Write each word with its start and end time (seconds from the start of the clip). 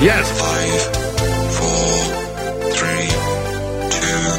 Yes. 0.00 0.30
Five, 0.40 0.80
four, 1.58 2.70
three, 2.70 3.08
two, 3.90 4.30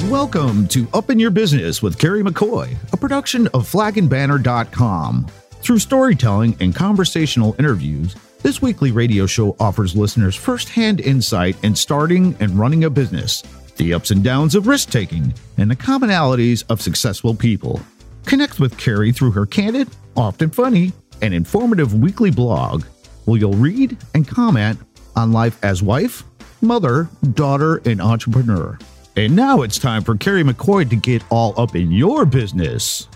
one. 0.00 0.10
Welcome 0.10 0.66
to 0.68 0.88
Up 0.94 1.10
in 1.10 1.18
Your 1.18 1.30
Business 1.30 1.82
with 1.82 1.98
Carrie 1.98 2.22
McCoy, 2.22 2.74
a 2.94 2.96
production 2.96 3.46
of 3.48 3.70
flagandbanner.com. 3.70 5.26
Through 5.60 5.80
storytelling 5.80 6.56
and 6.60 6.74
conversational 6.74 7.54
interviews, 7.58 8.16
this 8.40 8.62
weekly 8.62 8.90
radio 8.90 9.26
show 9.26 9.54
offers 9.60 9.94
listeners 9.94 10.34
firsthand 10.34 11.00
insight 11.00 11.62
in 11.62 11.74
starting 11.74 12.34
and 12.40 12.58
running 12.58 12.84
a 12.84 12.90
business, 12.90 13.42
the 13.76 13.92
ups 13.92 14.12
and 14.12 14.24
downs 14.24 14.54
of 14.54 14.66
risk 14.66 14.88
taking, 14.88 15.34
and 15.58 15.70
the 15.70 15.76
commonalities 15.76 16.64
of 16.70 16.80
successful 16.80 17.34
people. 17.34 17.82
Connect 18.24 18.58
with 18.60 18.78
Carrie 18.78 19.12
through 19.12 19.32
her 19.32 19.44
candid, 19.44 19.90
often 20.16 20.48
funny, 20.48 20.94
and 21.20 21.34
informative 21.34 21.94
weekly 21.94 22.30
blog, 22.30 22.84
where 23.24 23.38
you'll 23.38 23.52
read 23.52 23.96
and 24.14 24.26
comment 24.26 24.78
on 25.16 25.32
life 25.32 25.58
as 25.62 25.82
wife, 25.82 26.24
mother, 26.60 27.08
daughter, 27.32 27.80
and 27.84 28.00
entrepreneur. 28.00 28.78
And 29.16 29.36
now 29.36 29.62
it's 29.62 29.78
time 29.78 30.02
for 30.02 30.16
Carrie 30.16 30.42
McCoy 30.42 30.88
to 30.90 30.96
get 30.96 31.22
all 31.30 31.58
up 31.60 31.76
in 31.76 31.92
your 31.92 32.24
business. 32.24 33.08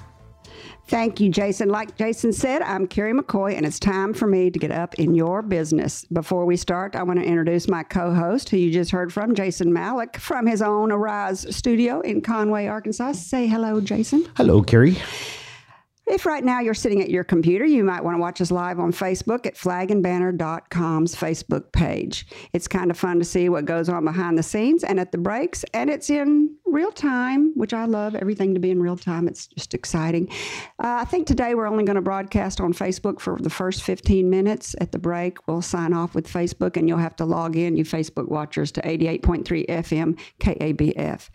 Thank 0.89 1.21
you, 1.21 1.29
Jason. 1.29 1.69
Like 1.69 1.99
Jason 1.99 2.33
said, 2.33 2.63
I'm 2.63 2.87
Carrie 2.87 3.13
McCoy, 3.13 3.55
and 3.55 3.67
it's 3.67 3.79
time 3.79 4.15
for 4.15 4.27
me 4.27 4.51
to 4.51 4.59
get 4.59 4.71
up 4.71 4.95
in 4.95 5.15
your 5.15 5.43
business. 5.43 6.07
Before 6.07 6.47
we 6.47 6.57
start, 6.57 6.97
I 6.97 7.03
want 7.03 7.19
to 7.21 7.27
introduce 7.27 7.69
my 7.69 7.83
co 7.83 8.15
host, 8.15 8.49
who 8.49 8.57
you 8.57 8.73
just 8.73 8.91
heard 8.91 9.13
from, 9.13 9.35
Jason 9.35 9.71
Malik, 9.71 10.17
from 10.17 10.47
his 10.47 10.63
own 10.63 10.91
Arise 10.91 11.55
studio 11.55 12.01
in 12.01 12.23
Conway, 12.23 12.69
Arkansas. 12.69 13.13
Say 13.13 13.47
hello, 13.47 13.83
Jason. 13.83 14.27
Hello, 14.37 14.63
Carrie. 14.63 14.97
If 16.11 16.25
right 16.25 16.43
now 16.43 16.61
you're 16.61 16.73
sitting 16.73 17.03
at 17.03 17.11
your 17.11 17.23
computer, 17.23 17.67
you 17.67 17.85
might 17.85 18.03
want 18.03 18.17
to 18.17 18.21
watch 18.21 18.41
us 18.41 18.51
live 18.51 18.81
on 18.81 18.93
Facebook 18.93 19.45
at 19.45 19.57
flagandbanner.com's 19.57 21.15
Facebook 21.15 21.71
page. 21.73 22.27
It's 22.55 22.67
kind 22.67 22.91
of 22.91 22.99
fun 22.99 23.19
to 23.19 23.27
see 23.27 23.51
what 23.51 23.67
goes 23.67 23.91
on 23.91 24.07
behind 24.07 24.39
the 24.39 24.43
scenes 24.43 24.85
and 24.85 24.99
at 24.99 25.13
the 25.13 25.19
breaks, 25.19 25.65
and 25.75 25.91
it's 25.91 26.09
in 26.09 26.57
real 26.65 26.91
time, 26.93 27.53
which 27.57 27.75
I 27.75 27.85
love 27.85 28.15
everything 28.15 28.55
to 28.55 28.61
be 28.61 28.71
in 28.71 28.81
real 28.81 28.97
time. 28.97 29.29
It's 29.29 29.49
just 29.49 29.75
exciting. 29.75 30.31
Uh, 30.83 31.01
I 31.01 31.05
think 31.05 31.27
today 31.27 31.55
we're 31.55 31.67
only 31.67 31.85
going 31.85 31.97
to 31.97 32.03
broadcast 32.03 32.59
on 32.59 32.73
Facebook 32.73 33.21
for 33.21 33.39
the 33.39 33.51
first 33.51 33.83
15 33.83 34.31
minutes. 34.31 34.75
At 34.81 34.93
the 34.93 34.99
break, 34.99 35.47
we'll 35.47 35.61
sign 35.61 35.93
off 35.93 36.15
with 36.15 36.27
Facebook, 36.27 36.79
and 36.79 36.89
you'll 36.89 36.99
have 36.99 37.17
to 37.17 37.27
log 37.27 37.55
in, 37.55 37.77
you 37.77 37.85
Facebook 37.85 38.29
watchers, 38.29 38.73
to 38.73 38.81
88.3 38.81 39.67
FM 39.67 40.19
KABF. 40.41 41.29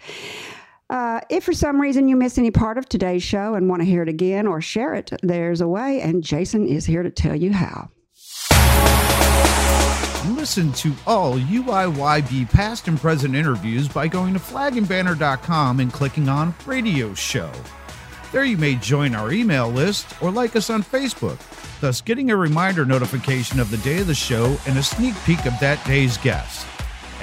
Uh, 0.93 1.19
if 1.27 1.43
for 1.43 1.53
some 1.53 1.81
reason 1.81 2.07
you 2.07 2.15
miss 2.15 2.37
any 2.37 2.51
part 2.51 2.77
of 2.77 2.87
today's 2.87 3.23
show 3.23 3.55
and 3.55 3.67
want 3.67 3.81
to 3.81 3.85
hear 3.85 4.03
it 4.03 4.09
again 4.09 4.45
or 4.45 4.61
share 4.61 4.93
it, 4.93 5.11
there's 5.23 5.59
a 5.59 5.67
way, 5.67 5.99
and 5.99 6.23
Jason 6.23 6.67
is 6.67 6.85
here 6.85 7.01
to 7.01 7.09
tell 7.09 7.35
you 7.35 7.51
how. 7.51 7.89
Listen 10.35 10.71
to 10.73 10.93
all 11.07 11.39
UIYB 11.39 12.47
past 12.51 12.87
and 12.87 12.99
present 12.99 13.33
interviews 13.33 13.87
by 13.87 14.07
going 14.07 14.35
to 14.35 14.39
flagandbanner.com 14.39 15.79
and 15.79 15.91
clicking 15.91 16.29
on 16.29 16.53
Radio 16.67 17.15
Show. 17.15 17.51
There 18.31 18.45
you 18.45 18.57
may 18.57 18.75
join 18.75 19.15
our 19.15 19.31
email 19.31 19.69
list 19.69 20.21
or 20.21 20.29
like 20.29 20.55
us 20.55 20.69
on 20.69 20.83
Facebook, 20.83 21.39
thus 21.79 22.01
getting 22.01 22.29
a 22.29 22.37
reminder 22.37 22.85
notification 22.85 23.59
of 23.59 23.71
the 23.71 23.77
day 23.77 24.01
of 24.01 24.05
the 24.05 24.13
show 24.13 24.55
and 24.67 24.77
a 24.77 24.83
sneak 24.83 25.15
peek 25.25 25.43
of 25.47 25.59
that 25.59 25.83
day's 25.87 26.19
guest. 26.19 26.67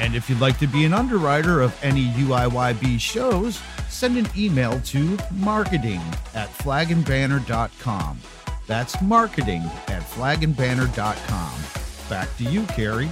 And 0.00 0.16
if 0.16 0.30
you'd 0.30 0.40
like 0.40 0.58
to 0.60 0.66
be 0.66 0.84
an 0.86 0.94
underwriter 0.94 1.60
of 1.60 1.78
any 1.84 2.06
UIYB 2.06 2.98
shows, 2.98 3.60
send 3.88 4.16
an 4.16 4.26
email 4.36 4.80
to 4.86 5.18
marketing 5.30 6.00
at 6.34 6.48
flagandbanner.com. 6.48 8.18
That's 8.66 9.00
marketing 9.02 9.62
at 9.88 10.02
flagandbanner.com. 10.02 11.60
Back 12.08 12.34
to 12.38 12.44
you, 12.44 12.64
Carrie. 12.66 13.10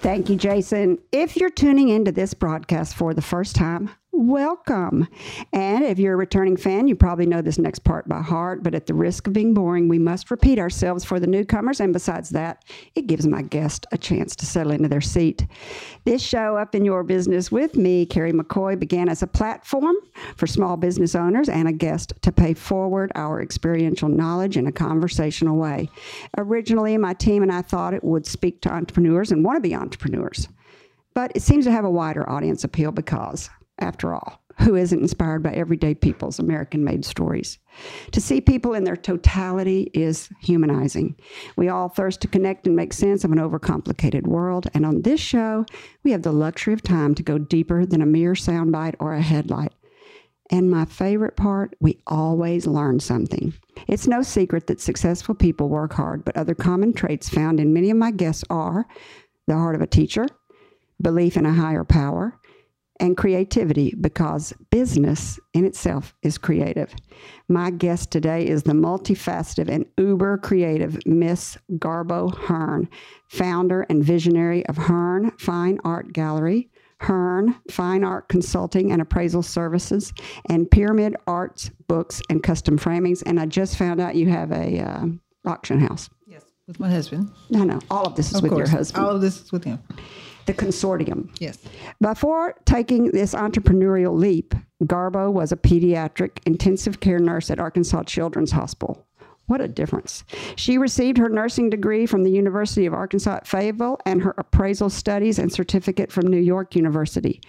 Thank 0.00 0.28
you, 0.28 0.36
Jason. 0.36 0.98
If 1.12 1.36
you're 1.36 1.48
tuning 1.48 1.88
into 1.90 2.10
this 2.12 2.34
broadcast 2.34 2.94
for 2.96 3.14
the 3.14 3.22
first 3.22 3.54
time, 3.54 3.88
welcome. 4.14 5.08
And 5.52 5.84
if 5.84 5.98
you're 5.98 6.14
a 6.14 6.16
returning 6.16 6.56
fan, 6.56 6.88
you 6.88 6.94
probably 6.94 7.26
know 7.26 7.42
this 7.42 7.58
next 7.58 7.80
part 7.80 8.08
by 8.08 8.22
heart, 8.22 8.62
but 8.62 8.74
at 8.74 8.86
the 8.86 8.94
risk 8.94 9.26
of 9.26 9.32
being 9.32 9.54
boring, 9.54 9.88
we 9.88 9.98
must 9.98 10.30
repeat 10.30 10.58
ourselves 10.58 11.04
for 11.04 11.18
the 11.18 11.26
newcomers. 11.26 11.80
And 11.80 11.92
besides 11.92 12.30
that, 12.30 12.64
it 12.94 13.06
gives 13.06 13.26
my 13.26 13.42
guest 13.42 13.86
a 13.92 13.98
chance 13.98 14.36
to 14.36 14.46
settle 14.46 14.72
into 14.72 14.88
their 14.88 15.00
seat. 15.00 15.46
This 16.04 16.22
show, 16.22 16.56
Up 16.56 16.74
in 16.74 16.84
Your 16.84 17.02
Business 17.02 17.50
with 17.50 17.76
me, 17.76 18.06
Carrie 18.06 18.32
McCoy, 18.32 18.78
began 18.78 19.08
as 19.08 19.22
a 19.22 19.26
platform 19.26 19.96
for 20.36 20.46
small 20.46 20.76
business 20.76 21.14
owners 21.14 21.48
and 21.48 21.68
a 21.68 21.72
guest 21.72 22.12
to 22.22 22.32
pay 22.32 22.54
forward 22.54 23.10
our 23.14 23.42
experiential 23.42 24.08
knowledge 24.08 24.56
in 24.56 24.66
a 24.66 24.72
conversational 24.72 25.56
way. 25.56 25.88
Originally, 26.38 26.96
my 26.96 27.14
team 27.14 27.42
and 27.42 27.52
I 27.52 27.62
thought 27.62 27.94
it 27.94 28.04
would 28.04 28.26
speak 28.26 28.60
to 28.62 28.72
entrepreneurs 28.72 29.32
and 29.32 29.44
want 29.44 29.56
to 29.56 29.60
be 29.60 29.74
entrepreneurs. 29.74 30.48
But 31.14 31.32
it 31.34 31.42
seems 31.42 31.64
to 31.64 31.70
have 31.70 31.84
a 31.84 31.90
wider 31.90 32.28
audience 32.28 32.64
appeal 32.64 32.90
because 32.90 33.48
after 33.78 34.14
all, 34.14 34.40
who 34.60 34.76
isn't 34.76 35.00
inspired 35.00 35.42
by 35.42 35.52
everyday 35.52 35.94
people's 35.94 36.38
American 36.38 36.84
made 36.84 37.04
stories? 37.04 37.58
To 38.12 38.20
see 38.20 38.40
people 38.40 38.74
in 38.74 38.84
their 38.84 38.96
totality 38.96 39.90
is 39.94 40.28
humanizing. 40.40 41.16
We 41.56 41.68
all 41.68 41.88
thirst 41.88 42.20
to 42.20 42.28
connect 42.28 42.66
and 42.66 42.76
make 42.76 42.92
sense 42.92 43.24
of 43.24 43.32
an 43.32 43.38
overcomplicated 43.38 44.26
world, 44.26 44.68
and 44.74 44.86
on 44.86 45.02
this 45.02 45.20
show, 45.20 45.66
we 46.04 46.12
have 46.12 46.22
the 46.22 46.32
luxury 46.32 46.72
of 46.72 46.82
time 46.82 47.14
to 47.16 47.22
go 47.22 47.38
deeper 47.38 47.84
than 47.84 48.00
a 48.00 48.06
mere 48.06 48.34
soundbite 48.34 48.94
or 49.00 49.14
a 49.14 49.22
headlight. 49.22 49.72
And 50.50 50.70
my 50.70 50.84
favorite 50.84 51.36
part, 51.36 51.74
we 51.80 51.98
always 52.06 52.66
learn 52.66 53.00
something. 53.00 53.54
It's 53.88 54.06
no 54.06 54.22
secret 54.22 54.66
that 54.66 54.80
successful 54.80 55.34
people 55.34 55.68
work 55.68 55.94
hard, 55.94 56.24
but 56.24 56.36
other 56.36 56.54
common 56.54 56.92
traits 56.92 57.28
found 57.28 57.58
in 57.58 57.72
many 57.72 57.90
of 57.90 57.96
my 57.96 58.10
guests 58.10 58.44
are 58.50 58.86
the 59.46 59.54
heart 59.54 59.74
of 59.74 59.80
a 59.80 59.86
teacher, 59.86 60.26
belief 61.00 61.36
in 61.36 61.46
a 61.46 61.52
higher 61.52 61.84
power, 61.84 62.38
and 63.04 63.18
creativity 63.18 63.94
because 64.00 64.54
business 64.70 65.38
in 65.52 65.66
itself 65.66 66.14
is 66.22 66.38
creative. 66.38 66.94
My 67.48 67.70
guest 67.70 68.10
today 68.10 68.46
is 68.46 68.62
the 68.62 68.72
multifaceted 68.72 69.68
and 69.68 69.84
uber 69.98 70.38
creative 70.38 71.06
Miss 71.06 71.58
Garbo 71.72 72.34
Hearn, 72.34 72.88
founder 73.28 73.82
and 73.90 74.02
visionary 74.02 74.64
of 74.68 74.78
Hearn 74.78 75.32
Fine 75.38 75.80
Art 75.84 76.14
Gallery, 76.14 76.70
Hearn 77.00 77.54
Fine 77.70 78.04
Art 78.04 78.30
Consulting 78.30 78.90
and 78.90 79.02
Appraisal 79.02 79.42
Services, 79.42 80.14
and 80.48 80.70
Pyramid 80.70 81.14
Arts 81.26 81.70
Books 81.86 82.22
and 82.30 82.42
Custom 82.42 82.78
Framings. 82.78 83.22
And 83.26 83.38
I 83.38 83.44
just 83.44 83.76
found 83.76 84.00
out 84.00 84.16
you 84.16 84.30
have 84.30 84.50
a 84.50 84.80
uh, 84.80 85.04
auction 85.44 85.78
house. 85.78 86.08
Yes, 86.26 86.42
with 86.66 86.80
my 86.80 86.88
husband. 86.88 87.30
No, 87.50 87.64
no, 87.64 87.80
all 87.90 88.06
of 88.06 88.16
this 88.16 88.30
is 88.30 88.36
Of 88.36 88.44
with 88.44 88.52
course, 88.52 88.70
your 88.70 88.78
husband. 88.78 89.04
All 89.04 89.14
of 89.14 89.20
this 89.20 89.42
is 89.42 89.52
with 89.52 89.64
him. 89.64 89.78
The 90.46 90.54
consortium. 90.54 91.30
Yes. 91.40 91.58
Before 92.00 92.54
taking 92.64 93.10
this 93.10 93.34
entrepreneurial 93.34 94.16
leap, 94.18 94.54
Garbo 94.84 95.32
was 95.32 95.52
a 95.52 95.56
pediatric 95.56 96.38
intensive 96.46 97.00
care 97.00 97.18
nurse 97.18 97.50
at 97.50 97.60
Arkansas 97.60 98.04
Children's 98.04 98.52
Hospital. 98.52 99.06
What 99.46 99.60
a 99.60 99.68
difference. 99.68 100.24
She 100.56 100.78
received 100.78 101.18
her 101.18 101.28
nursing 101.28 101.68
degree 101.68 102.06
from 102.06 102.24
the 102.24 102.30
University 102.30 102.86
of 102.86 102.94
Arkansas 102.94 103.36
at 103.36 103.46
Fayetteville 103.46 103.98
and 104.06 104.22
her 104.22 104.34
appraisal 104.38 104.88
studies 104.88 105.38
and 105.38 105.52
certificate 105.52 106.10
from 106.10 106.26
New 106.26 106.40
York 106.40 106.74
University. 106.74 107.42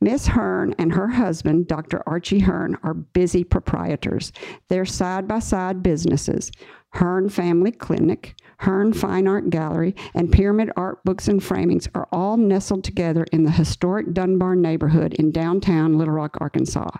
Miss 0.00 0.28
Hearn 0.28 0.76
and 0.78 0.92
her 0.92 1.08
husband, 1.08 1.66
Dr. 1.66 2.04
Archie 2.06 2.38
Hearn, 2.38 2.78
are 2.84 2.94
busy 2.94 3.42
proprietors. 3.42 4.32
They're 4.68 4.84
side 4.84 5.26
by 5.26 5.40
side 5.40 5.82
businesses. 5.82 6.52
Hearn 6.94 7.28
Family 7.28 7.70
Clinic, 7.72 8.34
Hearn 8.58 8.92
Fine 8.92 9.28
Art 9.28 9.50
Gallery, 9.50 9.94
and 10.14 10.32
Pyramid 10.32 10.70
Art 10.76 11.02
Books 11.04 11.28
and 11.28 11.40
Framings 11.40 11.88
are 11.94 12.08
all 12.12 12.36
nestled 12.36 12.84
together 12.84 13.24
in 13.32 13.44
the 13.44 13.50
historic 13.50 14.12
Dunbar 14.12 14.56
neighborhood 14.56 15.14
in 15.14 15.30
downtown 15.30 15.96
Little 15.96 16.14
Rock, 16.14 16.36
Arkansas. 16.40 16.90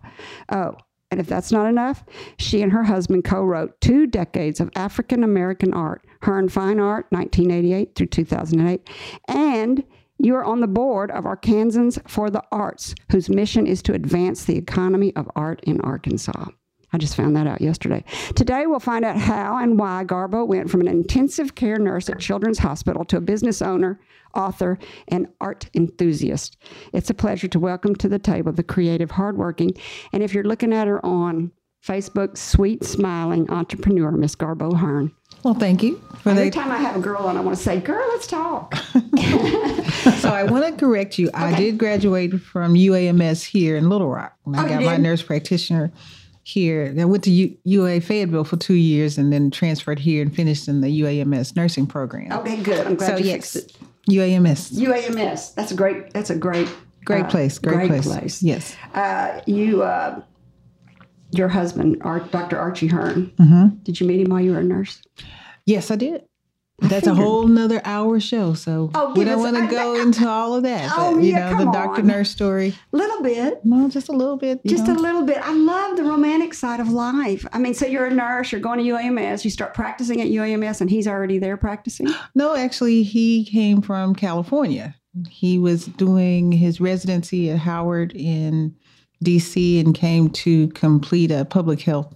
Oh, 0.50 0.76
and 1.10 1.18
if 1.18 1.26
that's 1.26 1.50
not 1.50 1.66
enough, 1.66 2.04
she 2.38 2.62
and 2.62 2.70
her 2.70 2.84
husband 2.84 3.24
co 3.24 3.42
wrote 3.42 3.80
two 3.80 4.06
decades 4.06 4.60
of 4.60 4.70
African 4.76 5.24
American 5.24 5.74
art, 5.74 6.06
Hearn 6.22 6.48
Fine 6.48 6.78
Art, 6.78 7.06
1988 7.10 7.97
through 7.97 8.06
2008, 8.06 8.88
and 9.26 9.82
you 10.18 10.34
are 10.36 10.44
on 10.44 10.60
the 10.60 10.68
board 10.68 11.10
of 11.10 11.24
Arkansans 11.24 11.98
for 12.09 12.30
the 12.30 12.44
Arts, 12.53 12.94
whose 13.10 13.28
mission 13.28 13.66
is 13.66 13.82
to 13.82 13.94
advance 13.94 14.44
the 14.44 14.56
economy 14.56 15.16
of 15.16 15.30
art 15.34 15.60
in 15.65 15.80
Arkansas. 15.80 16.50
I 16.92 16.98
just 16.98 17.15
found 17.16 17.37
that 17.37 17.47
out 17.47 17.60
yesterday. 17.60 18.04
Today, 18.34 18.66
we'll 18.66 18.81
find 18.81 19.04
out 19.04 19.16
how 19.16 19.57
and 19.59 19.78
why 19.78 20.04
Garbo 20.04 20.47
went 20.47 20.71
from 20.71 20.81
an 20.81 20.89
intensive 20.89 21.54
care 21.54 21.78
nurse 21.78 22.09
at 22.09 22.19
Children's 22.19 22.59
Hospital 22.59 23.04
to 23.07 23.16
a 23.19 23.21
business 23.21 23.63
owner, 23.63 24.01
author, 24.34 24.78
and 25.09 25.28
art 25.41 25.69
enthusiast. 25.75 26.57
It's 26.92 27.09
a 27.10 27.15
pleasure 27.15 27.48
to 27.48 27.60
welcome 27.60 27.95
to 27.97 28.09
the 28.09 28.19
table 28.19 28.53
the 28.53 28.63
creative, 28.65 29.13
hardworking, 29.13 29.72
and 30.13 30.22
if 30.22 30.34
you're 30.34 30.45
looking 30.45 30.72
at 30.72 30.89
her 30.89 31.04
on 31.07 31.53
Facebook, 31.87 32.37
sweet, 32.37 32.84
smiling 32.84 33.48
entrepreneur, 33.51 34.10
Miss 34.10 34.37
Garbo 34.37 34.77
Hearn. 34.77 35.13
Well, 35.45 35.54
thank 35.54 35.83
you 35.83 35.97
for 36.19 36.31
Every 36.31 36.51
that. 36.51 36.53
time 36.53 36.71
I 36.71 36.77
have 36.77 36.97
a 36.97 37.01
girl 37.01 37.22
on, 37.22 37.37
I 37.39 37.41
want 37.41 37.57
to 37.57 37.63
say, 37.63 37.81
"Girl, 37.81 38.04
let's 38.10 38.27
talk." 38.27 38.75
So 40.21 40.28
I 40.31 40.45
want 40.45 40.65
to 40.66 40.72
correct 40.72 41.19
you. 41.19 41.31
I 41.34 41.54
did 41.54 41.77
graduate 41.78 42.41
from 42.41 42.75
UAMS 42.75 43.45
here 43.45 43.77
in 43.77 43.89
Little 43.89 44.09
Rock. 44.09 44.34
And 44.47 44.57
I 44.57 44.65
Oh, 44.65 44.69
got 44.69 44.83
my 44.83 44.97
nurse 44.97 45.22
practitioner 45.22 45.92
here. 46.42 46.95
I 46.98 47.04
went 47.04 47.25
to 47.25 47.31
U- 47.31 47.57
UA 47.65 48.01
Fayetteville 48.01 48.45
for 48.45 48.57
two 48.57 48.75
years 48.75 49.19
and 49.19 49.33
then 49.33 49.51
transferred 49.51 49.98
here 49.98 50.22
and 50.22 50.34
finished 50.34 50.69
in 50.69 50.81
the 50.81 51.01
UAMS 51.01 51.57
nursing 51.57 51.87
program. 51.87 52.33
Okay, 52.33 52.63
good. 52.63 52.87
I'm 52.87 52.97
glad 52.97 53.09
so 53.09 53.16
you 53.16 53.31
yes, 53.31 53.53
fixed 53.53 53.57
it. 53.57 53.77
UAMS. 54.09 54.72
UAMS. 54.72 55.54
That's 55.54 55.72
a 55.72 55.75
great. 55.75 56.13
That's 56.13 56.31
a 56.31 56.37
great. 56.37 56.69
Great 57.04 57.27
uh, 57.27 57.31
place. 57.31 57.59
Great, 57.59 57.89
place. 57.89 58.07
place. 58.07 58.42
Yes. 58.42 58.77
Uh, 58.95 59.41
you, 59.47 59.83
uh, 59.83 60.21
your 61.31 61.48
husband, 61.48 61.98
Dr. 62.01 62.59
Archie 62.59 62.89
Hearn. 62.89 63.33
Mm-hmm. 63.39 63.77
Did 63.83 64.01
you 64.01 64.07
meet 64.07 64.21
him 64.21 64.31
while 64.31 64.41
you 64.41 64.53
were 64.53 64.60
a 64.60 64.65
nurse? 64.65 65.01
Yes, 65.65 65.91
I 65.91 65.97
did. 65.97 66.25
That's 66.82 67.06
a 67.06 67.15
whole 67.15 67.47
nother 67.47 67.80
hour 67.84 68.18
show, 68.21 68.54
so 68.54 68.91
Oh, 68.94 69.12
we 69.15 69.24
don't 69.24 69.38
want 69.41 69.56
to 69.56 69.66
go 69.66 69.97
I- 69.97 70.03
into 70.03 70.28
all 70.28 70.54
of 70.54 70.62
that. 70.65 70.91
Oh, 70.97 71.15
but 71.16 71.22
you 71.22 71.30
yeah, 71.32 71.50
know, 71.50 71.59
the 71.59 71.65
come 71.65 71.72
doctor 71.72 72.00
on. 72.00 72.06
nurse 72.06 72.30
story. 72.30 72.74
A 72.92 72.97
little 72.97 73.22
bit. 73.22 73.65
No, 73.65 73.88
just 73.88 74.09
a 74.09 74.12
little 74.12 74.36
bit. 74.36 74.60
Just 74.66 74.86
know. 74.86 74.94
a 74.94 74.98
little 74.98 75.22
bit. 75.22 75.38
I 75.42 75.53
love 75.53 75.97
the 75.97 76.04
romantic 76.04 76.54
side 76.54 76.80
of 76.80 76.88
life. 76.88 77.47
I 77.53 77.59
mean, 77.59 77.74
so 77.74 77.86
you're 77.86 78.06
a 78.06 78.15
nurse, 78.15 78.50
you're 78.53 78.60
going 78.60 78.78
to 78.78 78.84
UAMS, 78.84 79.44
you 79.44 79.50
start 79.50 79.74
practicing 79.74 80.21
at 80.21 80.28
UAMS, 80.28 80.80
and 80.80 80.88
he's 80.91 81.06
already 81.06 81.38
there 81.38 81.56
practicing. 81.56 82.09
No, 82.34 82.56
actually, 82.56 83.03
he 83.03 83.44
came 83.44 83.82
from 83.82 84.15
California. 84.15 84.94
He 85.28 85.59
was 85.59 85.86
doing 85.86 86.53
his 86.53 86.80
residency 86.80 87.50
at 87.50 87.59
Howard 87.59 88.12
in 88.15 88.74
DC 89.24 89.80
and 89.80 89.94
came 89.94 90.30
to 90.30 90.68
complete 90.68 91.30
a 91.30 91.44
public 91.44 91.80
health 91.82 92.15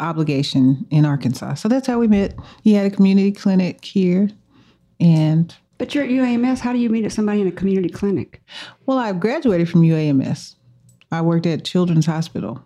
obligation 0.00 0.86
in 0.90 1.04
Arkansas. 1.04 1.54
So 1.54 1.68
that's 1.68 1.86
how 1.86 1.98
we 1.98 2.08
met. 2.08 2.34
He 2.62 2.74
had 2.74 2.86
a 2.86 2.94
community 2.94 3.32
clinic 3.32 3.84
here. 3.84 4.30
And 5.00 5.54
But 5.78 5.94
you're 5.94 6.04
at 6.04 6.10
UAMS. 6.10 6.60
How 6.60 6.72
do 6.72 6.78
you 6.78 6.88
meet 6.88 7.10
somebody 7.12 7.40
in 7.40 7.46
a 7.46 7.52
community 7.52 7.88
clinic? 7.88 8.42
well, 8.86 8.98
I 8.98 9.12
graduated 9.12 9.68
from 9.68 9.82
UAMS. 9.82 10.56
I 11.10 11.22
worked 11.22 11.46
at 11.46 11.64
Children's 11.64 12.06
Hospital. 12.06 12.62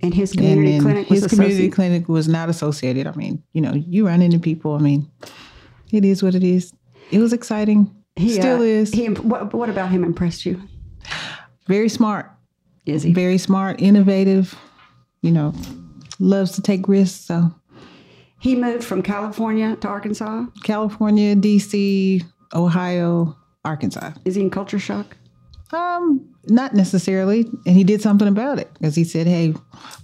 And 0.00 0.14
his 0.14 0.32
community 0.32 0.74
and 0.74 0.82
clinic 0.82 1.10
was 1.10 1.22
his 1.22 1.30
community 1.30 1.70
clinic 1.70 2.08
was 2.08 2.28
not 2.28 2.48
associated. 2.48 3.06
I 3.06 3.12
mean, 3.12 3.42
you 3.52 3.60
know, 3.60 3.72
you 3.74 4.06
run 4.06 4.22
into 4.22 4.38
people. 4.38 4.74
I 4.74 4.78
mean, 4.78 5.10
it 5.90 6.04
is 6.04 6.22
what 6.22 6.36
it 6.36 6.44
is. 6.44 6.72
It 7.10 7.18
was 7.18 7.32
exciting. 7.32 7.92
He, 8.14 8.34
Still 8.34 8.58
uh, 8.58 8.62
is. 8.62 8.92
He, 8.92 9.06
what, 9.06 9.52
what 9.54 9.68
about 9.68 9.90
him 9.90 10.04
impressed 10.04 10.46
you? 10.46 10.62
Very 11.66 11.88
smart. 11.88 12.30
Is 12.86 13.02
he? 13.02 13.12
very 13.12 13.38
smart, 13.38 13.82
innovative, 13.82 14.54
you 15.20 15.30
know, 15.30 15.52
loves 16.18 16.52
to 16.52 16.62
take 16.62 16.88
risks. 16.88 17.24
So 17.26 17.54
He 18.40 18.56
moved 18.56 18.84
from 18.84 19.02
California 19.02 19.76
to 19.76 19.88
Arkansas. 19.88 20.46
California, 20.62 21.34
DC, 21.36 22.22
Ohio, 22.54 23.36
Arkansas. 23.64 24.12
Is 24.24 24.34
he 24.34 24.42
in 24.42 24.50
culture 24.50 24.78
shock? 24.78 25.16
Um, 25.72 26.26
not 26.46 26.74
necessarily. 26.74 27.40
And 27.66 27.76
he 27.76 27.84
did 27.84 28.00
something 28.00 28.26
about 28.28 28.58
it 28.58 28.72
because 28.74 28.94
he 28.94 29.04
said, 29.04 29.26
Hey, 29.26 29.54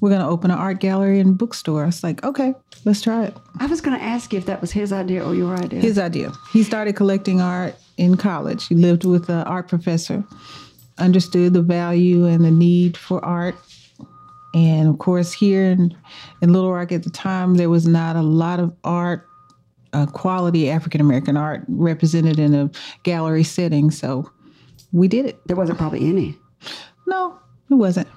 we're 0.00 0.10
gonna 0.10 0.28
open 0.28 0.50
an 0.50 0.58
art 0.58 0.78
gallery 0.80 1.20
and 1.20 1.38
bookstore. 1.38 1.84
I 1.84 1.86
was 1.86 2.02
like, 2.02 2.22
Okay, 2.22 2.54
let's 2.84 3.00
try 3.00 3.24
it. 3.24 3.34
I 3.60 3.66
was 3.66 3.80
going 3.80 3.98
to 3.98 4.04
ask 4.04 4.32
you 4.32 4.38
if 4.38 4.46
that 4.46 4.60
was 4.60 4.72
his 4.72 4.92
idea 4.92 5.24
or 5.24 5.34
your 5.34 5.54
idea. 5.56 5.80
His 5.80 5.98
idea. 5.98 6.32
He 6.52 6.62
started 6.62 6.96
collecting 6.96 7.40
art 7.40 7.76
in 7.96 8.16
college. 8.16 8.66
He 8.66 8.74
lived 8.74 9.04
with 9.04 9.28
an 9.30 9.44
art 9.46 9.68
professor, 9.68 10.24
understood 10.98 11.54
the 11.54 11.62
value 11.62 12.26
and 12.26 12.44
the 12.44 12.50
need 12.50 12.96
for 12.96 13.24
art. 13.24 13.54
And 14.54 14.88
of 14.88 14.98
course, 14.98 15.32
here 15.32 15.64
in, 15.64 15.94
in 16.40 16.52
Little 16.52 16.72
Rock 16.72 16.92
at 16.92 17.02
the 17.02 17.10
time, 17.10 17.56
there 17.56 17.68
was 17.68 17.86
not 17.86 18.14
a 18.14 18.22
lot 18.22 18.60
of 18.60 18.74
art, 18.84 19.26
uh, 19.92 20.06
quality 20.06 20.70
African 20.70 21.00
American 21.00 21.36
art 21.36 21.64
represented 21.68 22.38
in 22.38 22.54
a 22.54 22.70
gallery 23.02 23.42
setting. 23.42 23.90
So 23.90 24.30
we 24.92 25.08
did 25.08 25.26
it. 25.26 25.46
there 25.46 25.56
wasn't 25.56 25.78
probably 25.78 26.08
any. 26.08 26.38
No, 27.06 27.38
it 27.68 27.74
wasn't. 27.74 28.08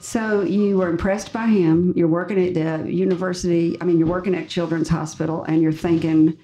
So 0.00 0.42
you 0.42 0.76
were 0.76 0.90
impressed 0.90 1.32
by 1.32 1.46
him. 1.46 1.94
You're 1.96 2.08
working 2.08 2.38
at 2.44 2.54
the 2.54 2.92
university. 2.92 3.78
I 3.80 3.84
mean, 3.84 3.98
you're 3.98 4.08
working 4.08 4.34
at 4.34 4.48
Children's 4.48 4.88
Hospital, 4.88 5.44
and 5.44 5.62
you're 5.62 5.72
thinking, 5.72 6.36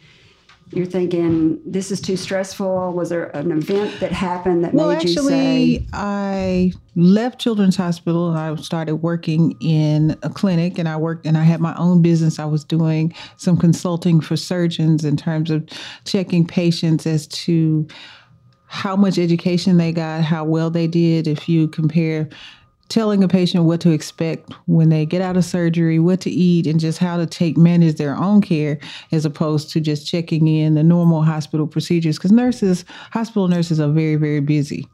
you're 0.72 0.86
thinking, 0.86 1.60
this 1.64 1.90
is 1.90 2.00
too 2.00 2.16
stressful. 2.16 2.92
Was 2.92 3.08
there 3.08 3.24
an 3.36 3.52
event 3.52 4.00
that 4.00 4.12
happened 4.12 4.64
that 4.64 4.74
Well, 4.74 4.88
made 4.88 5.04
you 5.04 5.14
Well, 5.16 5.24
actually, 5.24 5.78
say, 5.78 5.86
I 5.92 6.72
left 6.94 7.40
Children's 7.40 7.76
Hospital 7.76 8.28
and 8.28 8.38
I 8.38 8.54
started 8.56 8.96
working 8.96 9.56
in 9.60 10.16
a 10.22 10.30
clinic. 10.30 10.78
And 10.78 10.88
I 10.88 10.96
worked 10.96 11.26
and 11.26 11.38
I 11.38 11.44
had 11.44 11.60
my 11.60 11.74
own 11.76 12.02
business. 12.02 12.38
I 12.38 12.44
was 12.44 12.64
doing 12.64 13.14
some 13.36 13.56
consulting 13.56 14.20
for 14.20 14.36
surgeons 14.36 15.04
in 15.04 15.16
terms 15.16 15.50
of 15.50 15.66
checking 16.04 16.46
patients 16.46 17.06
as 17.06 17.26
to 17.28 17.86
how 18.66 18.94
much 18.94 19.18
education 19.18 19.78
they 19.78 19.92
got, 19.92 20.22
how 20.22 20.44
well 20.44 20.70
they 20.70 20.86
did. 20.86 21.26
If 21.26 21.48
you 21.48 21.68
compare 21.68 22.28
telling 22.88 23.22
a 23.22 23.28
patient 23.28 23.64
what 23.64 23.80
to 23.82 23.90
expect 23.90 24.52
when 24.66 24.88
they 24.88 25.04
get 25.04 25.20
out 25.20 25.36
of 25.36 25.44
surgery, 25.44 25.98
what 25.98 26.20
to 26.22 26.30
eat, 26.30 26.66
and 26.66 26.80
just 26.80 26.98
how 26.98 27.16
to 27.16 27.26
take 27.26 27.56
manage 27.56 27.96
their 27.96 28.16
own 28.16 28.40
care, 28.40 28.78
as 29.12 29.24
opposed 29.24 29.70
to 29.70 29.80
just 29.80 30.06
checking 30.06 30.46
in 30.48 30.74
the 30.74 30.82
normal 30.82 31.22
hospital 31.22 31.66
procedures. 31.66 32.16
Because 32.16 32.32
nurses, 32.32 32.84
hospital 33.12 33.48
nurses, 33.48 33.80
are 33.80 33.90
very 33.90 34.16
very 34.16 34.40
busy, 34.40 34.88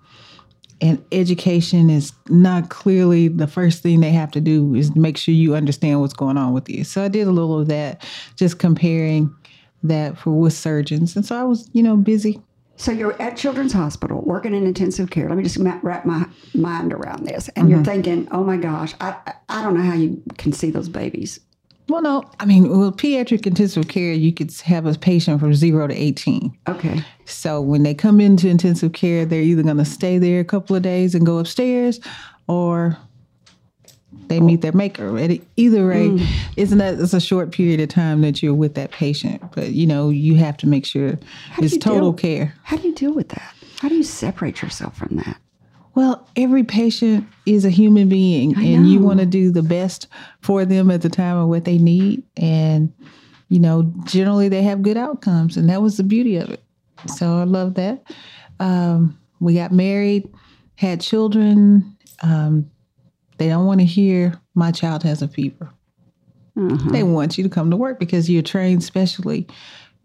and 0.80 1.02
education 1.12 1.88
is 1.88 2.12
not 2.28 2.68
clearly 2.68 3.28
the 3.28 3.46
first 3.46 3.82
thing 3.82 4.00
they 4.00 4.12
have 4.12 4.30
to 4.32 4.40
do 4.40 4.74
is 4.74 4.94
make 4.96 5.16
sure 5.16 5.34
you 5.34 5.54
understand 5.54 6.00
what's 6.00 6.14
going 6.14 6.36
on 6.36 6.52
with 6.52 6.68
you. 6.68 6.84
So 6.84 7.02
I 7.02 7.08
did 7.08 7.26
a 7.26 7.32
little 7.32 7.60
of 7.60 7.68
that, 7.68 8.04
just 8.36 8.58
comparing 8.58 9.34
that 9.84 10.18
for 10.18 10.30
with 10.30 10.54
surgeons, 10.54 11.14
and 11.14 11.24
so 11.24 11.36
I 11.36 11.44
was 11.44 11.70
you 11.72 11.82
know 11.82 11.96
busy. 11.96 12.40
So 12.76 12.90
you're 12.92 13.20
at 13.22 13.36
Children's 13.36 13.72
Hospital 13.72 14.20
working 14.22 14.54
in 14.54 14.66
intensive 14.66 15.10
care. 15.10 15.28
Let 15.28 15.36
me 15.38 15.44
just 15.44 15.58
wrap 15.82 16.04
my 16.04 16.26
mind 16.54 16.92
around 16.92 17.26
this. 17.26 17.48
And 17.50 17.64
Mm-hmm. 17.66 17.74
you're 17.74 17.84
thinking, 17.84 18.28
oh 18.32 18.42
my 18.44 18.56
gosh, 18.56 18.94
I, 19.00 19.16
I- 19.26 19.34
I 19.48 19.62
don't 19.62 19.74
know 19.74 19.82
how 19.82 19.94
you 19.94 20.20
can 20.38 20.52
see 20.52 20.70
those 20.70 20.88
babies. 20.88 21.38
Well, 21.88 22.00
no, 22.02 22.24
I 22.40 22.46
mean, 22.46 22.66
with 22.68 22.96
pediatric 22.96 23.46
intensive 23.46 23.88
care, 23.88 24.12
you 24.14 24.32
could 24.32 24.50
have 24.62 24.86
a 24.86 24.94
patient 24.94 25.38
from 25.38 25.52
zero 25.54 25.86
to 25.86 25.94
18. 25.94 26.56
Okay. 26.66 27.02
So 27.26 27.60
when 27.60 27.82
they 27.82 27.94
come 27.94 28.20
into 28.20 28.48
intensive 28.48 28.94
care, 28.94 29.26
they're 29.26 29.42
either 29.42 29.62
going 29.62 29.76
to 29.76 29.84
stay 29.84 30.16
there 30.18 30.40
a 30.40 30.44
couple 30.44 30.74
of 30.74 30.82
days 30.82 31.14
and 31.14 31.26
go 31.26 31.38
upstairs, 31.38 32.00
or 32.48 32.96
they 34.28 34.40
meet 34.40 34.60
their 34.60 34.72
maker. 34.72 35.18
At 35.18 35.30
either 35.56 35.86
rate, 35.86 36.20
isn't 36.56 36.78
that 36.78 36.98
it's 37.00 37.14
a 37.14 37.20
short 37.20 37.52
period 37.52 37.80
of 37.80 37.88
time 37.88 38.20
that 38.22 38.42
you're 38.42 38.54
with 38.54 38.74
that 38.74 38.90
patient? 38.90 39.42
But 39.52 39.72
you 39.72 39.86
know, 39.86 40.08
you 40.08 40.36
have 40.36 40.56
to 40.58 40.66
make 40.66 40.84
sure 40.86 41.18
it's 41.58 41.76
total 41.76 42.12
deal- 42.12 42.14
care. 42.14 42.54
How 42.62 42.76
do 42.76 42.88
you 42.88 42.94
deal 42.94 43.12
with 43.12 43.28
that? 43.30 43.54
How 43.80 43.88
do 43.88 43.94
you 43.96 44.02
separate 44.02 44.62
yourself 44.62 44.96
from 44.96 45.16
that? 45.16 45.38
Well, 45.94 46.28
every 46.34 46.64
patient 46.64 47.28
is 47.46 47.64
a 47.64 47.70
human 47.70 48.08
being, 48.08 48.56
and 48.56 48.88
you 48.90 48.98
want 48.98 49.20
to 49.20 49.26
do 49.26 49.52
the 49.52 49.62
best 49.62 50.08
for 50.40 50.64
them 50.64 50.90
at 50.90 51.02
the 51.02 51.08
time 51.08 51.36
of 51.36 51.48
what 51.48 51.64
they 51.64 51.78
need. 51.78 52.24
And, 52.36 52.92
you 53.48 53.60
know, 53.60 53.92
generally 54.04 54.48
they 54.48 54.62
have 54.62 54.82
good 54.82 54.96
outcomes, 54.96 55.56
and 55.56 55.68
that 55.70 55.82
was 55.82 55.96
the 55.96 56.02
beauty 56.02 56.36
of 56.36 56.50
it. 56.50 56.64
So 57.06 57.38
I 57.38 57.44
love 57.44 57.74
that. 57.74 58.02
Um, 58.58 59.16
we 59.38 59.54
got 59.54 59.70
married, 59.70 60.28
had 60.74 61.00
children. 61.00 61.96
Um, 62.22 62.70
they 63.38 63.48
don't 63.48 63.66
want 63.66 63.80
to 63.80 63.86
hear 63.86 64.40
my 64.54 64.70
child 64.70 65.02
has 65.02 65.22
a 65.22 65.28
fever. 65.28 65.70
They 66.92 67.02
want 67.02 67.36
you 67.36 67.44
to 67.44 67.50
come 67.50 67.70
to 67.70 67.76
work 67.76 67.98
because 67.98 68.30
you're 68.30 68.42
trained 68.42 68.84
specially 68.84 69.48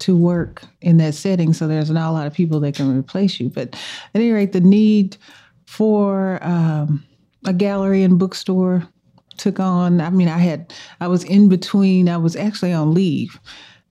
to 0.00 0.16
work 0.16 0.62
in 0.80 0.96
that 0.96 1.14
setting. 1.14 1.52
So 1.52 1.68
there's 1.68 1.90
not 1.90 2.10
a 2.10 2.12
lot 2.12 2.26
of 2.26 2.32
people 2.34 2.58
that 2.60 2.74
can 2.74 2.98
replace 2.98 3.38
you. 3.38 3.50
But 3.50 3.68
at 3.74 4.20
any 4.20 4.32
rate, 4.32 4.52
the 4.52 4.60
need 4.60 5.16
for 5.66 6.42
um, 6.42 7.04
a 7.46 7.52
gallery 7.52 8.02
and 8.02 8.18
bookstore 8.18 8.88
took 9.36 9.60
on. 9.60 10.00
I 10.00 10.10
mean, 10.10 10.28
I 10.28 10.38
had 10.38 10.74
I 11.00 11.06
was 11.06 11.22
in 11.24 11.48
between. 11.48 12.08
I 12.08 12.16
was 12.16 12.34
actually 12.34 12.72
on 12.72 12.92
leave, 12.92 13.38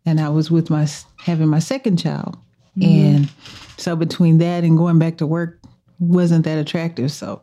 and 0.06 0.20
I 0.20 0.30
was 0.30 0.52
with 0.52 0.70
my 0.70 0.88
having 1.18 1.48
my 1.48 1.60
second 1.60 1.98
child, 1.98 2.38
and 2.82 3.30
so 3.78 3.96
between 3.96 4.38
that 4.40 4.64
and 4.64 4.78
going 4.78 5.00
back 5.00 5.18
to 5.18 5.28
work 5.28 5.60
wasn't 6.00 6.44
that 6.46 6.58
attractive. 6.58 7.12
So. 7.12 7.42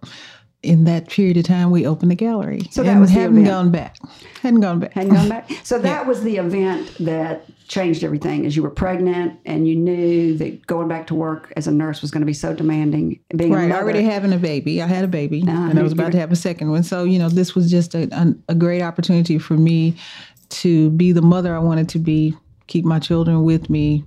In 0.63 0.85
that 0.85 1.09
period 1.09 1.37
of 1.37 1.45
time, 1.45 1.71
we 1.71 1.87
opened 1.87 2.11
the 2.11 2.17
gallery. 2.17 2.63
So 2.71 2.83
that 2.83 2.91
and 2.93 3.01
was 3.01 3.11
the 3.13 3.21
hadn't 3.21 3.37
event. 3.37 3.47
gone 3.47 3.71
back. 3.71 3.97
Hadn't 4.43 4.61
gone 4.61 4.81
back. 4.81 4.93
Hadn't 4.95 5.13
gone 5.15 5.29
back. 5.29 5.49
So 5.63 5.79
that 5.81 6.07
was 6.07 6.23
the 6.23 6.39
event 6.39 6.93
that 6.99 7.45
changed 7.69 8.03
everything. 8.03 8.47
As 8.47 8.57
you 8.57 8.63
were 8.63 8.71
pregnant 8.71 9.39
and 9.45 9.69
you 9.69 9.77
knew 9.77 10.37
that 10.39 10.67
going 10.67 10.89
back 10.89 11.07
to 11.09 11.15
work 11.15 11.53
as 11.57 11.67
a 11.69 11.73
nurse 11.73 12.03
was 12.03 12.11
going 12.11 12.23
to 12.23 12.27
be 12.27 12.33
so 12.33 12.53
demanding. 12.53 13.21
Being 13.37 13.53
Right, 13.53 13.69
mother, 13.69 13.81
already 13.83 14.03
having 14.03 14.33
a 14.33 14.39
baby. 14.39 14.83
I 14.83 14.87
had 14.87 15.05
a 15.05 15.09
baby, 15.09 15.45
Uh-huh. 15.47 15.71
and 15.71 15.79
I 15.79 15.83
was 15.83 15.93
about 15.93 16.11
to 16.13 16.19
have 16.19 16.33
a 16.33 16.37
second 16.37 16.71
one. 16.71 16.83
So 16.83 17.05
you 17.05 17.19
know, 17.21 17.29
this 17.29 17.55
was 17.55 17.71
just 17.71 17.95
a, 17.95 18.35
a 18.49 18.55
great 18.55 18.83
opportunity 18.83 19.39
for 19.39 19.55
me 19.55 19.95
to 20.49 20.91
be 20.91 21.13
the 21.13 21.23
mother 21.23 21.55
I 21.55 21.59
wanted 21.61 21.89
to 21.91 21.99
be, 22.01 22.35
keep 22.67 22.85
my 22.85 22.99
children 22.99 23.45
with 23.45 23.69
me, 23.71 24.05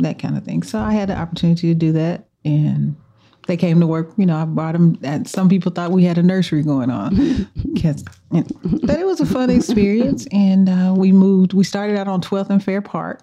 that 0.00 0.18
kind 0.18 0.36
of 0.36 0.44
thing. 0.44 0.62
So 0.62 0.78
I 0.78 0.92
had 0.92 1.08
the 1.08 1.16
opportunity 1.16 1.68
to 1.68 1.74
do 1.74 1.92
that, 1.92 2.28
and 2.44 2.96
they 3.46 3.56
came 3.56 3.80
to 3.80 3.86
work. 3.86 4.10
You 4.16 4.26
know, 4.26 4.36
I 4.36 4.44
brought 4.44 4.72
them. 4.72 4.98
And 5.02 5.28
some 5.28 5.48
people 5.48 5.70
thought 5.72 5.90
we 5.90 6.04
had 6.04 6.18
a 6.18 6.22
nursery 6.22 6.62
going 6.62 6.90
on, 6.90 7.14
'Cause, 7.82 8.04
you 8.32 8.40
know, 8.40 8.78
but 8.84 8.98
it 8.98 9.06
was 9.06 9.20
a 9.20 9.26
fun 9.26 9.50
experience. 9.50 10.26
And 10.32 10.68
uh, 10.68 10.94
we 10.96 11.12
moved. 11.12 11.52
We 11.52 11.64
started 11.64 11.96
out 11.96 12.08
on 12.08 12.20
12th 12.20 12.50
and 12.50 12.62
Fair 12.62 12.80
Park, 12.82 13.22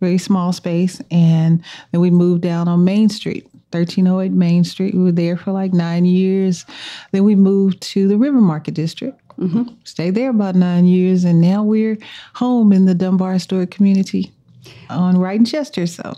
very 0.00 0.18
small 0.18 0.52
space, 0.52 1.00
and 1.10 1.62
then 1.92 2.00
we 2.00 2.10
moved 2.10 2.42
down 2.42 2.68
on 2.68 2.84
Main 2.84 3.08
Street 3.08 3.44
1308 3.72 4.32
Main 4.32 4.64
Street. 4.64 4.94
We 4.94 5.02
were 5.04 5.12
there 5.12 5.36
for 5.36 5.52
like 5.52 5.72
nine 5.74 6.04
years. 6.06 6.64
Then 7.12 7.24
we 7.24 7.34
moved 7.34 7.80
to 7.92 8.08
the 8.08 8.16
River 8.16 8.40
Market 8.40 8.74
District. 8.74 9.20
Mm-hmm. 9.38 9.74
Stayed 9.84 10.14
there 10.16 10.30
about 10.30 10.54
nine 10.56 10.84
years, 10.86 11.22
and 11.24 11.40
now 11.40 11.62
we're 11.62 11.96
home 12.34 12.72
in 12.72 12.86
the 12.86 12.94
Dunbar 12.94 13.34
Historic 13.34 13.70
Community 13.70 14.32
on 14.90 15.16
Wright 15.18 15.38
and 15.38 15.46
Chester. 15.46 15.86
So, 15.86 16.14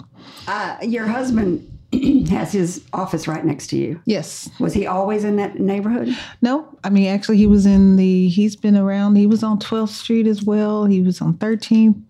Uh, 0.48 0.76
your 0.82 1.06
husband 1.06 1.66
has 2.30 2.52
his 2.52 2.84
office 2.92 3.26
right 3.26 3.44
next 3.44 3.68
to 3.68 3.76
you. 3.76 4.00
yes. 4.04 4.48
Was 4.60 4.74
he 4.74 4.86
always 4.86 5.24
in 5.24 5.36
that 5.36 5.58
neighborhood? 5.58 6.16
No, 6.40 6.68
I 6.84 6.90
mean, 6.90 7.08
actually, 7.08 7.36
he 7.38 7.46
was 7.46 7.66
in 7.66 7.96
the, 7.96 8.28
he's 8.28 8.56
been 8.56 8.76
around, 8.76 9.16
he 9.16 9.26
was 9.26 9.42
on 9.42 9.58
12th 9.58 9.88
Street 9.88 10.26
as 10.26 10.42
well. 10.42 10.84
He 10.84 11.02
was 11.02 11.20
on 11.20 11.34
13th. 11.34 12.00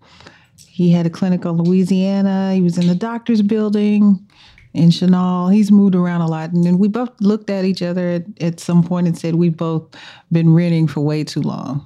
He 0.67 0.91
had 0.91 1.05
a 1.05 1.09
clinic 1.09 1.45
on 1.45 1.57
Louisiana. 1.57 2.53
He 2.53 2.61
was 2.61 2.77
in 2.77 2.87
the 2.87 2.95
doctor's 2.95 3.41
building 3.41 4.25
in 4.73 4.89
Chenal. 4.89 5.53
He's 5.53 5.71
moved 5.71 5.95
around 5.95 6.21
a 6.21 6.27
lot. 6.27 6.51
And 6.51 6.63
then 6.63 6.77
we 6.77 6.87
both 6.87 7.09
looked 7.19 7.49
at 7.49 7.65
each 7.65 7.81
other 7.81 8.09
at, 8.09 8.23
at 8.41 8.59
some 8.59 8.83
point 8.83 9.07
and 9.07 9.17
said, 9.17 9.35
we've 9.35 9.57
both 9.57 9.83
been 10.31 10.53
renting 10.53 10.87
for 10.87 11.01
way 11.01 11.23
too 11.23 11.41
long. 11.41 11.85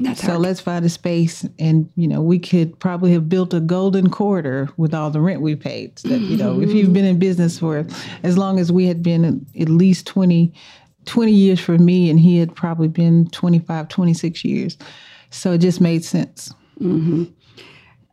That's 0.00 0.22
So 0.22 0.36
let's 0.36 0.60
find 0.60 0.84
a 0.84 0.88
space, 0.88 1.46
and 1.58 1.90
you 1.96 2.08
know, 2.08 2.20
we 2.20 2.38
could 2.38 2.78
probably 2.78 3.12
have 3.12 3.28
built 3.28 3.54
a 3.54 3.60
golden 3.60 4.10
corridor 4.10 4.68
with 4.76 4.94
all 4.94 5.10
the 5.10 5.20
rent 5.20 5.40
we 5.40 5.56
paid. 5.56 5.98
So 5.98 6.08
that 6.08 6.18
you 6.18 6.36
know, 6.36 6.60
if 6.60 6.70
you've 6.70 6.92
been 6.92 7.04
in 7.04 7.18
business 7.18 7.58
for 7.58 7.86
as 8.22 8.36
long 8.36 8.58
as 8.58 8.70
we 8.70 8.86
had 8.86 9.02
been, 9.02 9.46
at 9.58 9.68
least 9.68 10.06
20, 10.06 10.52
20 11.04 11.32
years 11.32 11.60
for 11.60 11.78
me, 11.78 12.10
and 12.10 12.18
he 12.18 12.38
had 12.38 12.54
probably 12.54 12.88
been 12.88 13.28
25, 13.30 13.88
26 13.88 14.44
years. 14.44 14.78
So 15.30 15.52
it 15.52 15.58
just 15.58 15.80
made 15.80 16.04
sense. 16.04 16.52
Mm-hmm. 16.80 17.24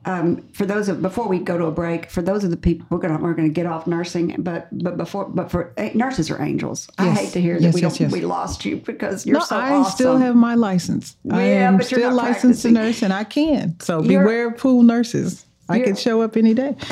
Um, 0.06 0.48
for 0.54 0.66
those 0.66 0.90
of 0.90 1.02
before 1.02 1.28
we 1.28 1.40
go 1.40 1.58
to 1.58 1.66
a 1.66 1.72
break, 1.72 2.10
for 2.10 2.22
those 2.22 2.44
of 2.44 2.52
the 2.52 2.58
people 2.58 2.86
we're 2.90 2.98
gonna 3.00 3.18
we're 3.22 3.34
gonna 3.34 3.50
get 3.50 3.66
off 3.66 3.88
nursing, 3.88 4.36
but 4.40 4.68
but 4.72 4.98
before 4.98 5.26
but 5.26 5.50
for 5.52 5.74
eh, 5.78 5.92
nurses 5.96 6.30
are 6.30 6.42
angels. 6.42 6.90
I 6.98 7.10
hate 7.12 7.32
to 7.34 7.42
hear 7.42 7.56
that 7.56 7.62
Yes, 7.64 7.74
we 7.76 7.82
yes, 7.82 7.92
don't 7.98 8.02
yes. 8.02 8.12
we 8.12 8.22
lost 8.22 8.66
you 8.66 8.78
because 8.78 9.26
you're 9.26 9.40
No, 9.40 9.46
so 9.46 9.58
I 9.58 9.72
awesome. 9.72 9.92
still 9.96 10.18
have 10.18 10.36
my 10.36 10.56
license. 10.56 11.16
I 11.32 11.42
am 11.44 11.78
but 11.78 11.90
you're 11.92 12.00
still 12.02 12.14
licensed 12.14 12.62
to 12.64 12.72
nurse, 12.72 13.02
and 13.02 13.14
I 13.14 13.24
can. 13.24 13.80
So 13.80 14.02
You're- 14.02 14.24
beware 14.24 14.48
of 14.50 14.58
pool 14.58 14.84
nurses. 14.84 15.46
I 15.70 15.78
You're- 15.78 15.88
could 15.88 15.98
show 16.00 16.22
up 16.22 16.36
any 16.36 16.54
day. 16.54 16.76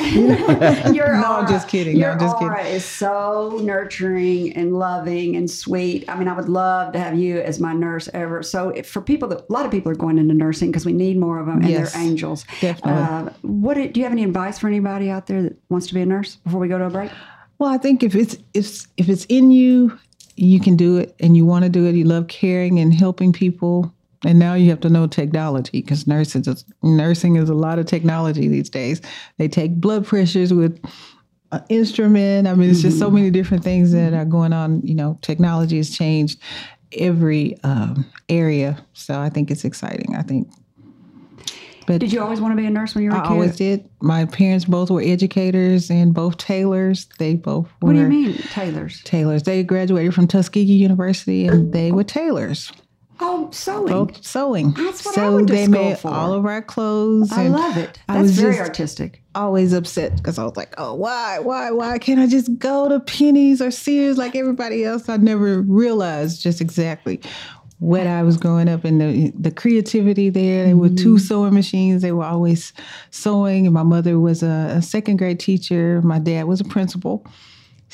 Your 0.92 1.12
No, 1.20 1.24
I'm 1.36 1.46
just 1.46 1.68
kidding. 1.68 1.94
No, 1.98 2.00
Your 2.06 2.12
I'm 2.12 2.18
just 2.18 2.36
kidding. 2.38 2.48
aura 2.48 2.64
is 2.64 2.84
so 2.84 3.58
nurturing 3.62 4.54
and 4.56 4.78
loving 4.78 5.36
and 5.36 5.50
sweet. 5.50 6.08
I 6.08 6.18
mean, 6.18 6.26
I 6.28 6.32
would 6.34 6.48
love 6.48 6.92
to 6.94 6.98
have 6.98 7.18
you 7.18 7.38
as 7.40 7.60
my 7.60 7.72
nurse 7.74 8.08
ever. 8.14 8.42
So, 8.42 8.70
if, 8.70 8.88
for 8.88 9.02
people 9.02 9.28
that 9.28 9.40
a 9.48 9.52
lot 9.52 9.66
of 9.66 9.70
people 9.70 9.92
are 9.92 9.96
going 9.96 10.16
into 10.18 10.32
nursing 10.34 10.70
because 10.70 10.86
we 10.86 10.92
need 10.94 11.18
more 11.18 11.38
of 11.38 11.46
them, 11.46 11.58
and 11.60 11.68
Yes, 11.68 11.92
they're 11.92 12.02
angels. 12.02 12.44
definitely. 12.60 12.92
Uh, 12.92 13.30
what 13.42 13.74
do 13.74 13.86
do 13.88 14.00
you 14.00 14.04
have 14.04 14.12
any 14.12 14.24
advice 14.24 14.58
for 14.58 14.68
anybody 14.68 15.10
out 15.10 15.26
there 15.26 15.42
that 15.42 15.56
wants 15.68 15.86
to 15.88 15.94
be 15.94 16.00
a 16.00 16.06
nurse 16.06 16.36
before 16.36 16.58
we 16.60 16.68
go 16.68 16.78
to 16.78 16.86
a 16.86 16.90
break? 16.90 17.10
Well, 17.58 17.70
I 17.70 17.78
think 17.78 18.02
if 18.02 18.14
it's 18.14 18.36
if 18.54 18.86
if 18.96 19.08
it's 19.10 19.26
in 19.26 19.50
you, 19.50 19.98
you 20.36 20.58
can 20.60 20.76
do 20.76 20.96
it, 20.96 21.14
and 21.20 21.36
you 21.36 21.44
want 21.44 21.64
to 21.64 21.68
do 21.68 21.84
it. 21.86 21.94
You 21.94 22.04
love 22.04 22.26
caring 22.28 22.78
and 22.78 22.92
helping 22.94 23.32
people, 23.34 23.92
and 24.24 24.38
now 24.38 24.54
you 24.54 24.70
have 24.70 24.80
to 24.80 24.88
know 24.88 25.06
technology 25.06 25.82
because 25.82 26.06
nursing 26.06 26.42
is 26.46 26.64
nursing 26.82 27.36
is 27.36 27.48
a 27.48 27.54
lot 27.54 27.78
of 27.78 27.86
technology 27.86 28.48
these 28.48 28.70
days. 28.70 29.00
They 29.38 29.48
take 29.48 29.74
blood 29.76 30.06
pressures 30.06 30.52
with 30.52 30.78
an 31.50 31.64
instrument. 31.68 32.46
I 32.46 32.54
mean, 32.54 32.70
it's 32.70 32.82
just 32.82 32.98
so 32.98 33.10
many 33.10 33.30
different 33.30 33.64
things 33.64 33.92
that 33.92 34.14
are 34.14 34.24
going 34.24 34.52
on. 34.52 34.80
You 34.82 34.94
know, 34.94 35.18
technology 35.22 35.76
has 35.78 35.90
changed 35.90 36.40
every 36.92 37.58
um, 37.64 38.10
area, 38.28 38.84
so 38.92 39.18
I 39.18 39.28
think 39.28 39.50
it's 39.50 39.64
exciting. 39.64 40.14
I 40.16 40.22
think. 40.22 40.48
But 41.84 41.98
Did 41.98 42.12
you 42.12 42.22
always 42.22 42.40
want 42.40 42.52
to 42.52 42.56
be 42.56 42.64
a 42.64 42.70
nurse 42.70 42.94
when 42.94 43.02
you 43.02 43.10
were 43.10 43.16
a 43.16 43.20
I 43.20 43.22
kid? 43.22 43.28
I 43.28 43.32
always 43.32 43.56
did. 43.56 43.88
My 44.00 44.24
parents 44.24 44.64
both 44.64 44.88
were 44.88 45.02
educators 45.02 45.90
and 45.90 46.14
both 46.14 46.36
tailors. 46.36 47.08
They 47.18 47.34
both 47.34 47.66
were 47.80 47.88
what 47.88 47.92
do 47.94 47.98
you 47.98 48.06
mean, 48.06 48.34
tailors? 48.52 49.02
tailors. 49.02 49.42
They 49.42 49.64
graduated 49.64 50.14
from 50.14 50.28
Tuskegee 50.28 50.74
University 50.74 51.48
and 51.48 51.72
they 51.72 51.90
were 51.90 52.04
tailors, 52.04 52.72
Oh, 53.24 53.48
sewing. 53.52 54.14
sewing. 54.20 54.72
That's 54.72 55.04
what 55.04 55.16
I 55.16 55.20
so 55.22 55.34
went 55.36 55.46
to 55.48 55.52
they 55.52 55.64
school 55.64 55.84
made 55.84 55.98
for. 55.98 56.08
all 56.08 56.32
of 56.32 56.44
our 56.44 56.60
clothes. 56.60 57.30
I 57.32 57.48
love 57.48 57.76
it. 57.76 57.98
I 58.08 58.14
That's 58.14 58.22
was 58.22 58.38
very 58.38 58.58
artistic. 58.58 59.22
always 59.34 59.72
upset 59.72 60.16
because 60.16 60.38
I 60.38 60.44
was 60.44 60.56
like, 60.56 60.74
oh, 60.76 60.94
why, 60.94 61.38
why, 61.38 61.70
why 61.70 61.98
can't 61.98 62.20
I 62.20 62.26
just 62.26 62.58
go 62.58 62.88
to 62.88 63.00
Penney's 63.00 63.62
or 63.62 63.70
Sears 63.70 64.18
like 64.18 64.34
everybody 64.34 64.84
else? 64.84 65.08
I 65.08 65.16
never 65.18 65.62
realized 65.62 66.42
just 66.42 66.60
exactly 66.60 67.20
what 67.78 68.06
I 68.06 68.22
was 68.22 68.36
growing 68.36 68.68
up 68.68 68.84
and 68.84 69.00
the 69.00 69.32
the 69.36 69.50
creativity 69.50 70.30
there. 70.30 70.66
There 70.66 70.76
were 70.76 70.88
two 70.88 71.14
mm-hmm. 71.14 71.16
sewing 71.16 71.54
machines. 71.54 72.02
They 72.02 72.12
were 72.12 72.24
always 72.24 72.72
sewing, 73.10 73.66
and 73.66 73.74
my 73.74 73.82
mother 73.82 74.20
was 74.20 74.42
a, 74.44 74.74
a 74.76 74.82
second 74.82 75.16
grade 75.16 75.40
teacher. 75.40 76.00
My 76.02 76.20
dad 76.20 76.44
was 76.44 76.60
a 76.60 76.64
principal. 76.64 77.26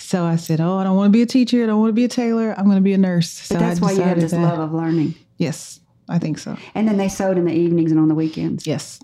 So 0.01 0.25
I 0.25 0.37
said, 0.37 0.61
"Oh, 0.61 0.77
I 0.79 0.85
don't 0.85 0.97
want 0.97 1.09
to 1.13 1.17
be 1.17 1.23
a 1.23 1.27
teacher. 1.27 1.63
I 1.63 1.67
don't 1.67 1.81
want 1.81 1.91
to 1.91 1.95
be 1.95 2.05
a 2.05 2.09
tailor. 2.09 2.55
I'm 2.57 2.65
going 2.65 2.77
to 2.77 2.83
be 2.83 2.93
a 2.95 2.99
nurse." 2.99 3.29
So 3.31 3.57
But 3.57 3.61
that's 3.61 3.81
why 3.81 3.93
you 3.93 4.01
have 4.03 4.21
this 4.21 4.31
that- 4.31 4.41
love 4.41 4.59
of 4.61 4.73
learning. 4.73 5.15
Yes, 5.39 5.81
I 6.09 6.19
think 6.19 6.39
so. 6.39 6.57
And 6.75 6.87
then 6.89 6.97
they 6.97 7.09
sewed 7.09 7.37
in 7.39 7.45
the 7.45 7.53
evenings 7.53 7.91
and 7.91 8.01
on 8.01 8.09
the 8.09 8.15
weekends. 8.15 8.67
Yes, 8.67 9.01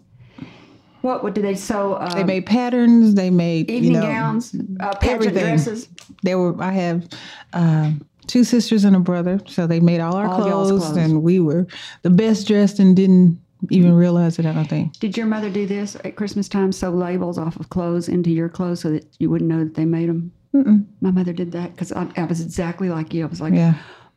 What, 1.02 1.22
what 1.22 1.34
did 1.34 1.44
they 1.44 1.54
sew? 1.54 1.94
Uh, 1.94 2.14
they 2.14 2.24
made 2.24 2.46
patterns. 2.46 3.14
They 3.14 3.30
made 3.30 3.70
evening 3.70 3.92
you 3.94 4.00
know, 4.00 4.06
gowns, 4.06 4.54
uh, 4.80 4.94
everything. 5.02 5.44
dresses. 5.44 5.88
There 6.22 6.38
were 6.38 6.60
I 6.62 6.72
have 6.72 7.06
um, 7.52 8.06
two 8.26 8.42
sisters 8.44 8.84
and 8.84 8.96
a 8.96 9.00
brother, 9.00 9.40
so 9.46 9.66
they 9.66 9.80
made 9.80 10.00
all 10.00 10.14
our 10.16 10.26
All 10.28 10.40
clothes, 10.42 10.82
clothes. 10.84 10.96
and 10.96 11.22
we 11.22 11.40
were 11.40 11.66
the 12.02 12.10
best 12.10 12.46
dressed 12.48 12.78
and 12.78 12.96
didn't 12.96 13.38
even 13.70 13.92
realize 13.92 14.38
it. 14.38 14.46
I 14.46 14.52
don't 14.52 14.68
think. 14.68 14.98
Did 14.98 15.16
your 15.16 15.26
mother 15.26 15.50
do 15.50 15.66
this 15.66 15.96
at 16.04 16.16
Christmas 16.16 16.48
time? 16.48 16.72
Sew 16.72 16.90
labels 16.90 17.36
off 17.38 17.56
of 17.60 17.68
clothes 17.68 18.08
into 18.08 18.30
your 18.30 18.48
clothes 18.48 18.80
so 18.80 18.90
that 18.92 19.04
you 19.18 19.28
wouldn't 19.28 19.50
know 19.50 19.64
that 19.64 19.74
they 19.74 19.84
made 19.84 20.08
them. 20.08 20.32
My 21.00 21.10
mother 21.10 21.32
did 21.32 21.52
that 21.52 21.72
because 21.72 21.90
I, 21.92 22.06
I 22.16 22.24
was 22.24 22.40
exactly 22.40 22.88
like 22.88 23.12
you. 23.12 23.24
I 23.24 23.26
was 23.28 23.40
like, 23.40 23.54
Yeah, 23.54 23.74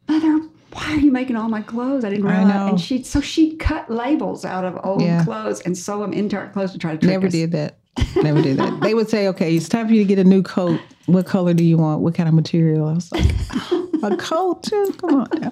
Mother, 0.07 0.39
why 0.73 0.83
are 0.93 0.99
you 0.99 1.11
making 1.11 1.35
all 1.35 1.49
my 1.49 1.61
clothes? 1.61 2.05
I 2.05 2.09
didn't 2.11 2.27
I 2.27 2.37
realize. 2.37 2.53
know. 2.53 2.67
And 2.67 2.79
she 2.79 3.03
so 3.03 3.19
she'd 3.21 3.57
cut 3.57 3.89
labels 3.89 4.45
out 4.45 4.63
of 4.63 4.79
old 4.83 5.01
Yeah. 5.01 5.23
clothes 5.23 5.61
and 5.61 5.75
sew 5.77 5.99
them 6.01 6.13
into 6.13 6.37
our 6.37 6.49
clothes 6.49 6.73
to 6.73 6.77
try 6.77 6.91
to 6.91 6.97
trick 6.97 7.09
never 7.11 7.27
us. 7.27 7.31
did 7.33 7.51
that. 7.53 7.79
Never 8.21 8.41
did 8.43 8.57
that. 8.57 8.81
They 8.81 8.93
would 8.93 9.09
say, 9.09 9.27
"Okay, 9.29 9.55
it's 9.55 9.67
time 9.67 9.87
for 9.87 9.93
you 9.93 10.03
to 10.03 10.07
get 10.07 10.19
a 10.19 10.23
new 10.23 10.43
coat. 10.43 10.79
What 11.07 11.25
color 11.25 11.55
do 11.55 11.63
you 11.63 11.77
want? 11.77 12.01
What 12.01 12.13
kind 12.13 12.29
of 12.29 12.35
material?" 12.35 12.87
I 12.87 12.93
was 12.93 13.11
like, 13.11 13.25
"A 14.03 14.15
cult 14.17 14.63
too? 14.63 14.93
Come 14.99 15.21
on." 15.21 15.27
Now. 15.39 15.49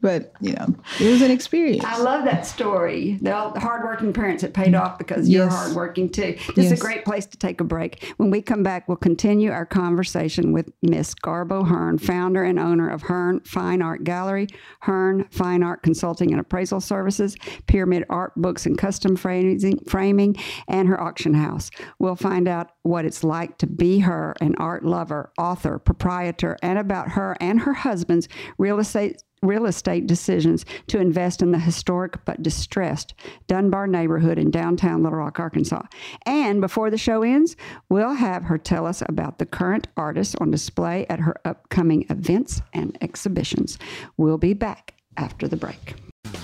But 0.00 0.32
you 0.40 0.52
know, 0.52 0.74
it 1.00 1.10
was 1.10 1.22
an 1.22 1.30
experience. 1.30 1.84
I 1.84 1.98
love 1.98 2.24
that 2.24 2.46
story. 2.46 3.18
The 3.20 3.34
hardworking 3.34 4.12
parents 4.12 4.42
it 4.42 4.54
paid 4.54 4.74
off 4.74 4.98
because 4.98 5.28
you're 5.28 5.48
hardworking 5.48 6.10
too. 6.10 6.36
This 6.54 6.72
is 6.72 6.72
a 6.72 6.82
great 6.82 7.04
place 7.04 7.26
to 7.26 7.36
take 7.36 7.60
a 7.60 7.64
break. 7.64 8.14
When 8.16 8.30
we 8.30 8.42
come 8.42 8.62
back, 8.62 8.88
we'll 8.88 8.96
continue 8.96 9.50
our 9.50 9.66
conversation 9.66 10.52
with 10.52 10.70
Miss 10.82 11.14
Garbo 11.14 11.66
Hearn, 11.66 11.98
founder 11.98 12.44
and 12.44 12.58
owner 12.58 12.88
of 12.88 13.02
Hearn 13.02 13.40
Fine 13.40 13.82
Art 13.82 14.04
Gallery, 14.04 14.48
Hearn 14.80 15.26
Fine 15.30 15.62
Art 15.62 15.82
Consulting 15.82 16.30
and 16.30 16.40
Appraisal 16.40 16.80
Services, 16.80 17.36
Pyramid 17.66 18.04
Art 18.08 18.32
Books 18.36 18.66
and 18.66 18.78
Custom 18.78 19.16
Framing, 19.16 19.78
framing 19.86 20.36
and 20.68 20.88
her 20.88 21.00
auction 21.00 21.34
house. 21.34 21.70
We'll 21.98 22.16
find 22.16 22.48
out 22.48 22.70
what 22.82 23.04
it's 23.04 23.24
like 23.24 23.58
to 23.58 23.66
be 23.66 24.00
her, 24.00 24.34
an 24.40 24.54
art 24.56 24.84
lover, 24.84 25.32
author, 25.38 25.78
proprietor, 25.78 26.56
and 26.62 26.78
about 26.78 27.10
her 27.10 27.36
and 27.40 27.60
her 27.60 27.74
husband's 27.86 28.28
real 28.58 28.80
estate 28.80 29.22
real 29.42 29.66
estate 29.66 30.06
decisions 30.06 30.64
to 30.88 30.98
invest 30.98 31.42
in 31.42 31.52
the 31.52 31.58
historic 31.58 32.24
but 32.24 32.42
distressed 32.42 33.14
Dunbar 33.46 33.86
neighborhood 33.86 34.38
in 34.38 34.50
downtown 34.50 35.02
Little 35.02 35.18
Rock, 35.18 35.38
Arkansas. 35.38 35.82
And 36.24 36.60
before 36.60 36.90
the 36.90 36.98
show 36.98 37.22
ends, 37.22 37.54
we'll 37.88 38.14
have 38.14 38.44
her 38.44 38.58
tell 38.58 38.86
us 38.86 39.02
about 39.08 39.38
the 39.38 39.46
current 39.46 39.88
artists 39.96 40.34
on 40.40 40.50
display 40.50 41.06
at 41.08 41.20
her 41.20 41.36
upcoming 41.44 42.06
events 42.10 42.62
and 42.72 42.96
exhibitions. 43.00 43.78
We'll 44.16 44.38
be 44.38 44.54
back 44.54 44.94
after 45.16 45.46
the 45.46 45.56
break. 45.56 45.94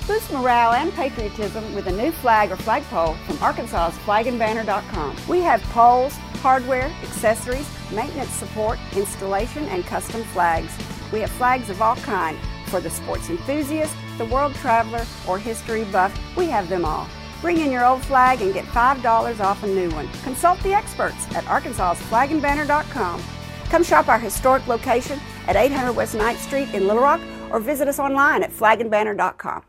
Boost 0.06 0.32
morale 0.32 0.72
and 0.72 0.92
patriotism 0.92 1.74
with 1.74 1.86
a 1.86 1.92
new 1.92 2.12
flag 2.12 2.52
or 2.52 2.56
flagpole 2.56 3.14
from 3.26 3.38
Arkansas's 3.42 3.98
flagandbanner.com. 4.00 5.16
We 5.28 5.40
have 5.40 5.62
poles, 5.64 6.14
hardware, 6.40 6.90
accessories, 7.02 7.68
maintenance 7.90 8.30
support, 8.30 8.78
installation, 8.96 9.64
and 9.66 9.84
custom 9.84 10.22
flags. 10.24 10.72
We 11.12 11.20
have 11.20 11.30
flags 11.30 11.70
of 11.70 11.82
all 11.82 11.96
kind 11.96 12.38
for 12.66 12.80
the 12.80 12.90
sports 12.90 13.28
enthusiast, 13.30 13.94
the 14.18 14.24
world 14.24 14.54
traveler, 14.54 15.04
or 15.28 15.38
history 15.38 15.84
buff. 15.84 16.18
We 16.36 16.46
have 16.46 16.68
them 16.68 16.84
all. 16.84 17.06
Bring 17.40 17.58
in 17.58 17.70
your 17.70 17.84
old 17.84 18.02
flag 18.02 18.40
and 18.40 18.54
get 18.54 18.64
$5 18.64 19.40
off 19.40 19.62
a 19.62 19.66
new 19.66 19.90
one. 19.90 20.08
Consult 20.22 20.60
the 20.62 20.72
experts 20.72 21.26
at 21.34 21.44
arkansasflagandbanner.com. 21.44 23.22
Come 23.68 23.82
shop 23.82 24.08
our 24.08 24.18
historic 24.18 24.66
location 24.66 25.18
at 25.46 25.56
800 25.56 25.92
West 25.92 26.14
9th 26.14 26.36
Street 26.36 26.72
in 26.72 26.86
Little 26.86 27.02
Rock 27.02 27.20
or 27.50 27.58
visit 27.60 27.88
us 27.88 27.98
online 27.98 28.42
at 28.42 28.50
flagandbanner.com. 28.50 29.64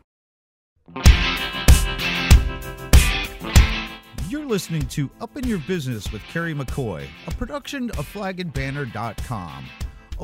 You're 4.28 4.46
listening 4.46 4.86
to 4.88 5.10
Up 5.20 5.36
in 5.36 5.46
Your 5.46 5.58
Business 5.58 6.10
with 6.12 6.22
Carrie 6.24 6.54
McCoy, 6.54 7.06
a 7.26 7.30
production 7.32 7.90
of 7.90 8.10
flagandbanner.com. 8.12 9.64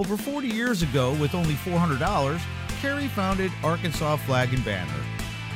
Over 0.01 0.17
40 0.17 0.49
years 0.49 0.81
ago, 0.81 1.13
with 1.21 1.35
only 1.35 1.57
$400, 1.57 2.41
Carrie 2.81 3.09
founded 3.09 3.53
Arkansas 3.63 4.17
Flag 4.17 4.55
and 4.55 4.65
Banner. 4.65 5.05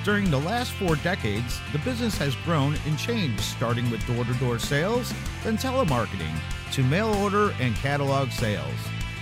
During 0.04 0.30
the 0.30 0.38
last 0.38 0.72
four 0.72 0.96
decades, 0.96 1.60
the 1.72 1.78
business 1.78 2.18
has 2.18 2.36
grown 2.44 2.76
and 2.86 2.98
changed, 2.98 3.40
starting 3.40 3.90
with 3.90 4.06
door 4.06 4.22
to 4.22 4.34
door 4.34 4.58
sales, 4.58 5.14
then 5.44 5.56
telemarketing, 5.56 6.38
to 6.72 6.82
mail 6.82 7.14
order 7.22 7.54
and 7.58 7.74
catalog 7.76 8.30
sales. 8.32 8.76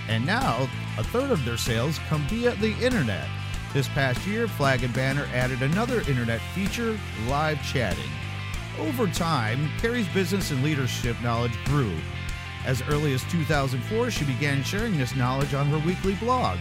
And 0.09 0.27
now, 0.27 0.69
a 0.99 1.05
third 1.05 1.31
of 1.31 1.45
their 1.45 1.57
sales 1.57 2.01
come 2.09 2.27
via 2.27 2.57
the 2.57 2.75
internet. 2.85 3.29
This 3.73 3.87
past 3.91 4.27
year, 4.27 4.49
Flag 4.49 4.83
and 4.83 4.93
Banner 4.93 5.29
added 5.33 5.63
another 5.63 6.01
internet 6.01 6.41
feature 6.53 6.99
live 7.29 7.63
chatting. 7.63 8.11
Over 8.77 9.07
time, 9.07 9.71
Carrie's 9.79 10.09
business 10.09 10.51
and 10.51 10.65
leadership 10.65 11.15
knowledge 11.23 11.57
grew. 11.67 11.95
As 12.65 12.83
early 12.83 13.13
as 13.13 13.25
2004, 13.25 14.11
she 14.11 14.25
began 14.25 14.63
sharing 14.63 14.97
this 14.97 15.17
knowledge 15.17 15.55
on 15.55 15.67
her 15.67 15.79
weekly 15.87 16.15
blog. 16.15 16.59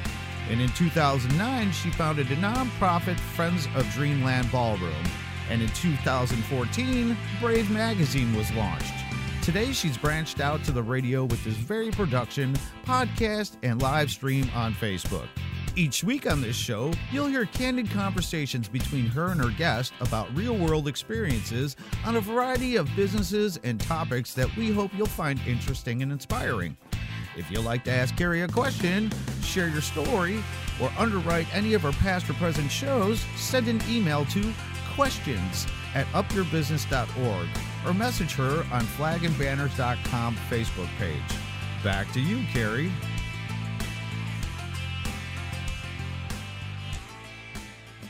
And 0.49 0.59
in 0.59 0.69
2009, 0.69 1.71
she 1.71 1.91
founded 1.91 2.31
a 2.31 2.35
nonprofit 2.37 3.19
Friends 3.19 3.67
of 3.75 3.89
Dreamland 3.93 4.51
Ballroom. 4.51 5.03
And 5.49 5.61
in 5.61 5.69
2014, 5.69 7.17
Brave 7.39 7.69
Magazine 7.69 8.35
was 8.35 8.51
launched. 8.53 8.93
Today, 9.43 9.71
she's 9.71 9.97
branched 9.97 10.39
out 10.39 10.63
to 10.63 10.71
the 10.71 10.83
radio 10.83 11.25
with 11.25 11.43
this 11.43 11.55
very 11.55 11.91
production, 11.91 12.55
podcast, 12.85 13.57
and 13.63 13.81
live 13.81 14.09
stream 14.09 14.49
on 14.55 14.73
Facebook. 14.73 15.27
Each 15.75 16.03
week 16.03 16.29
on 16.29 16.41
this 16.41 16.55
show, 16.57 16.91
you'll 17.13 17.27
hear 17.27 17.45
candid 17.45 17.89
conversations 17.91 18.67
between 18.67 19.05
her 19.05 19.27
and 19.27 19.39
her 19.39 19.51
guest 19.51 19.93
about 20.01 20.35
real 20.35 20.57
world 20.57 20.85
experiences 20.85 21.77
on 22.05 22.17
a 22.17 22.21
variety 22.21 22.75
of 22.75 22.93
businesses 22.93 23.57
and 23.63 23.79
topics 23.79 24.33
that 24.33 24.53
we 24.57 24.69
hope 24.71 24.91
you'll 24.93 25.05
find 25.05 25.39
interesting 25.47 26.01
and 26.01 26.11
inspiring. 26.11 26.75
If 27.37 27.49
you'd 27.49 27.63
like 27.63 27.85
to 27.85 27.91
ask 27.91 28.17
Carrie 28.17 28.41
a 28.41 28.49
question, 28.49 29.09
share 29.43 29.69
your 29.69 29.81
story, 29.81 30.43
or 30.81 30.91
underwrite 30.97 31.47
any 31.55 31.73
of 31.73 31.85
our 31.85 31.93
past 31.93 32.29
or 32.29 32.33
present 32.33 32.69
shows, 32.69 33.21
send 33.37 33.69
an 33.69 33.81
email 33.89 34.25
to 34.25 34.53
questions 34.93 35.67
at 35.95 36.05
upyourbusiness.org 36.07 37.47
or 37.85 37.93
message 37.93 38.33
her 38.33 38.65
on 38.73 38.81
flagandbanners.com 38.81 40.35
Facebook 40.49 40.89
page. 40.97 41.21
Back 41.81 42.11
to 42.11 42.19
you, 42.19 42.43
Carrie. 42.51 42.91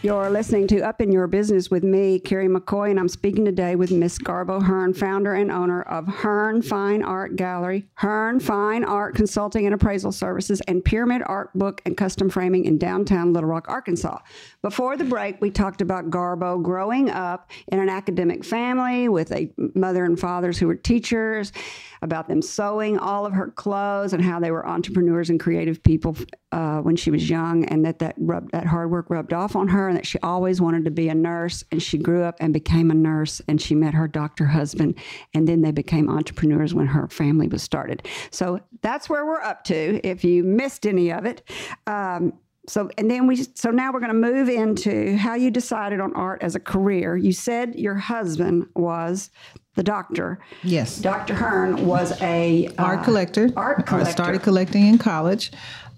You're 0.03 0.31
listening 0.31 0.65
to 0.69 0.81
Up 0.81 0.99
in 0.99 1.11
Your 1.11 1.27
Business 1.27 1.69
with 1.69 1.83
me, 1.83 2.17
Carrie 2.17 2.47
McCoy, 2.47 2.89
and 2.89 2.99
I'm 2.99 3.07
speaking 3.07 3.45
today 3.45 3.75
with 3.75 3.91
Miss 3.91 4.17
Garbo 4.17 4.63
Hearn, 4.63 4.95
founder 4.95 5.35
and 5.35 5.51
owner 5.51 5.83
of 5.83 6.07
Hearn 6.07 6.63
Fine 6.63 7.03
Art 7.03 7.35
Gallery, 7.35 7.85
Hearn 7.93 8.39
Fine 8.39 8.83
Art 8.83 9.13
Consulting 9.13 9.67
and 9.67 9.75
Appraisal 9.75 10.11
Services, 10.11 10.59
and 10.61 10.83
Pyramid 10.83 11.21
Art 11.27 11.53
Book 11.53 11.83
and 11.85 11.95
Custom 11.95 12.31
Framing 12.31 12.65
in 12.65 12.79
downtown 12.79 13.31
Little 13.31 13.47
Rock, 13.47 13.67
Arkansas. 13.69 14.17
Before 14.63 14.97
the 14.97 15.03
break, 15.03 15.39
we 15.39 15.51
talked 15.51 15.81
about 15.81 16.09
Garbo 16.09 16.63
growing 16.63 17.11
up 17.11 17.51
in 17.67 17.79
an 17.79 17.89
academic 17.89 18.43
family 18.43 19.07
with 19.07 19.31
a 19.31 19.53
mother 19.75 20.03
and 20.03 20.19
fathers 20.19 20.57
who 20.57 20.65
were 20.65 20.73
teachers, 20.73 21.53
about 22.01 22.27
them 22.27 22.41
sewing 22.41 22.97
all 22.97 23.27
of 23.27 23.33
her 23.33 23.51
clothes 23.51 24.13
and 24.13 24.25
how 24.25 24.39
they 24.39 24.49
were 24.49 24.67
entrepreneurs 24.67 25.29
and 25.29 25.39
creative 25.39 25.83
people 25.83 26.17
uh, 26.51 26.79
when 26.79 26.95
she 26.95 27.11
was 27.11 27.29
young, 27.29 27.65
and 27.65 27.85
that 27.85 27.99
that, 27.99 28.15
rubbed, 28.17 28.51
that 28.51 28.65
hard 28.65 28.91
work 28.91 29.09
rubbed 29.09 29.33
off 29.33 29.55
on 29.55 29.67
her 29.69 29.87
and 29.87 29.97
that 29.97 30.05
she 30.05 30.19
always 30.19 30.59
wanted 30.61 30.85
to 30.85 30.91
be 30.91 31.09
a 31.09 31.15
nurse. 31.15 31.63
And 31.71 31.81
she 31.81 31.97
grew 31.97 32.23
up 32.23 32.35
and 32.39 32.53
became 32.53 32.91
a 32.91 32.95
nurse, 32.95 33.41
and 33.47 33.61
she 33.61 33.75
met 33.75 33.93
her 33.93 34.07
doctor 34.07 34.45
husband, 34.45 34.95
and 35.33 35.47
then 35.47 35.61
they 35.61 35.71
became 35.71 36.09
entrepreneurs 36.09 36.73
when 36.73 36.87
her 36.87 37.07
family 37.07 37.47
was 37.47 37.63
started. 37.63 38.07
So 38.31 38.59
that's 38.81 39.09
where 39.09 39.25
we're 39.25 39.41
up 39.41 39.63
to. 39.65 40.05
If 40.05 40.23
you 40.23 40.43
missed 40.43 40.85
any 40.85 41.11
of 41.11 41.25
it. 41.25 41.41
Um, 41.87 42.33
so 42.67 42.89
and 42.97 43.09
then 43.09 43.25
we 43.25 43.43
so 43.55 43.71
now 43.71 43.91
we're 43.91 43.99
going 43.99 44.11
to 44.11 44.31
move 44.31 44.47
into 44.47 45.17
how 45.17 45.33
you 45.33 45.49
decided 45.49 45.99
on 45.99 46.13
art 46.13 46.43
as 46.43 46.55
a 46.55 46.59
career 46.59 47.17
you 47.17 47.33
said 47.33 47.73
your 47.73 47.95
husband 47.95 48.67
was 48.75 49.31
the 49.73 49.81
doctor 49.81 50.37
Yes. 50.63 50.99
dr 50.99 51.33
hearn 51.33 51.87
was 51.87 52.11
a 52.21 52.67
uh, 52.77 52.83
art 52.83 53.03
collector. 53.03 53.49
art 53.55 53.77
I 53.79 53.81
collector. 53.81 54.11
started 54.11 54.43
collecting 54.43 54.85
in 54.85 54.99
college. 54.99 55.51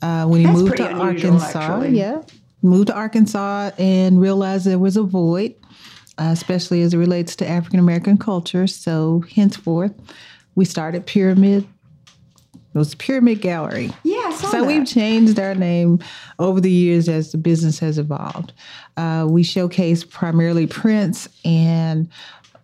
Uh, 0.04 0.26
when 0.28 0.42
he 0.42 0.46
That's 0.46 0.60
moved 0.60 0.78
to 0.78 0.86
unusual, 0.90 1.34
Arkansas, 1.34 1.60
actually. 1.60 1.98
yeah, 1.98 2.22
moved 2.62 2.88
to 2.88 2.94
Arkansas 2.96 3.72
and 3.80 4.20
realized 4.20 4.66
there 4.66 4.78
was 4.78 4.98
a 4.98 5.04
void, 5.04 5.56
uh, 6.18 6.30
especially 6.32 6.82
as 6.82 6.94
it 6.94 6.98
relates 6.98 7.36
to 7.38 7.48
African 7.48 7.80
American 7.80 8.18
culture. 8.18 8.68
So 8.68 9.24
henceforth, 9.34 9.94
we 10.56 10.66
started 10.66 11.06
Pyramid. 11.06 11.66
It 12.76 12.78
was 12.78 12.96
Pyramid 12.96 13.40
Gallery. 13.40 13.92
yeah 14.04 14.32
So 14.32 14.50
that. 14.52 14.66
we've 14.66 14.86
changed 14.88 15.40
our 15.40 15.54
name 15.56 16.00
over 16.40 16.60
the 16.60 16.72
years 16.72 17.08
as 17.08 17.32
the 17.32 17.38
business 17.38 17.80
has 17.80 17.98
evolved. 18.00 18.52
Uh, 18.98 19.28
we 19.30 19.44
showcase 19.44 20.04
primarily 20.04 20.66
prints 20.68 21.30
and 21.46 22.10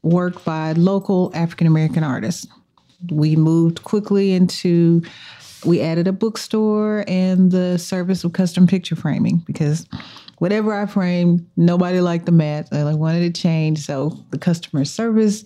work 0.01 0.43
by 0.43 0.71
local 0.73 1.31
African 1.35 1.67
American 1.67 2.03
artists. 2.03 2.47
We 3.11 3.35
moved 3.35 3.83
quickly 3.83 4.33
into, 4.33 5.03
we 5.65 5.81
added 5.81 6.07
a 6.07 6.13
bookstore 6.13 7.03
and 7.07 7.51
the 7.51 7.77
service 7.77 8.23
of 8.23 8.33
custom 8.33 8.67
picture 8.67 8.95
framing 8.95 9.43
because 9.45 9.85
whatever 10.37 10.73
I 10.73 10.85
framed, 10.85 11.45
nobody 11.57 12.01
liked 12.01 12.25
the 12.25 12.31
match. 12.31 12.67
I 12.71 12.83
like 12.83 12.97
wanted 12.97 13.33
to 13.33 13.41
change. 13.41 13.85
So 13.85 14.17
the 14.31 14.37
customer 14.37 14.85
service 14.85 15.43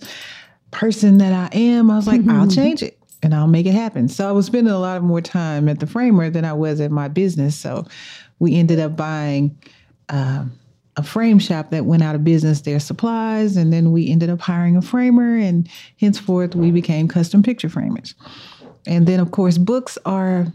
person 0.70 1.18
that 1.18 1.32
I 1.32 1.56
am, 1.56 1.90
I 1.90 1.96
was 1.96 2.06
like, 2.06 2.26
I'll 2.28 2.48
change 2.48 2.82
it 2.82 2.98
and 3.22 3.34
I'll 3.34 3.46
make 3.46 3.66
it 3.66 3.74
happen. 3.74 4.08
So 4.08 4.28
I 4.28 4.32
was 4.32 4.46
spending 4.46 4.72
a 4.72 4.78
lot 4.78 5.02
more 5.02 5.20
time 5.20 5.68
at 5.68 5.80
the 5.80 5.86
framer 5.86 6.30
than 6.30 6.44
I 6.44 6.52
was 6.52 6.80
at 6.80 6.90
my 6.90 7.08
business. 7.08 7.56
So 7.56 7.86
we 8.38 8.56
ended 8.56 8.78
up 8.78 8.96
buying 8.96 9.56
um, 10.10 10.52
a 10.96 11.02
frame 11.02 11.38
shop 11.38 11.70
that 11.70 11.86
went 11.86 12.02
out 12.02 12.14
of 12.14 12.22
business, 12.22 12.60
their 12.60 12.78
supplies, 12.78 13.56
and 13.56 13.72
then 13.72 13.92
we 13.92 14.10
ended 14.10 14.30
up 14.30 14.40
hiring 14.40 14.76
a 14.76 14.82
framer, 14.82 15.36
and 15.36 15.68
henceforth 15.98 16.54
we 16.54 16.70
became 16.70 17.08
custom 17.08 17.42
picture 17.42 17.68
framers. 17.68 18.14
And 18.86 19.06
then, 19.06 19.20
of 19.20 19.30
course, 19.30 19.58
books 19.58 19.98
are 20.04 20.46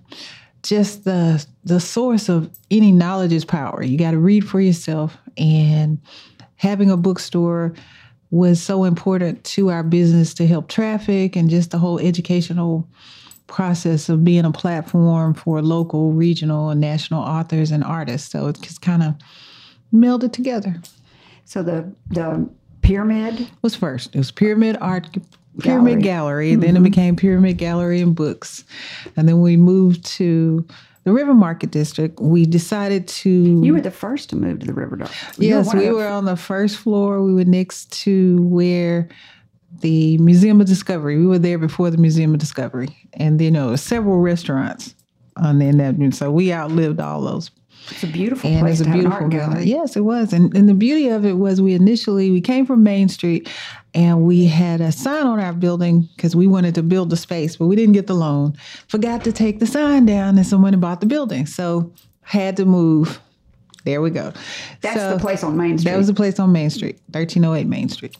just 0.63 1.05
the 1.05 1.45
the 1.63 1.79
source 1.79 2.29
of 2.29 2.49
any 2.69 2.91
knowledge 2.91 3.33
is 3.33 3.45
power. 3.45 3.83
You 3.83 3.97
got 3.97 4.11
to 4.11 4.19
read 4.19 4.47
for 4.47 4.59
yourself, 4.59 5.17
and 5.37 5.99
having 6.55 6.91
a 6.91 6.97
bookstore 6.97 7.73
was 8.31 8.61
so 8.61 8.83
important 8.83 9.43
to 9.43 9.69
our 9.69 9.83
business 9.83 10.33
to 10.35 10.45
help 10.45 10.67
traffic 10.67 11.35
and 11.35 11.49
just 11.49 11.71
the 11.71 11.79
whole 11.79 11.99
educational 11.99 12.87
process 13.47 14.09
of 14.09 14.23
being 14.23 14.45
a 14.45 14.51
platform 14.51 15.33
for 15.33 15.61
local, 15.63 16.11
regional, 16.11 16.69
and 16.69 16.79
national 16.79 17.23
authors 17.23 17.71
and 17.71 17.83
artists. 17.83 18.31
So 18.31 18.47
it's 18.47 18.59
just 18.59 18.81
kind 18.81 19.01
of 19.01 19.15
melded 19.93 20.33
together. 20.33 20.75
so 21.45 21.63
the 21.63 21.91
the 22.09 22.47
pyramid 22.81 23.47
was 23.61 23.75
first. 23.75 24.15
It 24.15 24.17
was 24.17 24.31
Pyramid 24.31 24.77
Art 24.81 25.07
Pyramid 25.59 26.01
Gallery, 26.03 26.55
then 26.55 26.75
Mm-hmm. 26.75 26.85
it 26.85 26.89
became 26.89 27.15
Pyramid 27.15 27.57
Gallery 27.57 28.01
and 28.01 28.15
Books. 28.15 28.63
And 29.17 29.27
then 29.27 29.41
we 29.41 29.57
moved 29.57 30.05
to 30.17 30.65
the 31.05 31.11
River 31.11 31.33
Market 31.33 31.71
District. 31.71 32.19
We 32.19 32.45
decided 32.45 33.07
to 33.07 33.29
you 33.29 33.73
were 33.73 33.81
the 33.81 33.91
first 33.91 34.29
to 34.29 34.35
move 34.35 34.59
to 34.59 34.65
the 34.67 34.73
river 34.73 34.95
Dock. 34.97 35.11
You 35.37 35.49
Yes, 35.49 35.67
one 35.67 35.77
of 35.77 35.83
we 35.83 35.89
were 35.91 36.07
on 36.07 36.25
the 36.25 36.35
first 36.35 36.77
floor. 36.77 37.23
We 37.23 37.33
were 37.33 37.45
next 37.45 37.91
to 38.03 38.41
where 38.43 39.09
the 39.81 40.17
Museum 40.19 40.59
of 40.61 40.67
Discovery. 40.67 41.17
We 41.17 41.25
were 41.27 41.39
there 41.39 41.57
before 41.57 41.89
the 41.89 41.97
Museum 41.97 42.33
of 42.33 42.39
Discovery, 42.39 42.89
and 43.13 43.39
then 43.39 43.53
there 43.53 43.65
were 43.67 43.77
several 43.77 44.19
restaurants 44.19 44.93
on 45.37 45.61
in 45.61 45.77
that. 45.77 46.13
So 46.15 46.31
we 46.31 46.51
outlived 46.53 46.99
all 46.99 47.21
those 47.21 47.49
it's 47.91 48.03
a 48.03 48.07
beautiful 48.07 48.49
and 48.49 48.61
place 48.61 48.79
it's 48.79 48.81
a 48.81 48.83
to 48.83 48.89
have 48.89 48.99
an 48.99 49.05
beautiful 49.05 49.27
gallery 49.29 49.63
Yes, 49.65 49.95
it 49.95 50.01
was. 50.01 50.33
And 50.33 50.55
and 50.55 50.67
the 50.69 50.73
beauty 50.73 51.09
of 51.09 51.25
it 51.25 51.33
was 51.33 51.61
we 51.61 51.73
initially 51.73 52.29
we 52.31 52.41
came 52.41 52.65
from 52.65 52.83
Main 52.83 53.09
Street 53.09 53.49
and 53.93 54.23
we 54.23 54.45
had 54.45 54.81
a 54.81 54.91
sign 54.91 55.25
on 55.25 55.39
our 55.39 55.53
building 55.53 56.07
because 56.15 56.35
we 56.35 56.45
wanted 56.47 56.75
to 56.75 56.83
build 56.83 57.09
the 57.09 57.17
space, 57.17 57.55
but 57.55 57.65
we 57.65 57.75
didn't 57.75 57.93
get 57.93 58.07
the 58.07 58.13
loan. 58.13 58.53
Forgot 58.87 59.23
to 59.23 59.31
take 59.31 59.59
the 59.59 59.65
sign 59.67 60.05
down 60.05 60.37
and 60.37 60.45
someone 60.45 60.79
bought 60.79 60.99
the 60.99 61.07
building. 61.07 61.45
So 61.45 61.91
had 62.21 62.57
to 62.57 62.65
move. 62.65 63.19
There 63.85 64.01
we 64.01 64.09
go. 64.11 64.33
that's 64.81 64.95
So- 64.99 65.13
the 65.15 65.19
place 65.19 65.43
on 65.43 65.57
main 65.57 65.77
street 65.79 65.91
that 65.91 65.97
was 65.97 66.07
the 66.07 66.13
place 66.13 66.37
on 66.39 66.51
Main 66.51 66.69
Street, 66.69 66.99
1308 67.11 67.65
Main 67.67 67.89
Street. 67.89 68.15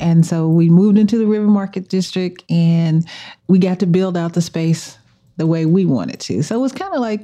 And 0.00 0.24
so 0.24 0.48
we 0.48 0.70
moved 0.70 0.96
into 0.96 1.18
the 1.18 1.26
River 1.26 1.48
Market 1.48 1.88
District 1.88 2.42
and 2.48 3.06
we 3.48 3.58
got 3.58 3.80
to 3.80 3.86
build 3.86 4.16
out 4.16 4.32
the 4.32 4.40
space 4.40 4.96
the 5.36 5.46
way 5.46 5.66
we 5.66 5.84
wanted 5.84 6.20
to. 6.20 6.42
So 6.42 6.56
it 6.56 6.60
was 6.60 6.72
kind 6.72 6.94
of 6.94 7.00
like 7.00 7.20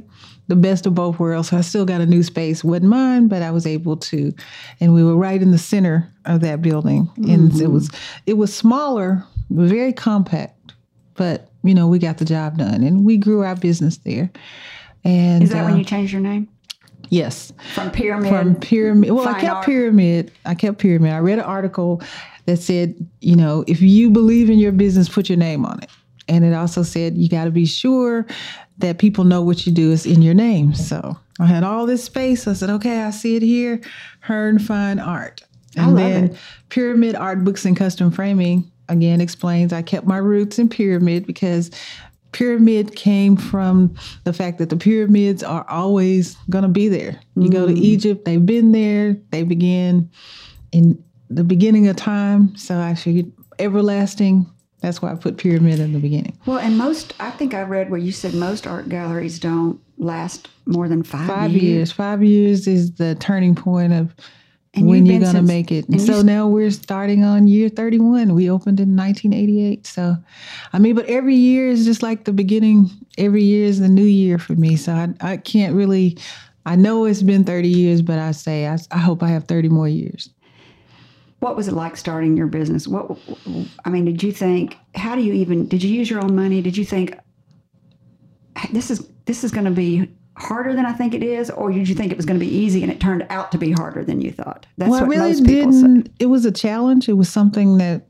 the 0.49 0.57
best 0.57 0.87
of 0.87 0.95
both 0.95 1.19
worlds. 1.19 1.51
So 1.51 1.57
I 1.57 1.61
still 1.61 1.85
got 1.85 2.01
a 2.01 2.07
new 2.07 2.23
space, 2.23 2.65
wasn't 2.65 2.89
mine, 2.89 3.29
but 3.29 3.43
I 3.43 3.51
was 3.51 3.67
able 3.67 3.97
to. 3.99 4.33
And 4.81 4.95
we 4.95 5.05
were 5.05 5.17
right 5.17 5.41
in 5.41 5.51
the 5.51 5.59
center 5.59 6.13
of 6.25 6.41
that 6.41 6.61
building. 6.61 7.09
And 7.29 7.55
it 7.61 7.69
was 7.69 7.91
it 8.27 8.35
was 8.35 8.55
smaller, 8.55 9.25
very 9.51 9.93
compact, 9.93 10.73
but 11.15 11.51
you 11.63 11.75
know, 11.75 11.87
we 11.87 11.99
got 11.99 12.19
the 12.19 12.25
job 12.25 12.59
done 12.59 12.83
and 12.83 13.05
we 13.05 13.17
grew 13.17 13.45
our 13.45 13.57
business 13.57 13.99
there. 13.99 14.31
And 15.05 15.43
is 15.43 15.51
that 15.51 15.65
when 15.65 15.75
uh, 15.75 15.77
you 15.77 15.85
changed 15.85 16.13
your 16.13 16.23
name 16.23 16.49
yes 17.11 17.53
from 17.75 17.91
pyramid 17.91 18.29
from 18.29 18.55
pyramid. 18.57 19.11
Well, 19.11 19.27
I 19.27 19.41
kept 19.41 19.57
art. 19.57 19.67
pyramid. 19.67 20.33
I 20.45 20.55
kept 20.55 20.79
pyramid. 20.79 21.13
I 21.13 21.19
read 21.19 21.39
an 21.39 21.45
article 21.45 22.03
that 22.47 22.59
said, 22.59 22.95
you 23.21 23.37
know, 23.37 23.65
if 23.67 23.81
you 23.81 24.11
believe 24.11 24.51
in 24.51 24.59
your 24.59 24.73
business, 24.73 25.09
put 25.09 25.29
your 25.29 25.39
name 25.39 25.65
on 25.65 25.83
it. 25.83 25.91
And 26.29 26.45
it 26.45 26.53
also 26.53 26.83
said 26.83 27.17
you 27.17 27.29
got 27.29 27.45
to 27.45 27.51
be 27.51 27.65
sure 27.65 28.27
that 28.79 28.99
people 28.99 29.25
know 29.25 29.43
what 29.43 29.67
you 29.67 29.73
do 29.73 29.91
is 29.93 30.07
in 30.07 30.23
your 30.23 30.35
name. 30.35 30.75
So 30.75 31.19
I 31.41 31.47
had 31.47 31.65
all 31.65 31.87
this 31.87 32.05
space. 32.05 32.47
I 32.47 32.53
said, 32.53 32.71
okay, 32.71 33.03
I 33.03 33.11
see 33.11 33.37
it 33.37 33.43
here. 33.43 33.81
Hearn 34.21 34.59
Fine 34.59 34.99
Art. 35.01 35.43
I 35.77 35.83
And 35.83 35.95
love 35.95 35.99
then 35.99 36.25
it. 36.27 36.37
Pyramid 36.71 37.15
Art 37.15 37.45
Books 37.45 37.65
and 37.65 37.77
Custom 37.77 38.11
Framing 38.11 38.71
again 38.89 39.21
explains 39.21 39.73
I 39.73 39.83
kept 39.83 40.07
my 40.07 40.17
roots 40.19 40.59
in 40.59 40.69
pyramid 40.69 41.27
because 41.27 41.71
pyramid 42.33 42.95
came 42.95 43.37
from 43.37 43.95
the 44.25 44.33
fact 44.33 44.59
that 44.59 44.71
the 44.71 44.77
pyramids 44.77 45.43
are 45.43 45.69
always 45.69 46.37
going 46.51 46.63
to 46.63 46.69
be 46.69 46.89
there. 46.89 47.19
You 47.37 47.51
go 47.51 47.67
to 47.67 47.73
Mm. 47.73 47.79
Egypt, 47.79 48.25
they've 48.25 48.45
been 48.45 48.73
there. 48.73 49.17
They 49.31 49.43
began 49.43 50.11
in 50.73 51.03
the 51.31 51.45
beginning 51.45 51.89
of 51.89 51.97
time. 51.97 52.55
So 52.57 52.79
I 52.79 52.95
figured 52.95 53.33
everlasting. 53.59 54.47
That's 54.81 55.03
why 55.03 55.11
I 55.13 55.17
put 55.17 55.37
pyramid 55.39 55.81
in 55.81 55.93
the 55.93 55.99
beginning. 55.99 56.39
Well, 56.47 56.59
and 56.59 56.79
most, 56.79 57.13
I 57.19 57.31
think 57.31 57.53
I 57.55 57.63
read 57.63 57.91
where 57.91 57.99
you 57.99 58.13
said 58.13 58.35
most 58.35 58.67
art 58.67 58.89
galleries 58.89 59.39
don't 59.41 59.81
last 59.99 60.49
more 60.67 60.89
than 60.89 61.03
five, 61.03 61.27
Five 61.27 61.51
years. 61.53 61.91
Five 61.91 62.23
years 62.23 62.67
is 62.69 62.93
the 62.93 63.17
turning 63.17 63.55
point 63.57 63.93
of 63.93 64.15
And 64.75 64.87
when 64.87 65.05
you're 65.07 65.19
going 65.19 65.35
to 65.35 65.43
make 65.43 65.73
it. 65.73 65.89
and 65.89 66.01
so 66.01 66.23
now 66.23 66.47
we're 66.47 66.71
starting 66.71 67.25
on 67.25 67.49
year 67.49 67.69
31. 67.69 68.35
We 68.35 68.49
opened 68.51 68.79
in 68.79 68.95
1988. 68.95 69.87
So, 69.87 70.17
I 70.73 70.79
mean, 70.79 70.95
but 70.95 71.07
every 71.07 71.35
year 71.35 71.69
is 71.69 71.85
just 71.85 72.03
like 72.03 72.25
the 72.25 72.33
beginning. 72.33 72.89
Every 73.17 73.43
year 73.43 73.65
is 73.65 73.81
the 73.81 73.89
new 73.89 74.05
year 74.05 74.39
for 74.39 74.53
me. 74.55 74.77
So 74.77 74.93
I, 74.93 75.09
I 75.21 75.37
can't 75.39 75.75
really, 75.75 76.19
I 76.67 76.77
know 76.77 77.05
it's 77.07 77.23
been 77.23 77.43
30 77.43 77.67
years, 77.69 78.03
but 78.03 78.19
I 78.21 78.31
say, 78.31 78.69
I, 78.69 78.79
I 78.93 78.99
hope 78.99 79.23
I 79.25 79.29
have 79.29 79.45
30 79.45 79.71
more 79.71 79.89
years. 79.89 80.31
What 81.41 81.57
was 81.57 81.69
it 81.69 81.75
like 81.75 81.97
starting 81.97 82.37
your 82.37 82.49
business? 82.49 82.89
What 82.89 83.19
I 83.85 83.91
mean, 83.91 84.05
did 84.05 84.23
you 84.23 84.33
think? 84.33 84.77
How 84.95 85.15
do 85.15 85.23
you 85.23 85.33
even? 85.35 85.67
Did 85.67 85.83
you 85.83 85.91
use 85.91 86.11
your 86.11 86.23
own 86.23 86.35
money? 86.35 86.61
Did 86.63 86.77
you 86.77 86.85
think 86.85 87.17
this 88.73 88.91
is 88.91 89.09
this 89.25 89.45
is 89.45 89.51
going 89.51 89.67
to 89.67 89.71
be 89.71 90.11
harder 90.37 90.75
than 90.75 90.87
I 90.87 90.93
think 90.93 91.15
it 91.15 91.23
is, 91.23 91.51
or 91.51 91.71
did 91.71 91.89
you 91.89 91.95
think 91.95 92.13
it 92.13 92.17
was 92.17 92.27
going 92.27 92.39
to 92.39 92.45
be 92.45 92.53
easy 92.53 92.83
and 92.83 92.91
it 92.91 93.01
turned 93.01 93.27
out 93.31 93.53
to 93.53 93.59
be 93.59 93.73
harder 93.73 94.05
than 94.05 94.21
you 94.21 94.33
thought? 94.33 94.67
That's 94.77 94.91
well, 94.91 95.01
what 95.01 95.07
I 95.07 95.21
really 95.21 95.29
most 95.31 95.47
people 95.47 95.73
didn't. 95.73 96.07
say. 96.07 96.13
It 96.21 96.27
was 96.27 96.45
a 96.45 96.53
challenge. 96.53 97.09
It 97.09 97.15
was 97.15 97.29
something 97.29 97.79
that 97.79 98.09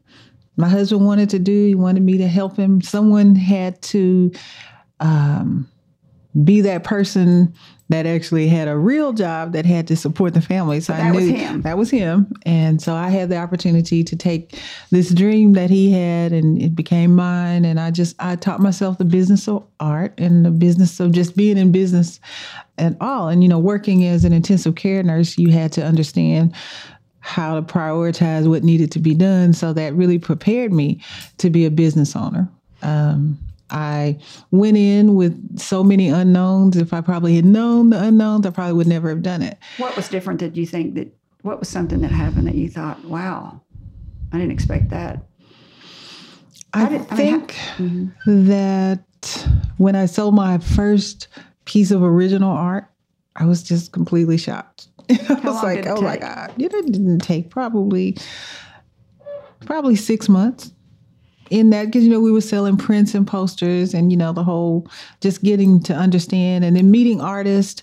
my 0.56 0.68
husband 0.68 1.06
wanted 1.06 1.30
to 1.30 1.38
do. 1.38 1.66
He 1.66 1.74
wanted 1.74 2.02
me 2.02 2.18
to 2.18 2.28
help 2.28 2.56
him. 2.56 2.80
Someone 2.80 3.34
had 3.34 3.80
to 3.82 4.32
um, 5.00 5.68
be 6.44 6.60
that 6.62 6.84
person 6.84 7.54
that 7.88 8.04
actually 8.06 8.48
had 8.48 8.68
a 8.68 8.76
real 8.76 9.12
job 9.12 9.52
that 9.52 9.64
had 9.64 9.86
to 9.88 9.96
support 9.96 10.34
the 10.34 10.42
family. 10.42 10.80
So 10.80 10.92
I 10.92 10.98
that 10.98 11.14
was 11.14 11.24
knew 11.24 11.36
him. 11.36 11.62
that 11.62 11.78
was 11.78 11.90
him, 11.90 12.32
and 12.44 12.80
so 12.80 12.94
I 12.94 13.08
had 13.08 13.28
the 13.28 13.36
opportunity 13.36 14.04
to 14.04 14.16
take 14.16 14.60
this 14.90 15.12
dream 15.12 15.54
that 15.54 15.70
he 15.70 15.90
had, 15.90 16.32
and 16.32 16.60
it 16.60 16.74
became 16.74 17.14
mine. 17.14 17.64
And 17.64 17.80
I 17.80 17.90
just 17.90 18.14
I 18.18 18.36
taught 18.36 18.60
myself 18.60 18.98
the 18.98 19.04
business 19.04 19.48
of 19.48 19.66
art 19.80 20.12
and 20.18 20.44
the 20.44 20.50
business 20.50 21.00
of 21.00 21.12
just 21.12 21.36
being 21.36 21.56
in 21.56 21.72
business 21.72 22.20
at 22.76 22.96
all. 23.00 23.28
And 23.28 23.42
you 23.42 23.48
know, 23.48 23.58
working 23.58 24.04
as 24.04 24.24
an 24.24 24.32
intensive 24.32 24.74
care 24.74 25.02
nurse, 25.02 25.38
you 25.38 25.50
had 25.50 25.72
to 25.72 25.84
understand 25.84 26.54
how 27.20 27.54
to 27.54 27.62
prioritize 27.62 28.48
what 28.48 28.64
needed 28.64 28.92
to 28.92 28.98
be 28.98 29.14
done. 29.14 29.52
So 29.52 29.72
that 29.72 29.94
really 29.94 30.18
prepared 30.18 30.72
me 30.72 31.02
to 31.38 31.50
be 31.50 31.66
a 31.66 31.70
business 31.70 32.16
owner. 32.16 32.48
Um, 32.82 33.38
I 33.70 34.18
went 34.50 34.76
in 34.76 35.14
with 35.14 35.58
so 35.58 35.82
many 35.84 36.08
unknowns. 36.08 36.76
If 36.76 36.92
I 36.92 37.00
probably 37.00 37.36
had 37.36 37.44
known 37.44 37.90
the 37.90 38.02
unknowns, 38.02 38.46
I 38.46 38.50
probably 38.50 38.72
would 38.74 38.86
never 38.86 39.08
have 39.10 39.22
done 39.22 39.42
it. 39.42 39.58
What 39.78 39.94
was 39.96 40.08
different 40.08 40.40
did 40.40 40.56
you 40.56 40.66
think 40.66 40.94
that? 40.94 41.08
What 41.42 41.60
was 41.60 41.68
something 41.68 42.00
that 42.00 42.10
happened 42.10 42.46
that 42.48 42.54
you 42.56 42.68
thought, 42.68 43.04
"Wow, 43.04 43.60
I 44.32 44.38
didn't 44.38 44.52
expect 44.52 44.90
that." 44.90 45.24
I, 46.74 46.86
I 46.86 46.88
mean, 46.90 47.04
think 47.04 47.52
how- 47.52 48.10
that 48.26 49.48
when 49.76 49.94
I 49.96 50.06
sold 50.06 50.34
my 50.34 50.58
first 50.58 51.28
piece 51.64 51.90
of 51.90 52.02
original 52.02 52.50
art, 52.50 52.90
I 53.36 53.44
was 53.46 53.62
just 53.62 53.92
completely 53.92 54.36
shocked. 54.36 54.88
I 55.10 55.40
was 55.44 55.62
like, 55.62 55.86
"Oh 55.86 56.00
my 56.02 56.16
god!" 56.16 56.52
It 56.58 56.70
didn't 56.72 57.20
take 57.20 57.50
probably 57.50 58.16
probably 59.60 59.96
six 59.96 60.28
months. 60.28 60.72
In 61.50 61.70
that, 61.70 61.86
because 61.86 62.04
you 62.04 62.10
know 62.10 62.20
we 62.20 62.32
were 62.32 62.40
selling 62.40 62.76
prints 62.76 63.14
and 63.14 63.26
posters, 63.26 63.94
and 63.94 64.10
you 64.10 64.18
know 64.18 64.32
the 64.32 64.44
whole 64.44 64.88
just 65.20 65.42
getting 65.42 65.82
to 65.84 65.94
understand, 65.94 66.64
and 66.64 66.76
then 66.76 66.90
meeting 66.90 67.20
artists, 67.20 67.82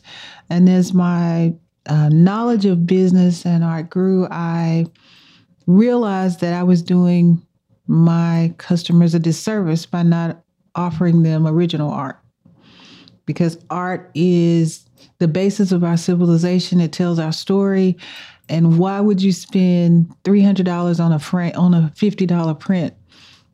and 0.50 0.70
as 0.70 0.94
my 0.94 1.56
uh, 1.88 2.10
knowledge 2.10 2.66
of 2.66 2.86
business 2.86 3.46
and 3.46 3.64
art 3.64 3.90
grew, 3.90 4.28
I 4.30 4.86
realized 5.68 6.42
that 6.42 6.54
I 6.54 6.64
was 6.64 6.82
doing 6.82 7.42
my 7.88 8.54
customers 8.58 9.14
a 9.14 9.20
disservice 9.20 9.86
by 9.86 10.04
not 10.04 10.44
offering 10.76 11.24
them 11.24 11.48
original 11.48 11.92
art. 11.92 12.20
Because 13.26 13.58
art 13.70 14.12
is 14.14 14.86
the 15.20 15.28
basis 15.28 15.72
of 15.72 15.84
our 15.84 15.98
civilization, 15.98 16.80
it 16.80 16.92
tells 16.92 17.20
our 17.20 17.32
story. 17.32 17.98
And 18.50 18.78
why 18.78 19.00
would 19.00 19.22
you 19.22 19.32
spend 19.32 20.14
$300 20.24 21.04
on 21.04 21.12
a 21.12 21.20
frame, 21.20 21.54
on 21.56 21.74
a 21.74 21.92
$50 21.96 22.60
print 22.60 22.94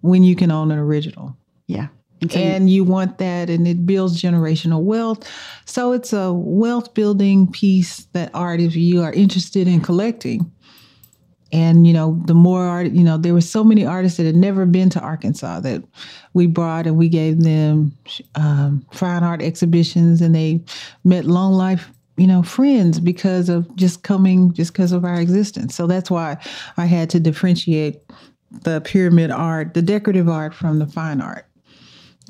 when 0.02 0.24
you 0.24 0.36
can 0.36 0.52
own 0.52 0.72
an 0.72 0.80
original? 0.80 1.36
Yeah, 1.68 1.88
and 2.22 2.32
so 2.32 2.40
you- 2.40 2.76
you 2.76 2.84
want 2.84 3.18
that 3.20 3.50
and 3.50 3.68
it 3.68 3.86
builds 3.86 4.22
generational 4.22 4.82
wealth. 4.84 5.28
So 5.66 5.92
it's 5.94 6.14
a 6.14 6.32
wealth 6.34 6.94
building 6.94 7.48
piece 7.52 8.08
that 8.14 8.30
art 8.34 8.60
if 8.60 8.76
you 8.76 9.02
are 9.02 9.14
interested 9.14 9.68
in 9.68 9.82
collecting. 9.82 10.52
And 11.54 11.86
you 11.86 11.92
know 11.92 12.22
the 12.28 12.34
more 12.34 12.64
art 12.64 12.92
you 12.94 13.04
know 13.04 13.18
there 13.18 13.34
were 13.34 13.42
so 13.42 13.62
many 13.62 13.86
artists 13.86 14.16
that 14.18 14.26
had 14.26 14.38
never 14.38 14.66
been 14.66 14.90
to 14.92 15.02
arkansas 15.02 15.60
that 15.62 15.84
we 16.34 16.48
brought 16.48 16.88
and 16.88 16.96
we 16.96 17.10
gave 17.10 17.42
them 17.42 17.92
um, 18.36 18.86
fine 18.94 19.22
art 19.22 19.42
exhibitions 19.42 20.22
and 20.22 20.34
they 20.34 20.64
met 21.04 21.26
long 21.26 21.52
life 21.52 21.92
you 22.16 22.26
know 22.26 22.42
friends 22.42 23.02
because 23.02 23.50
of 23.50 23.68
just 23.76 24.02
coming 24.04 24.54
just 24.54 24.72
because 24.72 24.94
of 24.94 25.04
our 25.04 25.20
existence. 25.20 25.76
So 25.76 25.88
that's 25.88 26.10
why 26.10 26.38
i 26.78 26.86
had 26.86 27.10
to 27.10 27.20
differentiate 27.20 27.98
the 28.64 28.82
pyramid 28.82 29.32
art 29.32 29.74
the 29.74 29.82
decorative 29.82 30.28
art 30.30 30.54
from 30.54 30.80
the 30.80 30.86
fine 30.88 31.22
art 31.22 31.46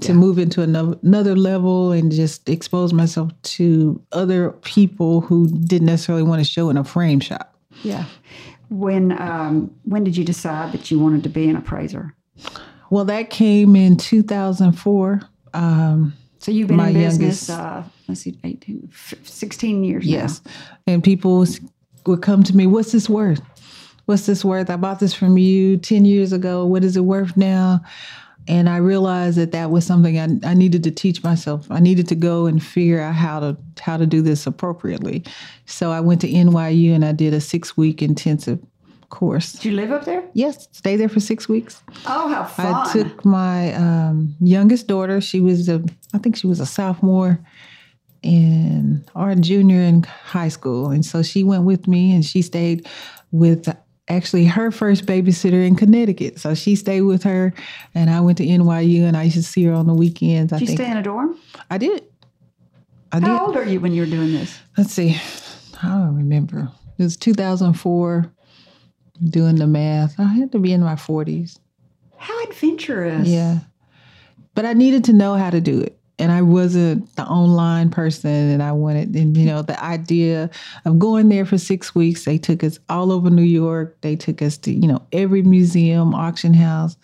to 0.01 0.13
move 0.15 0.39
into 0.39 0.61
another, 0.63 0.97
another 1.03 1.35
level 1.35 1.91
and 1.91 2.11
just 2.11 2.47
expose 2.49 2.91
myself 2.93 3.31
to 3.43 4.01
other 4.13 4.49
people 4.63 5.21
who 5.21 5.47
didn't 5.65 5.85
necessarily 5.85 6.23
want 6.23 6.39
to 6.39 6.43
show 6.49 6.69
in 6.71 6.77
a 6.77 6.83
frame 6.83 7.19
shop. 7.19 7.55
yeah. 7.83 8.05
When 8.69 9.11
um, 9.21 9.69
when 9.83 10.03
did 10.05 10.15
you 10.15 10.23
decide 10.23 10.71
that 10.71 10.89
you 10.89 10.97
wanted 10.97 11.23
to 11.23 11.29
be 11.29 11.49
an 11.49 11.55
appraiser? 11.57 12.15
Well, 12.89 13.03
that 13.05 13.29
came 13.29 13.75
in 13.75 13.97
2004. 13.97 15.21
Um, 15.53 16.13
So 16.39 16.51
you've 16.51 16.69
been 16.69 16.79
in 16.79 16.93
business, 16.93 17.47
youngest- 17.47 17.49
uh, 17.49 17.83
let's 18.07 18.21
see, 18.21 18.37
18, 18.43 18.89
16 19.23 19.83
years 19.83 20.05
now. 20.05 20.11
yes. 20.11 20.41
And 20.87 21.03
people 21.03 21.45
would 22.05 22.21
come 22.21 22.43
to 22.43 22.55
me, 22.55 22.65
What's 22.65 22.91
this 22.93 23.09
worth? 23.09 23.41
What's 24.11 24.25
this 24.25 24.43
worth? 24.43 24.69
I 24.69 24.75
bought 24.75 24.99
this 24.99 25.13
from 25.13 25.37
you 25.37 25.77
10 25.77 26.03
years 26.03 26.33
ago. 26.33 26.65
What 26.65 26.83
is 26.83 26.97
it 26.97 27.05
worth 27.05 27.37
now? 27.37 27.79
And 28.45 28.67
I 28.67 28.75
realized 28.75 29.37
that 29.37 29.53
that 29.53 29.71
was 29.71 29.85
something 29.85 30.19
I, 30.19 30.49
I 30.49 30.53
needed 30.53 30.83
to 30.83 30.91
teach 30.91 31.23
myself. 31.23 31.65
I 31.71 31.79
needed 31.79 32.09
to 32.09 32.15
go 32.15 32.45
and 32.45 32.61
figure 32.61 32.99
out 32.99 33.15
how 33.15 33.39
to 33.39 33.57
how 33.79 33.95
to 33.95 34.05
do 34.05 34.21
this 34.21 34.45
appropriately. 34.45 35.23
So 35.65 35.91
I 35.91 36.01
went 36.01 36.19
to 36.21 36.27
NYU 36.27 36.93
and 36.93 37.05
I 37.05 37.13
did 37.13 37.33
a 37.33 37.39
six 37.39 37.77
week 37.77 38.01
intensive 38.01 38.59
course. 39.07 39.53
Did 39.53 39.63
you 39.63 39.71
live 39.77 39.93
up 39.93 40.03
there? 40.03 40.25
Yes, 40.33 40.67
stay 40.73 40.97
there 40.97 41.07
for 41.07 41.21
six 41.21 41.47
weeks. 41.47 41.81
Oh, 42.05 42.27
how 42.27 42.43
fun. 42.43 42.65
I 42.65 42.91
took 42.91 43.23
my 43.23 43.73
um, 43.75 44.35
youngest 44.41 44.87
daughter. 44.87 45.21
She 45.21 45.39
was 45.39 45.69
a, 45.69 45.81
I 46.13 46.17
think 46.17 46.35
she 46.35 46.47
was 46.47 46.59
a 46.59 46.65
sophomore 46.65 47.39
in 48.23 49.05
or 49.15 49.29
a 49.29 49.37
junior 49.37 49.79
in 49.79 50.03
high 50.03 50.49
school, 50.49 50.89
and 50.89 51.05
so 51.05 51.23
she 51.23 51.45
went 51.45 51.63
with 51.63 51.87
me, 51.87 52.13
and 52.13 52.25
she 52.25 52.41
stayed 52.41 52.85
with 53.31 53.73
actually 54.11 54.45
her 54.45 54.71
first 54.71 55.05
babysitter 55.05 55.65
in 55.65 55.75
Connecticut. 55.75 56.39
So 56.39 56.53
she 56.53 56.75
stayed 56.75 57.01
with 57.01 57.23
her, 57.23 57.53
and 57.95 58.09
I 58.09 58.19
went 58.21 58.37
to 58.39 58.45
NYU, 58.45 59.03
and 59.03 59.17
I 59.17 59.23
used 59.23 59.37
to 59.37 59.43
see 59.43 59.63
her 59.65 59.73
on 59.73 59.87
the 59.87 59.93
weekends. 59.93 60.53
I 60.53 60.59
Did 60.59 60.61
you 60.61 60.67
think 60.67 60.79
stay 60.79 60.91
in 60.91 60.97
a 60.97 61.03
dorm? 61.03 61.37
I 61.69 61.77
did. 61.77 62.03
I 63.11 63.19
did. 63.19 63.27
How 63.27 63.47
old 63.47 63.57
are 63.57 63.65
you 63.65 63.79
when 63.79 63.93
you 63.93 64.03
were 64.03 64.09
doing 64.09 64.31
this? 64.31 64.59
Let's 64.77 64.93
see. 64.93 65.19
I 65.81 65.87
don't 65.87 66.15
remember. 66.15 66.69
It 66.97 67.03
was 67.03 67.17
2004. 67.17 68.31
Doing 69.23 69.57
the 69.57 69.67
math, 69.67 70.19
I 70.19 70.23
had 70.23 70.51
to 70.53 70.57
be 70.57 70.73
in 70.73 70.81
my 70.81 70.95
40s. 70.95 71.59
How 72.17 72.43
adventurous. 72.45 73.27
Yeah. 73.27 73.59
But 74.55 74.65
I 74.65 74.73
needed 74.73 75.03
to 75.03 75.13
know 75.13 75.35
how 75.35 75.51
to 75.51 75.61
do 75.61 75.79
it. 75.79 76.00
And 76.21 76.31
I 76.31 76.43
wasn't 76.43 77.13
the 77.15 77.23
online 77.23 77.89
person 77.89 78.29
and 78.29 78.61
I 78.61 78.71
wanted 78.71 79.15
and 79.15 79.35
you 79.35 79.45
know, 79.45 79.63
the 79.63 79.81
idea 79.83 80.49
of 80.85 80.99
going 80.99 81.29
there 81.29 81.45
for 81.45 81.57
six 81.57 81.95
weeks, 81.95 82.25
they 82.25 82.37
took 82.37 82.63
us 82.63 82.77
all 82.89 83.11
over 83.11 83.29
New 83.29 83.41
York. 83.41 83.97
They 84.01 84.15
took 84.15 84.41
us 84.41 84.57
to, 84.59 84.71
you 84.71 84.87
know, 84.87 85.01
every 85.11 85.41
museum, 85.41 86.13
auction 86.13 86.53
house. 86.53 86.95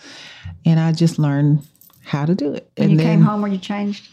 And 0.66 0.80
I 0.80 0.92
just 0.92 1.18
learned 1.18 1.66
how 2.04 2.26
to 2.26 2.36
do 2.36 2.54
it. 2.54 2.70
When 2.78 2.92
and 2.92 3.00
you 3.00 3.06
came 3.06 3.22
home, 3.22 3.42
were 3.42 3.48
you 3.48 3.58
changed? 3.58 4.08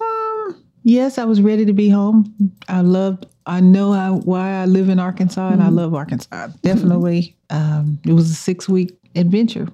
um, 0.00 0.64
yes, 0.82 1.18
I 1.18 1.24
was 1.24 1.40
ready 1.40 1.64
to 1.66 1.72
be 1.72 1.88
home. 1.88 2.34
I 2.68 2.80
loved. 2.80 3.26
I 3.44 3.60
know 3.60 3.92
I, 3.92 4.10
why 4.10 4.52
I 4.62 4.66
live 4.66 4.88
in 4.88 5.00
Arkansas, 5.00 5.48
and 5.48 5.62
I 5.62 5.68
love 5.68 5.94
Arkansas. 5.94 6.48
Definitely, 6.62 7.36
um, 7.50 7.98
it 8.06 8.12
was 8.12 8.30
a 8.30 8.34
six 8.34 8.68
week 8.68 8.96
adventure. 9.16 9.68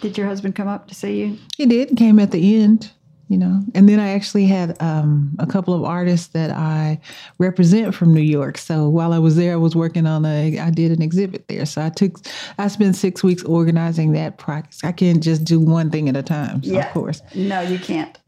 Did 0.00 0.18
your 0.18 0.26
husband 0.26 0.54
come 0.56 0.68
up 0.68 0.88
to 0.88 0.94
see 0.94 1.20
you? 1.20 1.38
He 1.56 1.66
did. 1.66 1.96
Came 1.96 2.18
at 2.18 2.32
the 2.32 2.56
end. 2.56 2.90
You 3.28 3.38
know. 3.38 3.62
And 3.74 3.88
then 3.88 4.00
I 4.00 4.10
actually 4.10 4.46
had 4.46 4.80
um, 4.82 5.34
a 5.38 5.46
couple 5.46 5.74
of 5.74 5.84
artists 5.84 6.28
that 6.28 6.50
I 6.50 7.00
represent 7.38 7.94
from 7.94 8.12
New 8.14 8.20
York. 8.22 8.58
So 8.58 8.88
while 8.88 9.12
I 9.12 9.18
was 9.18 9.36
there, 9.36 9.52
I 9.54 9.56
was 9.56 9.74
working 9.74 10.06
on 10.06 10.24
a, 10.24 10.58
I 10.58 10.70
did 10.70 10.92
an 10.92 11.02
exhibit 11.02 11.48
there. 11.48 11.66
So 11.66 11.82
I 11.82 11.88
took, 11.90 12.18
I 12.58 12.68
spent 12.68 12.96
six 12.96 13.22
weeks 13.22 13.42
organizing 13.44 14.12
that 14.12 14.38
practice. 14.38 14.80
I 14.84 14.92
can't 14.92 15.22
just 15.22 15.44
do 15.44 15.58
one 15.60 15.90
thing 15.90 16.08
at 16.08 16.16
a 16.16 16.22
time, 16.22 16.62
so 16.62 16.72
Yeah. 16.72 16.86
of 16.86 16.92
course. 16.92 17.22
No, 17.34 17.60
you 17.60 17.78
can't. 17.78 18.18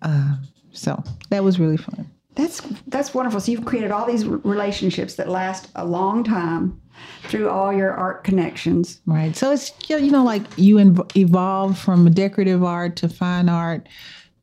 So 0.73 1.03
that 1.31 1.43
was 1.43 1.59
really 1.59 1.77
fun. 1.79 2.11
That's 2.35 2.61
that's 2.87 3.15
wonderful. 3.15 3.41
So 3.41 3.51
you've 3.51 3.65
created 3.65 3.91
all 3.91 4.07
these 4.07 4.27
relationships 4.27 5.15
that 5.15 5.29
last 5.29 5.71
a 5.75 5.87
long 5.87 6.23
time 6.23 6.79
through 7.25 7.49
all 7.49 7.73
your 7.73 7.93
art 7.93 8.25
connections. 8.25 9.01
Right. 9.07 9.35
So 9.35 9.53
it's 9.53 9.73
you 9.89 10.11
know 10.11 10.23
like 10.23 10.43
you 10.59 10.77
inv- 10.77 11.17
evolve 11.17 11.79
from 11.79 12.11
decorative 12.13 12.63
art 12.63 12.97
to 12.97 13.09
fine 13.09 13.49
art 13.49 13.89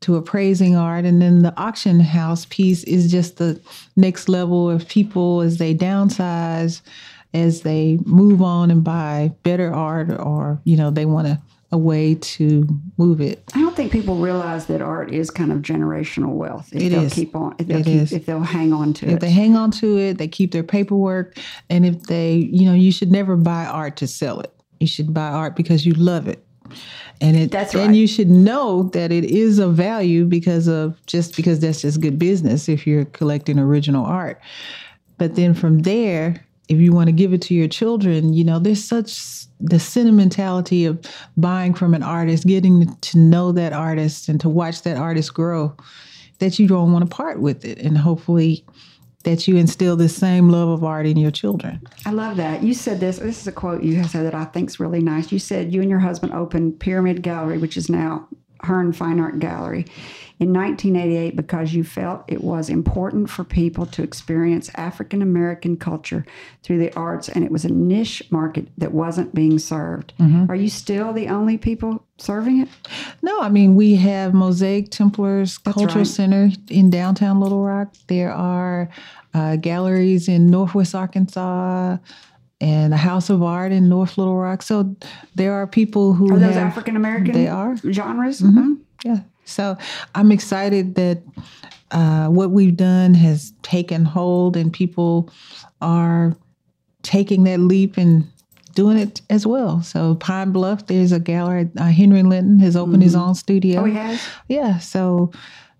to 0.04 0.16
appraising 0.16 0.76
art, 0.76 1.04
and 1.04 1.20
then 1.20 1.42
the 1.42 1.56
auction 1.58 1.98
house 2.00 2.46
piece 2.50 2.84
is 2.84 3.10
just 3.10 3.36
the 3.38 3.60
next 3.96 4.28
level 4.28 4.70
of 4.70 4.86
people 4.88 5.40
as 5.40 5.58
they 5.58 5.74
downsize, 5.74 6.82
as 7.32 7.62
they 7.62 7.98
move 8.04 8.42
on 8.42 8.70
and 8.70 8.84
buy 8.84 9.32
better 9.42 9.72
art, 9.74 10.10
or 10.10 10.60
you 10.64 10.76
know 10.76 10.90
they 10.90 11.06
want 11.06 11.26
a, 11.26 11.40
a 11.72 11.78
way 11.78 12.14
to 12.16 12.68
move 12.98 13.20
it. 13.20 13.42
I 13.54 13.60
don't 13.60 13.74
think 13.74 13.92
people 13.92 14.16
realize 14.16 14.66
that 14.66 14.82
art 14.82 15.12
is 15.12 15.30
kind 15.30 15.50
of 15.50 15.58
generational 15.62 16.34
wealth. 16.34 16.68
If 16.72 16.82
It 16.82 16.90
they'll 16.90 17.02
is. 17.04 17.14
keep 17.14 17.34
on, 17.34 17.54
if 17.58 17.66
they'll 17.66 17.78
It 17.78 17.84
keep, 17.84 18.02
is. 18.02 18.12
if 18.12 18.26
they'll 18.26 18.40
hang 18.40 18.72
on 18.72 18.92
to 18.94 19.06
If 19.06 19.10
it. 19.10 19.14
If 19.14 19.20
they 19.20 19.30
hang 19.30 19.56
on 19.56 19.70
to 19.72 19.98
it, 19.98 20.18
they 20.18 20.28
keep 20.28 20.52
their 20.52 20.62
paperwork, 20.62 21.38
and 21.70 21.86
if 21.86 22.02
they, 22.04 22.34
you 22.34 22.66
know, 22.66 22.74
you 22.74 22.92
should 22.92 23.10
never 23.10 23.36
buy 23.36 23.64
art 23.64 23.96
to 23.96 24.06
sell 24.06 24.40
it. 24.40 24.52
You 24.80 24.86
should 24.86 25.14
buy 25.14 25.28
art 25.28 25.56
because 25.56 25.86
you 25.86 25.94
love 25.94 26.28
it. 26.28 26.44
And 27.20 27.36
it 27.36 27.50
That's 27.50 27.74
right. 27.74 27.84
and 27.84 27.96
you 27.96 28.06
should 28.06 28.30
know 28.30 28.84
that 28.94 29.12
it 29.12 29.24
is 29.24 29.58
of 29.58 29.74
value 29.74 30.24
because 30.24 30.66
of 30.66 30.96
just 31.06 31.36
because 31.36 31.60
that's 31.60 31.82
just 31.82 32.00
good 32.00 32.18
business 32.18 32.68
if 32.68 32.86
you're 32.86 33.04
collecting 33.06 33.58
original 33.58 34.04
art. 34.04 34.40
But 35.18 35.36
then 35.36 35.54
from 35.54 35.80
there, 35.80 36.44
if 36.68 36.78
you 36.78 36.92
want 36.92 37.08
to 37.08 37.12
give 37.12 37.32
it 37.32 37.42
to 37.42 37.54
your 37.54 37.68
children, 37.68 38.32
you 38.32 38.42
know, 38.44 38.58
there's 38.58 38.82
such 38.82 39.46
the 39.60 39.78
sentimentality 39.78 40.86
of 40.86 41.00
buying 41.36 41.74
from 41.74 41.94
an 41.94 42.02
artist, 42.02 42.46
getting 42.46 42.94
to 42.96 43.18
know 43.18 43.52
that 43.52 43.72
artist 43.72 44.28
and 44.28 44.40
to 44.40 44.48
watch 44.48 44.82
that 44.82 44.96
artist 44.96 45.34
grow, 45.34 45.74
that 46.38 46.58
you 46.58 46.66
don't 46.66 46.92
want 46.92 47.08
to 47.08 47.14
part 47.14 47.40
with 47.40 47.64
it. 47.64 47.78
And 47.78 47.96
hopefully 47.96 48.64
that 49.24 49.48
you 49.48 49.56
instill 49.56 49.96
the 49.96 50.08
same 50.08 50.48
love 50.48 50.68
of 50.68 50.84
art 50.84 51.06
in 51.06 51.16
your 51.16 51.30
children. 51.30 51.80
I 52.06 52.10
love 52.10 52.36
that. 52.36 52.62
You 52.62 52.74
said 52.74 53.00
this. 53.00 53.18
This 53.18 53.40
is 53.40 53.46
a 53.46 53.52
quote 53.52 53.82
you 53.82 53.96
have 53.96 54.10
said 54.10 54.24
that 54.24 54.34
I 54.34 54.44
think 54.44 54.70
is 54.70 54.78
really 54.78 55.00
nice. 55.00 55.32
You 55.32 55.38
said 55.38 55.72
you 55.74 55.80
and 55.80 55.90
your 55.90 55.98
husband 55.98 56.32
opened 56.32 56.78
Pyramid 56.78 57.22
Gallery, 57.22 57.58
which 57.58 57.76
is 57.76 57.88
now 57.90 58.28
Hearn 58.62 58.92
Fine 58.92 59.20
Art 59.20 59.38
Gallery, 59.38 59.86
in 60.40 60.52
1988 60.52 61.36
because 61.36 61.72
you 61.74 61.84
felt 61.84 62.24
it 62.26 62.42
was 62.42 62.68
important 62.68 63.30
for 63.30 63.44
people 63.44 63.86
to 63.86 64.02
experience 64.02 64.70
African 64.74 65.22
American 65.22 65.76
culture 65.76 66.26
through 66.62 66.78
the 66.78 66.94
arts, 66.96 67.28
and 67.28 67.44
it 67.44 67.52
was 67.52 67.64
a 67.64 67.68
niche 67.72 68.22
market 68.30 68.68
that 68.78 68.92
wasn't 68.92 69.34
being 69.34 69.58
served. 69.58 70.12
Are 70.48 70.56
you 70.56 70.68
still 70.68 71.12
the 71.12 71.28
only 71.28 71.56
people 71.56 72.04
serving 72.18 72.60
it? 72.60 72.68
No, 73.22 73.40
I 73.40 73.48
mean, 73.48 73.74
we 73.74 73.94
have 73.96 74.34
Mosaic 74.34 74.90
Templars 74.90 75.58
Cultural 75.58 75.94
right. 75.94 76.06
Center 76.06 76.50
in 76.68 76.90
downtown 76.90 77.40
Little 77.40 77.62
Rock. 77.62 77.94
There 78.08 78.32
are 78.32 78.88
uh, 79.34 79.56
galleries 79.56 80.28
in 80.28 80.46
Northwest 80.48 80.94
Arkansas 80.94 81.98
and 82.60 82.92
the 82.92 82.96
House 82.96 83.30
of 83.30 83.42
Art 83.42 83.72
in 83.72 83.88
North 83.88 84.16
Little 84.16 84.36
Rock. 84.36 84.62
So 84.62 84.96
there 85.34 85.52
are 85.52 85.66
people 85.66 86.14
who 86.14 86.34
Are 86.34 86.38
those 86.38 86.56
African 86.56 86.96
American? 86.96 87.32
They 87.32 87.48
are. 87.48 87.76
genres. 87.76 88.42
Uh-huh. 88.42 88.74
Yeah. 89.04 89.18
So 89.44 89.76
I'm 90.14 90.32
excited 90.32 90.94
that 90.94 91.22
uh, 91.90 92.28
what 92.28 92.50
we've 92.50 92.76
done 92.76 93.14
has 93.14 93.52
taken 93.62 94.04
hold 94.04 94.56
and 94.56 94.72
people 94.72 95.30
are 95.80 96.36
taking 97.02 97.44
that 97.44 97.60
leap 97.60 97.96
and 97.96 98.26
doing 98.74 98.98
it 98.98 99.22
as 99.30 99.46
well. 99.46 99.82
So 99.82 100.16
Pine 100.16 100.50
Bluff, 100.50 100.86
there's 100.86 101.12
a 101.12 101.20
gallery. 101.20 101.70
Uh, 101.78 101.84
Henry 101.84 102.22
Linton 102.22 102.58
has 102.58 102.76
opened 102.76 103.02
his 103.02 103.14
own 103.14 103.34
studio. 103.34 103.82
Oh, 103.82 103.84
he 103.84 103.94
has. 103.94 104.20
Yeah. 104.48 104.78
So 104.78 105.30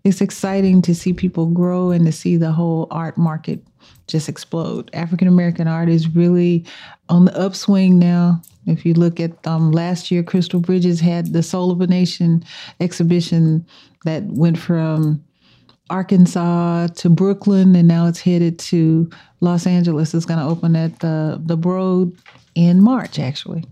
it's 0.04 0.20
exciting 0.20 0.82
to 0.82 0.94
see 0.94 1.12
people 1.12 1.46
grow 1.46 1.90
and 1.90 2.04
to 2.06 2.12
see 2.12 2.36
the 2.36 2.52
whole 2.52 2.86
art 2.90 3.16
market 3.16 3.64
just 4.06 4.28
explode. 4.28 4.90
African 4.92 5.28
American 5.28 5.66
art 5.66 5.88
is 5.88 6.14
really 6.14 6.64
on 7.08 7.24
the 7.24 7.38
upswing 7.38 7.98
now. 7.98 8.40
If 8.66 8.84
you 8.86 8.94
look 8.94 9.18
at 9.18 9.46
um, 9.46 9.72
last 9.72 10.10
year, 10.10 10.22
Crystal 10.22 10.60
Bridges 10.60 11.00
had 11.00 11.32
the 11.32 11.42
Soul 11.42 11.70
of 11.70 11.80
a 11.80 11.86
Nation 11.86 12.44
exhibition 12.80 13.66
that 14.04 14.22
went 14.24 14.58
from 14.58 15.22
Arkansas 15.90 16.88
to 16.88 17.10
Brooklyn, 17.10 17.76
and 17.76 17.86
now 17.88 18.06
it's 18.06 18.20
headed 18.20 18.58
to 18.58 19.10
Los 19.40 19.66
Angeles. 19.66 20.14
It's 20.14 20.24
going 20.24 20.40
to 20.40 20.46
open 20.46 20.76
at 20.76 21.00
the 21.00 21.40
the 21.44 21.56
Broad 21.56 22.12
in 22.54 22.82
March, 22.82 23.18
actually. 23.18 23.64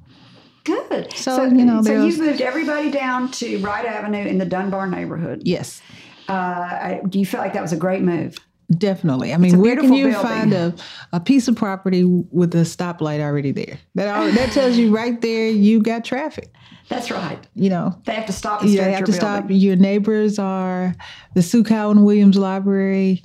Good. 0.64 1.12
So, 1.14 1.44
you 1.44 1.64
know, 1.64 1.82
so 1.82 2.04
you've 2.04 2.18
moved 2.18 2.40
everybody 2.40 2.90
down 2.90 3.30
to 3.32 3.58
Wright 3.58 3.84
Avenue 3.84 4.24
in 4.24 4.38
the 4.38 4.44
Dunbar 4.44 4.86
neighborhood. 4.86 5.42
Yes. 5.44 5.82
Uh, 6.28 6.32
I, 6.32 7.00
do 7.08 7.18
you 7.18 7.26
feel 7.26 7.40
like 7.40 7.52
that 7.54 7.62
was 7.62 7.72
a 7.72 7.76
great 7.76 8.02
move? 8.02 8.38
Definitely. 8.78 9.34
I 9.34 9.36
mean, 9.36 9.58
where 9.58 9.76
can 9.76 9.92
you 9.92 10.08
building. 10.10 10.22
find 10.30 10.52
a, 10.54 10.74
a 11.12 11.20
piece 11.20 11.46
of 11.46 11.56
property 11.56 12.04
with 12.04 12.54
a 12.54 12.58
stoplight 12.64 13.20
already 13.20 13.50
there? 13.50 13.78
That 13.96 14.08
al- 14.08 14.32
that 14.32 14.52
tells 14.52 14.76
you 14.78 14.94
right 14.94 15.20
there 15.20 15.48
you 15.48 15.82
got 15.82 16.04
traffic. 16.04 16.50
That's 16.88 17.10
right. 17.10 17.38
You 17.54 17.68
know, 17.70 17.98
They 18.06 18.14
have 18.14 18.26
to 18.26 18.32
stop 18.32 18.62
and 18.62 18.70
you 18.70 18.76
start 18.78 18.90
have 18.92 19.00
to 19.00 19.12
building. 19.12 19.20
stop. 19.20 19.44
Your 19.48 19.76
neighbors 19.76 20.38
are 20.38 20.94
the 21.34 21.42
Sue 21.42 21.64
Cowan 21.64 22.02
Williams 22.04 22.36
Library, 22.38 23.22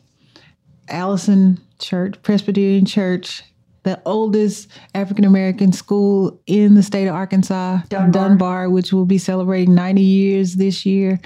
Allison 0.90 1.60
Church, 1.80 2.16
Presbyterian 2.24 2.86
Church, 2.86 3.44
the 3.88 4.02
oldest 4.06 4.67
African 4.95 5.23
American 5.23 5.71
school 5.71 6.41
in 6.45 6.76
the 6.76 6.84
state 6.84 7.08
of 7.08 7.15
Arkansas, 7.15 7.80
Dunbar. 7.88 8.69
which 8.69 8.91
will 8.91 9.06
be 9.06 9.17
celebrating 9.17 9.73
90 9.73 10.02
years 10.02 10.56
this 10.56 10.86
year, 10.86 11.17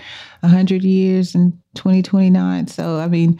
100 0.41 0.83
years 0.83 1.33
in 1.33 1.59
2029. 1.73 2.67
So, 2.67 2.99
I 2.99 3.07
mean, 3.07 3.39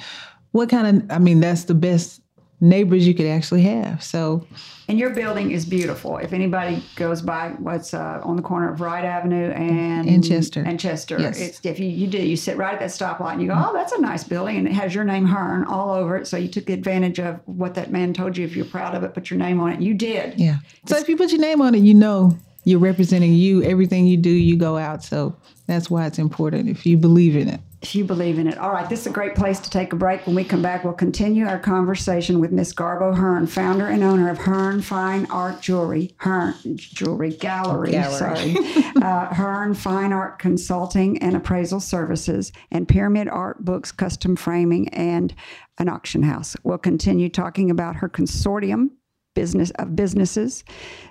what 0.54 0.70
kind 0.70 1.04
of, 1.04 1.12
I 1.12 1.20
mean, 1.20 1.40
that's 1.40 1.66
the 1.66 1.76
best 1.76 2.21
neighbors 2.62 3.08
you 3.08 3.14
could 3.14 3.26
actually 3.26 3.64
have. 3.64 4.04
So, 4.04 4.46
And 4.88 5.00
your 5.00 5.10
building 5.10 5.52
is 5.52 5.66
beautiful. 5.66 6.18
If 6.18 6.32
anybody 6.32 6.84
goes 6.96 7.22
by 7.22 7.50
what's 7.60 7.94
uh, 7.94 8.22
on 8.24 8.36
the 8.36 8.42
corner 8.44 8.72
of 8.72 8.80
Wright 8.82 9.04
Avenue 9.04 9.50
and 9.52 10.08
And 10.08 10.24
Chester. 10.24 10.64
and 10.66 10.80
Chester, 10.80 11.20
Yes. 11.20 11.40
it's 11.40 11.60
if 11.66 11.80
you, 11.80 11.88
you 11.90 12.08
do 12.08 12.18
you 12.22 12.38
sit 12.38 12.58
right 12.58 12.74
at 12.74 12.80
that 12.80 12.90
stoplight 12.92 13.34
and 13.34 13.42
you 13.42 13.48
go, 13.48 13.56
oh, 13.58 13.74
that's 13.74 13.92
a 13.94 14.00
nice 14.00 14.24
building, 14.24 14.58
and 14.58 14.68
it 14.68 14.74
has 14.74 14.94
your 14.94 15.04
name 15.04 15.26
Hearn 15.26 15.64
all 15.66 15.92
over 15.94 16.16
it. 16.18 16.28
So 16.28 16.38
you 16.38 16.48
took 16.48 16.70
advantage 16.70 17.20
of 17.20 17.40
what 17.46 17.74
that 17.76 17.92
man 17.92 18.14
told 18.14 18.38
you. 18.38 18.46
If 18.46 18.56
you're 18.56 18.66
proud 18.66 18.94
of 18.96 19.04
it, 19.04 19.14
put 19.14 19.30
your 19.32 19.40
name 19.40 19.60
on 19.60 19.72
it. 19.74 19.82
You 19.82 19.94
did. 19.94 20.40
yeah. 20.40 20.58
So, 20.86 20.98
if 20.98 21.10
you 21.10 21.18
put 21.18 21.32
your 21.32 21.42
name 21.42 21.62
on 21.62 21.74
it, 21.76 21.80
you 21.80 21.94
know 21.96 22.38
you're 22.64 22.80
representing 22.80 23.34
you. 23.34 23.64
Everything 23.64 24.06
you 24.06 24.18
do, 24.18 24.30
you 24.30 24.56
go 24.56 24.78
out. 24.78 25.04
So, 25.04 25.36
that's 25.68 25.90
why 25.90 26.06
it's 26.06 26.20
important 26.20 26.70
if 26.70 26.86
you 26.86 26.98
believe 26.98 27.36
in 27.36 27.48
it. 27.48 27.60
If 27.82 27.96
you 27.96 28.04
believe 28.04 28.38
in 28.38 28.48
it. 28.48 28.60
All 28.60 28.72
right, 28.72 28.88
this 28.88 29.02
is 29.02 29.08
a 29.08 29.12
great 29.12 29.34
place 29.34 29.60
to 29.60 29.70
take 29.70 29.92
a 29.92 29.96
break. 29.96 30.28
When 30.28 30.36
we 30.36 30.44
come 30.44 30.62
back, 30.62 30.84
we'll 30.84 30.94
continue 30.94 31.48
our 31.48 31.58
conversation 31.58 32.40
with 32.40 32.52
Miss 32.52 32.74
Garbo 32.74 33.16
Hearn, 33.16 33.48
founder 33.48 33.88
and 33.88 34.04
owner 34.04 34.30
of 34.30 34.38
Hearn 34.38 34.84
Fine 34.84 35.26
Art 35.32 35.62
Jewelry, 35.62 36.14
Hearn 36.18 36.54
Jewelry 36.76 37.32
Gallery, 37.32 37.92
Gallery. 37.92 38.18
sorry, 38.18 38.56
uh, 39.02 39.34
Hearn 39.34 39.74
Fine 39.74 40.14
Art 40.14 40.38
Consulting 40.38 41.18
and 41.24 41.36
Appraisal 41.36 41.80
Services, 41.80 42.52
and 42.70 42.88
Pyramid 42.88 43.28
Art 43.28 43.66
Books, 43.66 43.92
Custom 43.92 44.36
Framing, 44.36 44.88
and 44.90 45.34
an 45.80 45.90
auction 45.90 46.22
house. 46.22 46.56
We'll 46.64 46.78
continue 46.78 47.30
talking 47.30 47.72
about 47.72 47.96
her 47.96 48.10
consortium 48.10 48.92
business 49.34 49.72
of 49.72 49.96
businesses, 49.96 50.64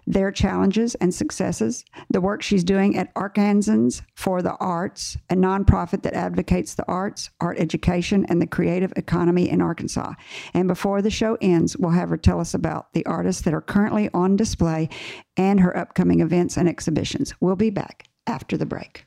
their 0.06 0.30
challenges 0.30 0.94
and 0.96 1.14
successes, 1.14 1.84
the 2.10 2.20
work 2.20 2.42
she's 2.42 2.64
doing 2.64 2.96
at 2.96 3.14
Arkansans 3.14 4.02
for 4.14 4.42
the 4.42 4.54
Arts, 4.56 5.16
a 5.30 5.34
nonprofit 5.34 6.02
that 6.02 6.14
advocates 6.14 6.74
the 6.74 6.86
arts, 6.86 7.30
art 7.40 7.58
education, 7.58 8.26
and 8.28 8.40
the 8.40 8.46
creative 8.46 8.92
economy 8.96 9.48
in 9.48 9.60
Arkansas. 9.60 10.14
And 10.54 10.68
before 10.68 11.02
the 11.02 11.10
show 11.10 11.36
ends, 11.40 11.76
we'll 11.76 11.92
have 11.92 12.10
her 12.10 12.16
tell 12.16 12.40
us 12.40 12.54
about 12.54 12.92
the 12.92 13.06
artists 13.06 13.42
that 13.42 13.54
are 13.54 13.60
currently 13.60 14.10
on 14.12 14.36
display 14.36 14.88
and 15.36 15.60
her 15.60 15.76
upcoming 15.76 16.20
events 16.20 16.56
and 16.56 16.68
exhibitions. 16.68 17.34
We'll 17.40 17.56
be 17.56 17.70
back 17.70 18.08
after 18.26 18.56
the 18.56 18.66
break. 18.66 19.04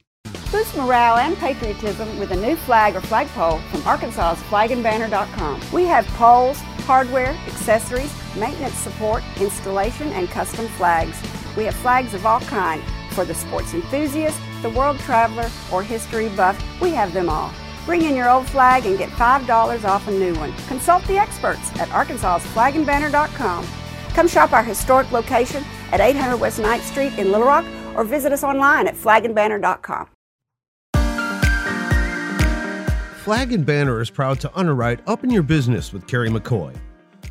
Boost 0.53 0.77
morale 0.77 1.17
and 1.17 1.35
patriotism 1.35 2.19
with 2.19 2.29
a 2.29 2.35
new 2.35 2.55
flag 2.55 2.95
or 2.95 3.01
flagpole 3.01 3.57
from 3.71 3.81
Arkansas's 3.87 4.43
flagandbanner.com. 4.43 5.59
We 5.73 5.85
have 5.85 6.05
poles, 6.09 6.59
hardware, 6.85 7.35
accessories, 7.47 8.13
maintenance 8.35 8.75
support, 8.75 9.23
installation, 9.41 10.09
and 10.09 10.29
custom 10.29 10.67
flags. 10.67 11.19
We 11.57 11.63
have 11.63 11.73
flags 11.73 12.13
of 12.13 12.27
all 12.27 12.39
kind 12.41 12.83
for 13.13 13.25
the 13.25 13.33
sports 13.33 13.73
enthusiast, 13.73 14.39
the 14.61 14.69
world 14.69 14.99
traveler, 14.99 15.49
or 15.71 15.81
history 15.81 16.29
buff. 16.29 16.63
We 16.79 16.91
have 16.91 17.13
them 17.13 17.29
all. 17.29 17.51
Bring 17.87 18.03
in 18.03 18.15
your 18.15 18.29
old 18.29 18.45
flag 18.45 18.85
and 18.85 18.95
get 18.95 19.09
$5 19.09 19.85
off 19.85 20.07
a 20.07 20.11
new 20.11 20.35
one. 20.35 20.53
Consult 20.67 21.03
the 21.07 21.17
experts 21.17 21.67
at 21.79 21.89
arkansas's 21.89 22.47
flagandbanner.com. 22.51 23.65
Come 24.09 24.27
shop 24.27 24.53
our 24.53 24.63
historic 24.63 25.11
location 25.11 25.63
at 25.91 25.99
800 25.99 26.37
West 26.37 26.59
9th 26.59 26.81
Street 26.81 27.17
in 27.17 27.31
Little 27.31 27.47
Rock 27.47 27.65
or 27.95 28.03
visit 28.03 28.31
us 28.31 28.43
online 28.43 28.85
at 28.85 28.93
flagandbanner.com. 28.95 30.09
Flag 33.23 33.53
and 33.53 33.65
Banner 33.65 34.01
is 34.01 34.09
proud 34.09 34.41
to 34.41 34.51
underwrite 34.53 34.99
Up 35.07 35.23
in 35.23 35.29
Your 35.29 35.43
Business 35.43 35.93
with 35.93 36.05
Carrie 36.07 36.27
McCoy. 36.27 36.75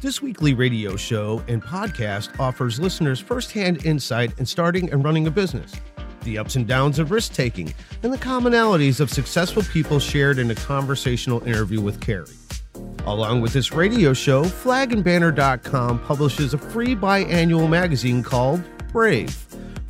This 0.00 0.22
weekly 0.22 0.54
radio 0.54 0.96
show 0.96 1.44
and 1.48 1.62
podcast 1.62 2.40
offers 2.40 2.80
listeners 2.80 3.20
firsthand 3.20 3.84
insight 3.84 4.32
in 4.38 4.46
starting 4.46 4.90
and 4.90 5.04
running 5.04 5.26
a 5.26 5.30
business, 5.30 5.70
the 6.22 6.38
ups 6.38 6.56
and 6.56 6.66
downs 6.66 6.98
of 6.98 7.10
risk 7.10 7.34
taking, 7.34 7.74
and 8.02 8.10
the 8.10 8.16
commonalities 8.16 9.00
of 9.00 9.10
successful 9.10 9.62
people 9.64 9.98
shared 9.98 10.38
in 10.38 10.50
a 10.50 10.54
conversational 10.54 11.46
interview 11.46 11.82
with 11.82 12.00
Carrie. 12.00 12.24
Along 13.04 13.42
with 13.42 13.52
this 13.52 13.72
radio 13.72 14.14
show, 14.14 14.44
flagandbanner.com 14.44 15.98
publishes 16.06 16.54
a 16.54 16.58
free 16.58 16.96
biannual 16.96 17.68
magazine 17.68 18.22
called 18.22 18.62
Brave. 18.92 19.36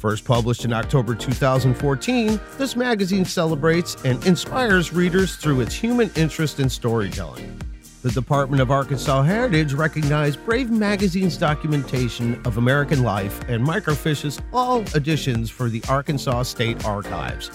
First 0.03 0.25
published 0.25 0.65
in 0.65 0.73
October 0.73 1.15
2014, 1.15 2.41
this 2.59 2.75
magazine 2.75 3.25
celebrates 3.25 3.95
and 4.05 4.27
inspires 4.27 4.93
readers 4.93 5.37
through 5.37 5.61
its 5.61 5.77
human 5.77 6.11
interest 6.17 6.59
in 6.59 6.69
storytelling. 6.69 7.57
The 8.03 8.11
Department 8.11 8.61
of 8.61 8.73
Arkansas 8.73 9.23
Heritage 9.23 9.75
recognized 9.75 10.45
Brave 10.45 10.73
Magazine's 10.73 11.37
documentation 11.37 12.45
of 12.45 12.57
American 12.57 13.05
life 13.05 13.49
and 13.49 13.65
microfiches 13.65 14.43
all 14.53 14.81
editions 14.97 15.51
for 15.51 15.69
the 15.69 15.81
Arkansas 15.89 16.43
State 16.43 16.85
Archives. 16.85 17.53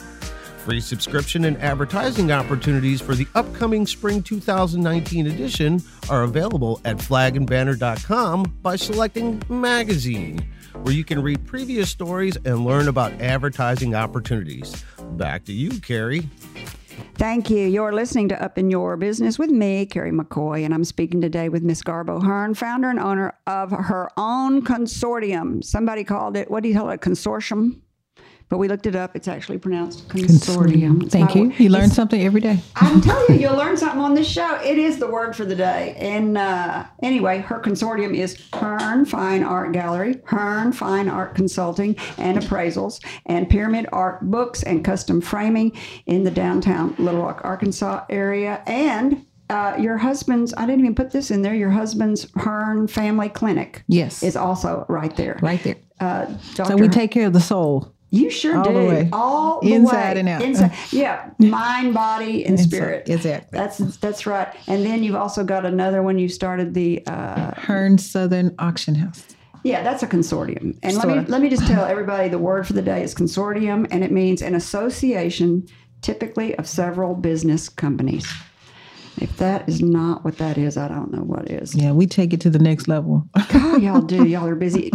Free 0.68 0.82
subscription 0.82 1.46
and 1.46 1.58
advertising 1.60 2.30
opportunities 2.34 3.00
for 3.00 3.16
the 3.16 3.26
upcoming 3.36 3.88
spring 3.88 4.22
2019 4.22 5.28
edition 5.28 5.82
are 6.10 6.24
available 6.24 6.82
at 6.84 6.98
flagandbanner.com 6.98 8.58
by 8.62 8.76
selecting 8.76 9.42
Magazine, 9.48 10.46
where 10.82 10.94
you 10.94 11.06
can 11.06 11.24
read 11.24 11.48
previous 11.48 11.90
stories 11.90 12.36
and 12.44 12.66
learn 12.66 12.90
about 12.90 13.14
advertising 13.22 13.96
opportunities. 13.96 14.84
Back 15.12 15.46
to 15.46 15.54
you, 15.54 15.80
Carrie. 15.80 16.30
Thank 17.14 17.50
you. 17.50 17.66
You're 17.66 17.94
listening 17.94 18.28
to 18.28 18.44
Up 18.44 18.58
in 18.58 18.70
Your 18.70 18.98
Business 18.98 19.40
with 19.40 19.50
me, 19.50 19.86
Carrie 19.86 20.12
McCoy, 20.12 20.66
and 20.66 20.74
I'm 20.74 20.84
speaking 20.84 21.22
today 21.22 21.48
with 21.48 21.64
Miss 21.64 21.82
Garbo 21.82 22.22
Hearn, 22.22 22.56
founder 22.56 22.90
and 22.90 23.00
owner 23.00 23.34
of 23.48 23.72
her 23.72 24.10
own 24.18 24.66
consortium. 24.66 25.64
Somebody 25.64 26.04
called 26.04 26.36
it, 26.36 26.52
what 26.52 26.62
do 26.62 26.68
you 26.68 26.76
call 26.76 26.90
it, 26.90 27.00
consortium? 27.00 27.80
But 28.50 28.60
we 28.60 28.70
looked 28.70 28.86
it 28.88 28.96
up. 28.96 29.14
It's 29.16 29.28
actually 29.28 29.58
pronounced 29.58 30.08
consortium. 30.08 31.12
Thank 31.12 31.36
you. 31.36 31.50
word. 31.50 31.60
You 31.60 31.70
learn 31.70 31.82
It's- 31.84 31.96
something 31.96 32.22
every 32.22 32.40
day. 32.40 32.60
I'm 32.78 33.02
telling 33.10 33.36
you, 33.36 33.42
you'll 33.50 33.58
learn 33.58 33.76
something 33.76 34.00
on 34.00 34.14
this 34.16 34.28
show. 34.28 34.56
It 34.64 34.78
is 34.78 35.00
the 35.00 35.08
word 35.08 35.36
for 35.36 35.44
the 35.44 35.56
day. 35.56 35.96
And 36.00 36.38
uh, 36.38 36.86
anyway, 37.04 37.40
her 37.40 37.60
consortium 37.60 38.16
is 38.16 38.42
Hearn 38.54 39.04
Fine 39.06 39.44
Art 39.44 39.74
Gallery, 39.74 40.22
Hearn 40.26 40.72
Fine 40.72 41.10
Art 41.10 41.36
Consulting 41.36 41.96
and 42.18 42.38
Appraisals, 42.38 43.04
and 43.26 43.50
Pyramid 43.50 43.88
Art 43.92 44.22
Books 44.32 44.64
and 44.64 44.84
Custom 44.84 45.20
Framing 45.20 45.74
in 46.06 46.24
the 46.24 46.32
downtown 46.32 46.96
Little 46.98 47.24
Rock, 47.24 47.42
Arkansas 47.44 48.06
area. 48.10 48.62
And 48.66 49.26
uh, 49.50 49.76
your 49.78 49.98
husband's, 49.98 50.54
I 50.56 50.66
didn't 50.66 50.80
even 50.82 50.96
put 50.96 51.12
this 51.12 51.32
in 51.32 51.42
there, 51.42 51.54
your 51.56 51.70
husband's 51.72 52.28
Hearn 52.36 52.88
Family 52.88 53.28
Clinic 53.30 53.84
Yes. 53.88 54.24
is 54.24 54.36
also 54.38 54.86
right 54.88 55.16
there. 55.18 55.38
right 55.42 55.62
there. 55.64 55.76
Uh, 56.00 56.28
So 56.54 56.76
we 56.78 56.88
take 56.88 57.12
care 57.12 57.28
of 57.28 57.34
the 57.34 57.40
soul. 57.42 57.94
You 58.10 58.30
sure 58.30 58.58
All 58.58 58.64
do. 58.64 58.74
the 58.74 58.86
way. 58.86 59.10
All 59.12 59.60
the 59.62 59.74
Inside 59.74 60.14
way. 60.16 60.20
and 60.22 60.30
out. 60.30 60.42
Inside. 60.42 60.72
Yeah. 60.92 61.30
Mind, 61.40 61.94
body, 61.94 62.46
and 62.46 62.58
spirit. 62.60 63.10
Exactly. 63.10 63.58
That's 63.60 63.78
that's 63.98 64.26
right. 64.26 64.48
And 64.68 64.86
then 64.86 65.04
you've 65.04 65.16
also 65.16 65.44
got 65.44 65.66
another 65.66 66.02
one. 66.02 66.18
You 66.18 66.30
started 66.30 66.74
the 66.74 67.06
uh, 67.06 67.52
Hearn 67.60 67.98
Southern 67.98 68.56
Auction 68.60 68.96
House. 68.96 69.26
yeah, 69.64 69.84
that's 69.84 70.04
a 70.04 70.08
consortium. 70.08 70.78
And 70.84 70.96
let 70.96 71.08
me 71.08 71.14
Sorta. 71.16 71.32
let 71.32 71.42
me 71.42 71.50
just 71.50 71.68
tell 71.68 71.84
everybody 71.84 72.30
the 72.30 72.38
word 72.40 72.66
for 72.66 72.74
the 72.74 72.82
day 72.82 73.04
is 73.04 73.14
consortium, 73.14 73.86
and 73.92 74.04
it 74.06 74.12
means 74.12 74.42
an 74.42 74.56
association, 74.56 75.68
typically 76.02 76.56
of 76.58 76.66
several 76.68 77.14
business 77.14 77.68
companies. 77.68 78.26
If 79.20 79.36
that 79.38 79.68
is 79.68 79.82
not 79.82 80.24
what 80.24 80.38
that 80.38 80.58
is, 80.58 80.78
I 80.78 80.88
don't 80.88 81.12
know 81.12 81.24
what 81.24 81.50
is. 81.50 81.76
Yeah, 81.76 81.92
we 81.92 82.06
take 82.06 82.34
it 82.34 82.42
to 82.42 82.50
the 82.52 82.60
next 82.60 82.88
level. 82.88 83.28
God, 83.52 83.82
y'all 83.82 84.00
do. 84.02 84.26
Y'all 84.28 84.48
are 84.48 84.56
busy. 84.56 84.92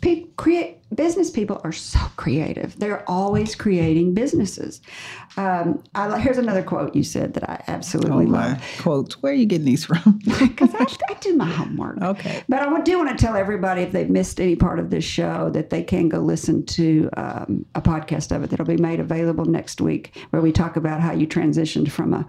Pe- 0.00 0.26
create 0.36 0.80
business 0.94 1.30
people 1.30 1.60
are 1.62 1.72
so 1.72 2.00
creative. 2.16 2.78
They're 2.78 3.08
always 3.08 3.54
creating 3.54 4.14
businesses. 4.14 4.80
Um, 5.36 5.82
I, 5.94 6.18
here's 6.18 6.38
another 6.38 6.62
quote 6.62 6.94
you 6.96 7.04
said 7.04 7.34
that 7.34 7.48
I 7.48 7.62
absolutely 7.68 8.26
Oh 8.26 8.30
love 8.30 8.62
quotes. 8.78 9.22
Where 9.22 9.32
are 9.32 9.36
you 9.36 9.46
getting 9.46 9.66
these 9.66 9.84
from? 9.84 10.20
because 10.40 10.74
I, 10.74 10.86
I 11.10 11.14
do 11.20 11.36
my 11.36 11.46
homework. 11.46 12.00
Okay. 12.02 12.42
But 12.48 12.60
I 12.60 12.80
do 12.80 12.98
want 12.98 13.16
to 13.16 13.24
tell 13.24 13.36
everybody 13.36 13.82
if 13.82 13.92
they've 13.92 14.10
missed 14.10 14.40
any 14.40 14.56
part 14.56 14.78
of 14.78 14.90
this 14.90 15.04
show 15.04 15.50
that 15.50 15.70
they 15.70 15.82
can 15.82 16.08
go 16.08 16.18
listen 16.18 16.66
to 16.66 17.08
um, 17.16 17.64
a 17.74 17.80
podcast 17.80 18.34
of 18.34 18.42
it 18.42 18.50
that'll 18.50 18.66
be 18.66 18.76
made 18.76 19.00
available 19.00 19.44
next 19.44 19.80
week 19.80 20.16
where 20.30 20.42
we 20.42 20.50
talk 20.50 20.76
about 20.76 21.00
how 21.00 21.12
you 21.12 21.26
transitioned 21.26 21.90
from 21.90 22.12
a 22.14 22.26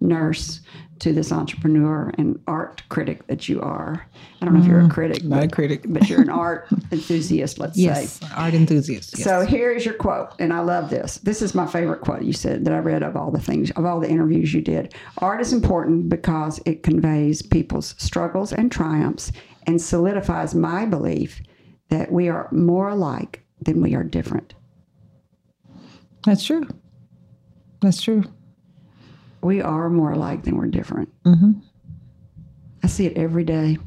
nurse 0.00 0.60
to 1.02 1.12
this 1.12 1.32
entrepreneur 1.32 2.12
and 2.16 2.38
art 2.46 2.80
critic 2.88 3.26
that 3.26 3.48
you 3.48 3.60
are. 3.60 4.06
I 4.40 4.44
don't 4.44 4.54
know 4.54 4.60
if 4.60 4.66
you're 4.66 4.80
a 4.84 4.88
critic, 4.88 5.22
Mm, 5.24 5.28
Not 5.30 5.42
a 5.42 5.48
critic. 5.48 5.84
but 5.88 6.08
you're 6.08 6.20
an 6.20 6.30
art 6.46 6.68
enthusiast, 6.92 7.58
let's 7.58 7.76
say. 7.76 8.06
art 8.36 8.54
enthusiast. 8.54 9.18
Yes. 9.18 9.24
So 9.24 9.40
here's 9.44 9.84
your 9.84 9.94
quote, 9.94 10.28
and 10.38 10.52
I 10.52 10.60
love 10.60 10.90
this. 10.90 11.16
This 11.18 11.42
is 11.42 11.56
my 11.56 11.66
favorite 11.66 12.02
quote 12.02 12.22
you 12.22 12.32
said 12.32 12.64
that 12.64 12.72
I 12.72 12.78
read 12.78 13.02
of 13.02 13.16
all 13.16 13.32
the 13.32 13.40
things, 13.40 13.72
of 13.72 13.84
all 13.84 13.98
the 13.98 14.08
interviews 14.08 14.54
you 14.54 14.60
did. 14.60 14.94
Art 15.18 15.40
is 15.40 15.52
important 15.52 16.08
because 16.08 16.60
it 16.66 16.84
conveys 16.84 17.42
people's 17.42 17.96
struggles 17.98 18.52
and 18.52 18.70
triumphs 18.70 19.32
and 19.66 19.82
solidifies 19.82 20.54
my 20.54 20.86
belief 20.86 21.42
that 21.88 22.12
we 22.12 22.28
are 22.28 22.48
more 22.52 22.90
alike 22.90 23.42
than 23.60 23.82
we 23.82 23.96
are 23.96 24.04
different. 24.04 24.54
That's 26.24 26.44
true. 26.44 26.68
That's 27.80 28.00
true. 28.00 28.22
We 29.42 29.60
are 29.60 29.90
more 29.90 30.12
alike 30.12 30.44
than 30.44 30.56
we're 30.56 30.66
different. 30.66 31.08
Mm-hmm. 31.24 31.52
I 32.82 32.86
see 32.86 33.06
it 33.06 33.16
every 33.16 33.44
day. 33.44 33.78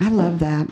I 0.00 0.08
love 0.08 0.38
that. 0.40 0.68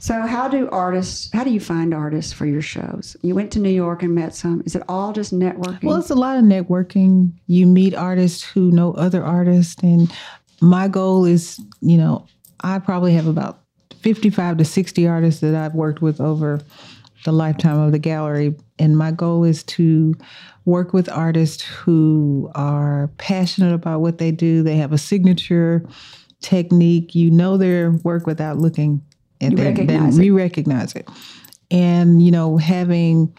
So, 0.00 0.26
how 0.26 0.48
do 0.48 0.68
artists? 0.70 1.30
How 1.32 1.42
do 1.42 1.50
you 1.50 1.60
find 1.60 1.92
artists 1.92 2.32
for 2.32 2.46
your 2.46 2.62
shows? 2.62 3.16
You 3.22 3.34
went 3.34 3.50
to 3.52 3.58
New 3.58 3.70
York 3.70 4.02
and 4.02 4.14
met 4.14 4.34
some. 4.34 4.62
Is 4.64 4.76
it 4.76 4.82
all 4.88 5.12
just 5.12 5.34
networking? 5.34 5.84
Well, 5.84 5.98
it's 5.98 6.10
a 6.10 6.14
lot 6.14 6.36
of 6.36 6.44
networking. 6.44 7.32
You 7.46 7.66
meet 7.66 7.94
artists 7.94 8.42
who 8.42 8.70
know 8.70 8.92
other 8.94 9.24
artists. 9.24 9.82
And 9.82 10.12
my 10.60 10.86
goal 10.86 11.24
is, 11.24 11.60
you 11.80 11.96
know, 11.96 12.26
I 12.60 12.78
probably 12.78 13.12
have 13.14 13.26
about 13.26 13.60
55 14.00 14.58
to 14.58 14.64
60 14.64 15.06
artists 15.08 15.40
that 15.40 15.54
I've 15.54 15.74
worked 15.74 16.00
with 16.00 16.20
over 16.20 16.60
the 17.24 17.32
lifetime 17.32 17.80
of 17.80 17.90
the 17.90 17.98
gallery. 17.98 18.54
And 18.78 18.96
my 18.96 19.10
goal 19.10 19.42
is 19.42 19.64
to 19.64 20.14
work 20.68 20.92
with 20.92 21.08
artists 21.08 21.62
who 21.64 22.50
are 22.54 23.10
passionate 23.16 23.72
about 23.72 24.00
what 24.00 24.18
they 24.18 24.30
do. 24.30 24.62
They 24.62 24.76
have 24.76 24.92
a 24.92 24.98
signature 24.98 25.84
technique. 26.42 27.14
You 27.14 27.30
know 27.30 27.56
their 27.56 27.92
work 28.04 28.26
without 28.26 28.58
looking 28.58 29.02
at 29.40 29.52
You 29.52 29.56
them. 29.56 29.86
then 29.86 30.18
we 30.18 30.30
recognize 30.30 30.94
it. 30.94 31.08
And, 31.70 32.22
you 32.22 32.30
know, 32.30 32.58
having 32.58 33.34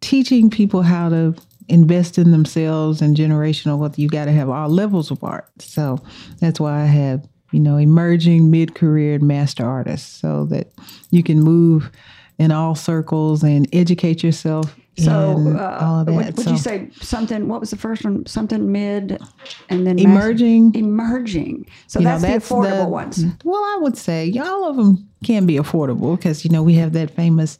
teaching 0.00 0.48
people 0.48 0.82
how 0.82 1.08
to 1.08 1.34
invest 1.68 2.18
in 2.18 2.30
themselves 2.30 3.02
and 3.02 3.16
generational 3.16 3.78
wealth, 3.78 3.98
you 3.98 4.08
got 4.08 4.26
to 4.26 4.32
have 4.32 4.48
all 4.48 4.68
levels 4.68 5.10
of 5.10 5.22
art. 5.24 5.50
So 5.58 5.98
that's 6.38 6.60
why 6.60 6.82
I 6.82 6.86
have, 6.86 7.26
you 7.50 7.58
know, 7.58 7.76
emerging, 7.76 8.50
mid 8.50 8.76
career, 8.76 9.14
and 9.14 9.24
master 9.26 9.66
artists 9.66 10.20
so 10.20 10.46
that 10.46 10.72
you 11.10 11.24
can 11.24 11.40
move 11.40 11.90
in 12.38 12.52
all 12.52 12.76
circles 12.76 13.42
and 13.42 13.68
educate 13.72 14.22
yourself. 14.22 14.76
So, 14.98 15.56
uh, 15.58 15.78
all 15.80 16.00
of 16.00 16.06
that. 16.06 16.12
Would, 16.14 16.26
would 16.36 16.40
So 16.40 16.50
you 16.52 16.56
say 16.58 16.88
something? 17.00 17.48
What 17.48 17.60
was 17.60 17.70
the 17.70 17.76
first 17.76 18.04
one? 18.04 18.24
Something 18.26 18.72
mid, 18.72 19.20
and 19.68 19.86
then 19.86 19.98
emerging? 19.98 20.74
emerging. 20.74 21.66
So 21.86 21.98
you 22.00 22.04
know, 22.06 22.18
that's, 22.18 22.48
the 22.48 22.54
affordable 22.54 22.84
the- 22.84 22.88
ones. 22.88 23.24
Well, 23.44 23.62
I 23.62 23.78
would 23.82 23.96
say 23.96 24.32
all 24.40 24.68
of 24.68 24.76
them 24.76 25.08
can 25.24 25.46
be 25.46 25.56
affordable 25.56 26.16
because 26.16 26.44
you 26.44 26.50
know 26.50 26.62
we 26.62 26.74
have 26.74 26.92
that 26.92 27.10
famous, 27.10 27.58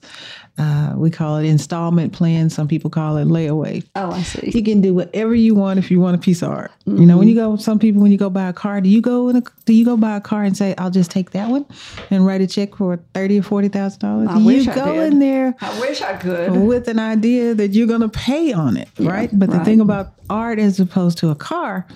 uh, 0.59 0.95
we 0.97 1.11
call 1.11 1.37
it 1.37 1.45
installment 1.45 2.13
plan. 2.13 2.49
Some 2.49 2.67
people 2.67 2.89
call 2.89 3.19
it 3.19 3.27
layaway. 3.29 3.87
Oh, 3.95 4.11
I 4.11 4.23
see. 4.23 4.51
You 4.55 4.63
can 4.65 4.81
do 4.81 4.95
whatever 4.95 5.35
you 5.35 5.55
want 5.55 5.79
if 5.79 5.91
you 5.91 6.01
want 6.01 6.17
a 6.17 6.19
piece 6.19 6.41
of 6.43 6.51
art. 6.51 6.73
You 6.87 7.05
know, 7.05 7.19
when 7.19 7.29
you 7.29 7.35
go, 7.35 7.57
some 7.57 7.79
people 7.79 8.01
when 8.01 8.11
you 8.11 8.17
go 8.19 8.31
buy 8.31 8.49
a 8.49 8.53
car, 8.53 8.81
do 8.81 8.89
you 8.89 9.03
go 9.03 9.29
in 9.29 9.37
a, 9.37 9.43
do 9.67 9.75
you 9.75 9.85
go 9.85 9.97
buy 9.97 10.17
a 10.17 10.21
car 10.21 10.45
and 10.45 10.57
say, 10.57 10.75
"I'll 10.79 10.91
just 10.91 11.11
take 11.11 11.33
that 11.33 11.51
one," 11.51 11.67
and 12.11 12.25
write 12.25 12.41
a 12.41 12.47
check 12.47 12.77
for 12.77 12.99
thirty 13.13 13.39
or 13.39 13.43
forty 13.43 13.69
thousand 13.69 14.01
dollars? 14.01 14.29
I 14.31 14.39
You 14.39 14.47
wish 14.47 14.69
I 14.69 14.75
go 14.75 14.95
did. 14.95 15.13
in 15.13 15.19
there 15.19 15.55
I 15.61 15.81
wish 15.81 16.01
I 16.01 16.17
could. 16.17 16.53
with 16.53 16.89
an 16.89 16.99
idea 16.99 17.55
that 17.55 17.73
you're 17.75 17.87
going 17.89 18.01
to 18.01 18.09
pay 18.09 18.53
on 18.53 18.77
it, 18.77 18.89
right? 18.99 19.29
But 19.33 19.51
the 19.51 19.57
right. 19.59 19.65
thing 19.65 19.81
about 19.81 20.15
art 20.31 20.59
as 20.59 20.81
opposed 20.81 21.19
to 21.19 21.31
a 21.31 21.35
car, 21.35 21.87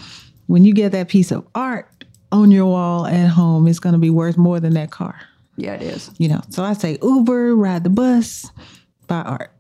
when 0.49 0.65
you 0.65 0.75
get 0.75 0.93
that 0.93 1.09
piece 1.09 1.31
of 1.31 1.47
art 1.55 1.89
on 2.33 2.51
your 2.51 2.67
wall 2.67 3.07
at 3.07 3.29
home, 3.29 3.67
it's 3.69 3.81
going 3.81 3.95
to 3.95 3.99
be 3.99 4.11
worth 4.11 4.37
more 4.37 4.61
than 4.61 4.75
that 4.75 4.91
car. 4.91 5.17
Yeah, 5.61 5.75
it 5.75 5.83
is. 5.83 6.11
You 6.19 6.29
know, 6.29 6.41
so 6.49 6.65
I 6.65 6.73
say 6.73 6.99
Uber, 7.03 7.55
ride 7.55 7.85
the 7.85 7.91
bus, 7.91 8.51
buy 9.07 9.23
art. 9.23 9.53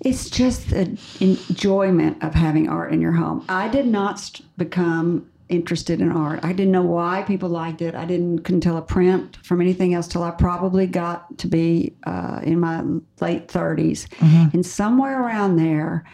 It's 0.00 0.30
just 0.30 0.70
the 0.70 0.96
enjoyment 1.20 2.22
of 2.22 2.34
having 2.34 2.68
art 2.68 2.92
in 2.92 3.00
your 3.00 3.12
home. 3.12 3.44
I 3.48 3.68
did 3.68 3.86
not 3.86 4.20
st- 4.20 4.46
become 4.56 5.28
interested 5.48 6.00
in 6.00 6.12
art. 6.12 6.40
I 6.44 6.52
didn't 6.52 6.72
know 6.72 6.82
why 6.82 7.22
people 7.22 7.48
liked 7.48 7.80
it. 7.80 7.94
I 7.94 8.04
didn't 8.04 8.40
couldn't 8.40 8.60
tell 8.60 8.76
a 8.76 8.82
print 8.82 9.36
from 9.44 9.60
anything 9.60 9.94
else 9.94 10.06
till 10.06 10.22
I 10.22 10.30
probably 10.32 10.86
got 10.86 11.38
to 11.38 11.46
be 11.48 11.96
uh, 12.06 12.40
in 12.42 12.60
my 12.60 12.82
late 13.20 13.48
30s, 13.48 14.06
and 14.52 14.64
somewhere 14.66 15.22
around 15.22 15.56
there. 15.56 16.04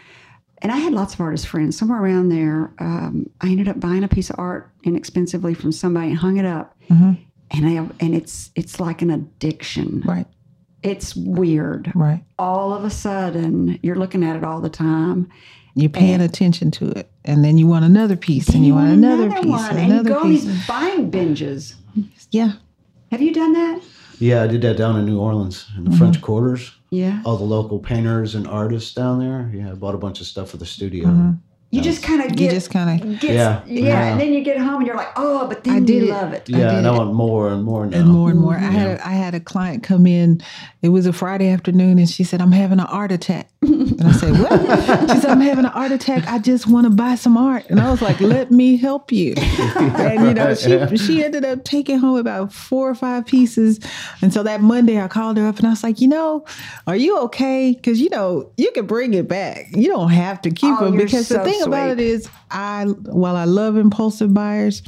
and 0.61 0.71
I 0.71 0.77
had 0.77 0.93
lots 0.93 1.13
of 1.13 1.19
artist 1.19 1.47
friends. 1.47 1.77
Somewhere 1.77 2.01
around 2.01 2.29
there, 2.29 2.73
um, 2.79 3.29
I 3.41 3.47
ended 3.47 3.67
up 3.67 3.79
buying 3.79 4.03
a 4.03 4.07
piece 4.07 4.29
of 4.29 4.37
art 4.39 4.71
inexpensively 4.83 5.53
from 5.53 5.71
somebody 5.71 6.09
and 6.09 6.17
hung 6.17 6.37
it 6.37 6.45
up. 6.45 6.75
Mm-hmm. 6.89 7.21
And 7.53 7.65
I 7.67 7.89
and 7.99 8.15
it's 8.15 8.49
it's 8.55 8.79
like 8.79 9.01
an 9.01 9.09
addiction. 9.11 10.01
Right. 10.05 10.25
It's 10.81 11.15
weird. 11.15 11.91
Right. 11.95 12.23
All 12.37 12.73
of 12.73 12.83
a 12.83 12.89
sudden, 12.89 13.79
you're 13.83 13.95
looking 13.95 14.23
at 14.23 14.35
it 14.35 14.43
all 14.43 14.59
the 14.59 14.69
time. 14.69 15.29
You're 15.75 15.89
paying 15.89 16.21
attention 16.21 16.69
to 16.71 16.89
it, 16.91 17.09
and 17.25 17.43
then 17.43 17.57
you 17.57 17.65
want 17.65 17.83
another 17.85 18.15
piece, 18.15 18.49
and 18.49 18.63
you, 18.63 18.75
want, 18.75 18.91
another, 18.91 19.31
piece, 19.31 19.45
one, 19.45 19.69
and 19.71 19.79
and 19.79 19.87
you 19.87 19.93
another 19.93 20.09
go 20.11 20.19
on 20.19 20.29
these 20.29 20.67
buying 20.67 21.09
binges. 21.09 21.73
Yeah. 22.29 22.53
Have 23.11 23.21
you 23.23 23.33
done 23.33 23.53
that? 23.53 23.81
Yeah, 24.19 24.43
I 24.43 24.47
did 24.47 24.61
that 24.61 24.77
down 24.77 24.97
in 24.99 25.05
New 25.05 25.19
Orleans 25.19 25.65
in 25.75 25.85
the 25.85 25.89
Mm-hmm. 25.89 25.97
French 25.97 26.21
Quarters. 26.21 26.71
Yeah. 26.91 27.21
All 27.25 27.37
the 27.37 27.43
local 27.43 27.79
painters 27.79 28.35
and 28.35 28.45
artists 28.47 28.93
down 28.93 29.19
there. 29.19 29.49
Yeah, 29.53 29.71
I 29.71 29.73
bought 29.73 29.95
a 29.95 29.97
bunch 29.97 30.21
of 30.21 30.27
stuff 30.27 30.51
for 30.51 30.57
the 30.57 30.65
studio. 30.65 31.05
Mm-hmm. 31.07 31.31
You 31.73 31.81
just 31.81 32.03
kind 32.03 32.21
of 32.21 32.27
get, 32.29 32.39
You 32.39 32.47
get 32.47 32.53
just 32.53 32.69
kind 32.69 33.01
of 33.01 33.19
gets, 33.19 33.33
Yeah. 33.33 33.61
yeah, 33.65 33.81
Yeah. 33.81 34.11
and 34.11 34.21
then 34.21 34.31
you 34.31 34.43
get 34.43 34.57
home 34.59 34.75
and 34.77 34.85
you're 34.87 34.95
like, 34.95 35.11
oh, 35.15 35.47
but 35.47 35.63
then 35.63 35.73
I 35.75 35.79
did 35.79 36.03
you 36.03 36.09
it. 36.09 36.09
love 36.11 36.31
it. 36.31 36.47
Yeah, 36.47 36.69
and 36.77 36.85
I 36.87 36.91
did. 36.91 36.97
want 36.99 37.13
more 37.13 37.49
and 37.49 37.63
more 37.63 37.85
now. 37.87 37.97
and 37.99 38.07
more 38.09 38.29
and 38.29 38.39
more. 38.39 38.55
I 38.55 38.59
had 38.59 38.99
a, 38.99 39.07
I 39.07 39.11
had 39.13 39.33
a 39.33 39.39
client 39.39 39.81
come 39.81 40.05
in. 40.05 40.39
It 40.83 40.89
was 40.89 41.07
a 41.07 41.13
Friday 41.13 41.49
afternoon, 41.49 41.97
and 41.97 42.07
she 42.09 42.23
said, 42.23 42.41
"I'm 42.41 42.51
having 42.51 42.79
an 42.79 42.85
art 42.85 43.11
attack." 43.11 43.49
And 43.63 44.03
I 44.03 44.11
said, 44.11 44.31
"What?" 44.39 45.09
she 45.11 45.19
said, 45.19 45.29
"I'm 45.29 45.41
having 45.41 45.65
an 45.65 45.71
art 45.71 45.91
attack. 45.91 46.27
I 46.27 46.39
just 46.39 46.67
want 46.67 46.85
to 46.85 46.89
buy 46.89 47.15
some 47.15 47.37
art." 47.37 47.65
And 47.69 47.79
I 47.79 47.89
was 47.89 48.01
like, 48.01 48.19
"Let 48.19 48.51
me 48.51 48.77
help 48.77 49.11
you." 49.11 49.33
and 49.37 50.25
you 50.27 50.33
know, 50.33 50.53
she 50.55 50.97
she 50.97 51.23
ended 51.23 51.45
up 51.45 51.63
taking 51.63 51.99
home 51.99 52.17
about 52.17 52.51
four 52.53 52.89
or 52.89 52.95
five 52.95 53.25
pieces. 53.25 53.79
And 54.21 54.33
so 54.33 54.43
that 54.43 54.61
Monday, 54.61 54.99
I 54.99 55.07
called 55.07 55.37
her 55.37 55.47
up, 55.47 55.57
and 55.57 55.67
I 55.67 55.69
was 55.71 55.83
like, 55.83 56.01
"You 56.01 56.07
know, 56.09 56.45
are 56.87 56.95
you 56.95 57.17
okay? 57.21 57.73
Because 57.73 57.99
you 57.99 58.09
know, 58.09 58.51
you 58.57 58.71
can 58.71 58.85
bring 58.85 59.13
it 59.13 59.27
back. 59.27 59.67
You 59.71 59.87
don't 59.87 60.11
have 60.11 60.41
to 60.41 60.51
keep 60.51 60.75
Oh, 60.79 60.85
them. 60.85 60.97
Because 60.97 61.27
so 61.27 61.37
the 61.37 61.43
thing 61.43 61.61
about 61.63 61.89
it 61.89 61.99
is, 61.99 62.29
I 62.51 62.85
while 62.85 63.35
I 63.35 63.45
love 63.45 63.77
impulsive 63.77 64.33
buyers." 64.33 64.83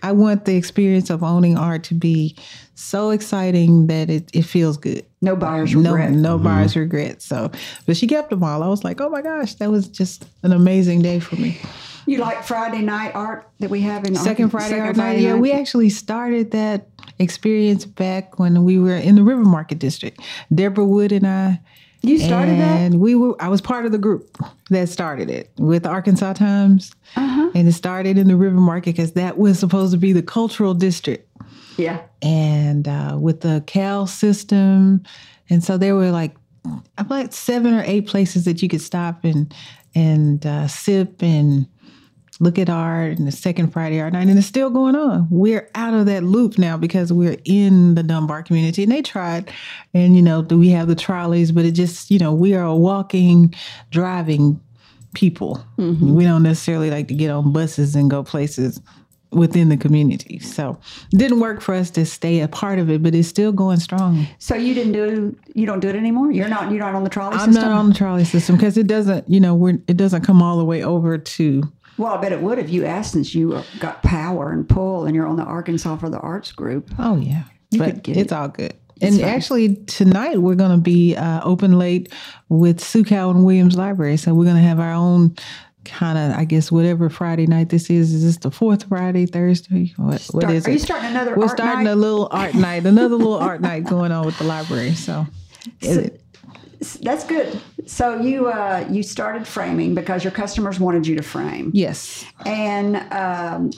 I 0.00 0.12
want 0.12 0.44
the 0.44 0.54
experience 0.54 1.10
of 1.10 1.24
owning 1.24 1.58
art 1.58 1.82
to 1.84 1.94
be 1.94 2.36
so 2.78 3.10
exciting 3.10 3.86
that 3.88 4.08
it, 4.10 4.30
it 4.32 4.42
feels 4.42 4.76
good. 4.76 5.04
No 5.20 5.34
buyer's 5.36 5.74
No, 5.74 5.92
regret. 5.92 6.12
no 6.12 6.38
buyer's 6.38 6.76
regret. 6.76 7.22
So, 7.22 7.50
but 7.86 7.96
she 7.96 8.06
kept 8.06 8.30
them 8.30 8.42
all. 8.44 8.62
I 8.62 8.68
was 8.68 8.84
like, 8.84 9.00
oh 9.00 9.08
my 9.08 9.20
gosh, 9.22 9.54
that 9.56 9.70
was 9.70 9.88
just 9.88 10.24
an 10.42 10.52
amazing 10.52 11.02
day 11.02 11.18
for 11.20 11.36
me. 11.36 11.58
You 12.06 12.18
like 12.18 12.42
Friday 12.44 12.80
night 12.80 13.14
art 13.14 13.46
that 13.58 13.68
we 13.68 13.80
have 13.82 14.04
in 14.04 14.14
Second 14.14 14.46
Arkansas- 14.46 14.50
Friday 14.58 14.70
Second 14.70 14.86
art 14.86 14.96
night. 14.96 15.02
Friday 15.04 15.22
Yeah, 15.24 15.34
we 15.34 15.52
actually 15.52 15.90
started 15.90 16.52
that 16.52 16.86
experience 17.18 17.84
back 17.84 18.38
when 18.38 18.64
we 18.64 18.78
were 18.78 18.96
in 18.96 19.16
the 19.16 19.22
River 19.22 19.44
Market 19.44 19.78
District. 19.78 20.18
Deborah 20.54 20.84
Wood 20.86 21.12
and 21.12 21.26
I. 21.26 21.60
You 22.00 22.16
started 22.20 22.60
that? 22.60 22.78
and 22.78 23.00
we 23.00 23.16
were. 23.16 23.34
I 23.42 23.48
was 23.48 23.60
part 23.60 23.84
of 23.84 23.90
the 23.90 23.98
group 23.98 24.30
that 24.70 24.88
started 24.88 25.28
it 25.28 25.50
with 25.58 25.82
the 25.82 25.88
Arkansas 25.88 26.34
Times, 26.34 26.92
Uh-huh. 27.16 27.50
and 27.56 27.66
it 27.66 27.72
started 27.72 28.16
in 28.16 28.28
the 28.28 28.36
River 28.36 28.54
Market 28.60 28.94
because 28.94 29.12
that 29.14 29.36
was 29.36 29.58
supposed 29.58 29.90
to 29.92 29.98
be 29.98 30.12
the 30.12 30.22
cultural 30.22 30.74
district 30.74 31.27
Yeah. 31.78 32.02
and 32.20 32.86
uh, 32.86 33.16
with 33.20 33.40
the 33.40 33.62
Cal 33.66 34.06
system, 34.06 35.02
and 35.48 35.64
so 35.64 35.78
there 35.78 35.94
were 35.94 36.10
like 36.10 36.34
about 36.98 37.32
seven 37.32 37.72
or 37.72 37.82
eight 37.86 38.06
places 38.06 38.44
that 38.44 38.60
you 38.62 38.68
could 38.68 38.82
stop 38.82 39.24
and 39.24 39.54
and 39.94 40.44
uh, 40.44 40.68
sip 40.68 41.22
and 41.22 41.66
look 42.40 42.58
at 42.58 42.68
art 42.70 43.18
and 43.18 43.26
the 43.26 43.32
second 43.32 43.72
Friday 43.72 44.00
art 44.00 44.12
night, 44.12 44.28
and 44.28 44.38
it's 44.38 44.46
still 44.46 44.70
going 44.70 44.94
on. 44.94 45.26
We're 45.30 45.68
out 45.74 45.94
of 45.94 46.06
that 46.06 46.22
loop 46.22 46.58
now 46.58 46.76
because 46.76 47.12
we're 47.12 47.38
in 47.44 47.94
the 47.94 48.02
Dunbar 48.02 48.42
community, 48.42 48.82
and 48.82 48.92
they 48.92 49.02
tried, 49.02 49.50
and 49.94 50.14
you 50.14 50.22
know, 50.22 50.42
do 50.42 50.58
we 50.58 50.68
have 50.70 50.88
the 50.88 50.94
trolleys? 50.94 51.52
But 51.52 51.64
it 51.64 51.72
just, 51.72 52.10
you 52.10 52.18
know, 52.18 52.32
we 52.32 52.54
are 52.54 52.74
walking, 52.74 53.54
driving 53.90 54.60
people. 55.14 55.64
We 56.16 56.24
don't 56.24 56.42
necessarily 56.42 56.90
like 56.90 57.08
to 57.08 57.14
get 57.14 57.30
on 57.30 57.52
buses 57.52 57.96
and 57.96 58.10
go 58.10 58.22
places 58.22 58.80
within 59.30 59.68
the 59.68 59.76
community. 59.76 60.38
So 60.38 60.78
didn't 61.10 61.40
work 61.40 61.60
for 61.60 61.74
us 61.74 61.90
to 61.90 62.06
stay 62.06 62.40
a 62.40 62.48
part 62.48 62.78
of 62.78 62.88
it, 62.90 63.02
but 63.02 63.14
it's 63.14 63.28
still 63.28 63.52
going 63.52 63.78
strong. 63.80 64.26
So 64.38 64.54
you 64.54 64.74
didn't 64.74 64.92
do 64.92 65.36
you 65.54 65.66
don't 65.66 65.80
do 65.80 65.88
it 65.88 65.96
anymore. 65.96 66.30
You're 66.32 66.48
not 66.48 66.70
you're 66.70 66.80
not 66.80 66.94
on 66.94 67.04
the 67.04 67.10
trolley 67.10 67.36
I'm 67.36 67.52
system. 67.52 67.70
not 67.70 67.78
on 67.78 67.88
the 67.90 67.94
trolley 67.94 68.24
system 68.24 68.56
because 68.56 68.76
it 68.78 68.86
doesn't, 68.86 69.28
you 69.28 69.40
know, 69.40 69.54
we're, 69.54 69.78
it 69.86 69.96
doesn't 69.96 70.22
come 70.24 70.40
all 70.42 70.56
the 70.58 70.64
way 70.64 70.82
over 70.82 71.18
to. 71.18 71.62
well, 71.98 72.14
I 72.14 72.20
bet 72.20 72.32
it 72.32 72.40
would 72.40 72.58
if 72.58 72.70
you 72.70 72.84
asked 72.86 73.12
since 73.12 73.34
you 73.34 73.62
got 73.80 74.02
power 74.02 74.50
and 74.50 74.68
pull 74.68 75.04
and 75.04 75.14
you're 75.14 75.26
on 75.26 75.36
the 75.36 75.44
Arkansans 75.44 76.00
for 76.00 76.08
the 76.08 76.18
Arts 76.20 76.52
group. 76.52 76.90
Oh 76.98 77.16
yeah, 77.16 77.42
could 77.72 77.78
but 77.78 78.02
get 78.02 78.16
it's 78.16 78.32
it. 78.32 78.36
all 78.36 78.48
good. 78.48 78.72
And 79.00 79.20
actually, 79.20 79.76
tonight 79.86 80.38
we're 80.38 80.56
going 80.56 80.72
to 80.72 80.76
be 80.82 81.14
uh, 81.14 81.40
open 81.44 81.78
late 81.78 82.12
with 82.48 82.80
Sue 82.80 83.04
Cowan 83.04 83.44
Williams 83.44 83.76
Library. 83.76 84.16
So 84.16 84.34
we're 84.34 84.42
going 84.42 84.56
to 84.56 84.62
have 84.62 84.80
our 84.80 84.92
own 84.92 85.36
kind 85.88 86.18
of, 86.18 86.38
I 86.38 86.44
guess, 86.44 86.70
whatever 86.70 87.08
Friday 87.10 87.46
night 87.46 87.68
this 87.70 87.90
is. 87.90 88.12
Is 88.12 88.22
this 88.24 88.36
the 88.38 88.50
fourth 88.50 88.84
Friday, 88.88 89.26
Thursday? 89.26 89.92
What, 89.96 90.12
what 90.12 90.20
Start- 90.20 90.50
is 90.54 90.66
are 90.66 90.70
it? 90.70 90.72
you 90.74 90.78
starting 90.78 91.10
another 91.10 91.34
We're 91.34 91.44
art 91.46 91.58
starting 91.58 91.84
night? 91.84 91.90
a 91.90 91.96
little 91.96 92.28
art 92.30 92.54
night, 92.54 92.86
another 92.86 93.16
little 93.16 93.34
art 93.38 93.60
night 93.60 93.84
going 93.84 94.12
on 94.12 94.24
with 94.26 94.38
the 94.38 94.44
library. 94.44 94.94
So, 94.94 95.26
it- 95.80 96.20
That's 97.02 97.24
good. 97.24 97.60
So 97.86 98.20
you 98.20 98.46
uh, 98.48 98.86
you 98.90 99.02
started 99.02 99.46
framing 99.46 99.94
because 99.94 100.22
your 100.22 100.30
customers 100.30 100.78
wanted 100.78 101.06
you 101.06 101.16
to 101.16 101.22
frame, 101.22 101.70
yes, 101.74 102.24
and 102.46 102.96
um, 103.12 103.70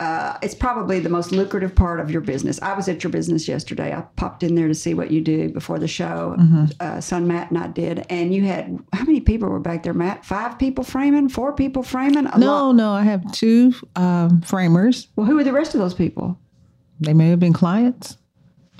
uh, 0.00 0.36
it's 0.42 0.54
probably 0.54 1.00
the 1.00 1.08
most 1.08 1.32
lucrative 1.32 1.74
part 1.74 2.00
of 2.00 2.10
your 2.10 2.20
business. 2.20 2.60
I 2.62 2.74
was 2.74 2.88
at 2.88 3.04
your 3.04 3.10
business 3.10 3.46
yesterday. 3.46 3.92
I 3.92 4.02
popped 4.16 4.42
in 4.42 4.54
there 4.54 4.68
to 4.68 4.74
see 4.74 4.94
what 4.94 5.10
you 5.10 5.20
do 5.20 5.50
before 5.50 5.78
the 5.78 5.88
show. 5.88 6.36
Mm-hmm. 6.38 6.64
Uh, 6.80 7.00
son 7.00 7.26
Matt 7.26 7.50
and 7.50 7.58
I 7.58 7.68
did, 7.68 8.04
and 8.10 8.34
you 8.34 8.44
had 8.44 8.78
how 8.92 9.04
many 9.04 9.20
people 9.20 9.48
were 9.48 9.60
back 9.60 9.82
there, 9.82 9.94
Matt? 9.94 10.24
Five 10.24 10.58
people 10.58 10.84
framing, 10.84 11.28
four 11.28 11.52
people 11.52 11.82
framing. 11.82 12.26
A 12.26 12.38
no, 12.38 12.46
lot. 12.46 12.72
no, 12.72 12.92
I 12.92 13.02
have 13.02 13.30
two 13.32 13.74
um, 13.96 14.40
framers. 14.42 15.08
Well, 15.16 15.26
who 15.26 15.38
are 15.38 15.44
the 15.44 15.52
rest 15.52 15.74
of 15.74 15.80
those 15.80 15.94
people? 15.94 16.38
They 17.00 17.14
may 17.14 17.28
have 17.30 17.40
been 17.40 17.52
clients. 17.52 18.16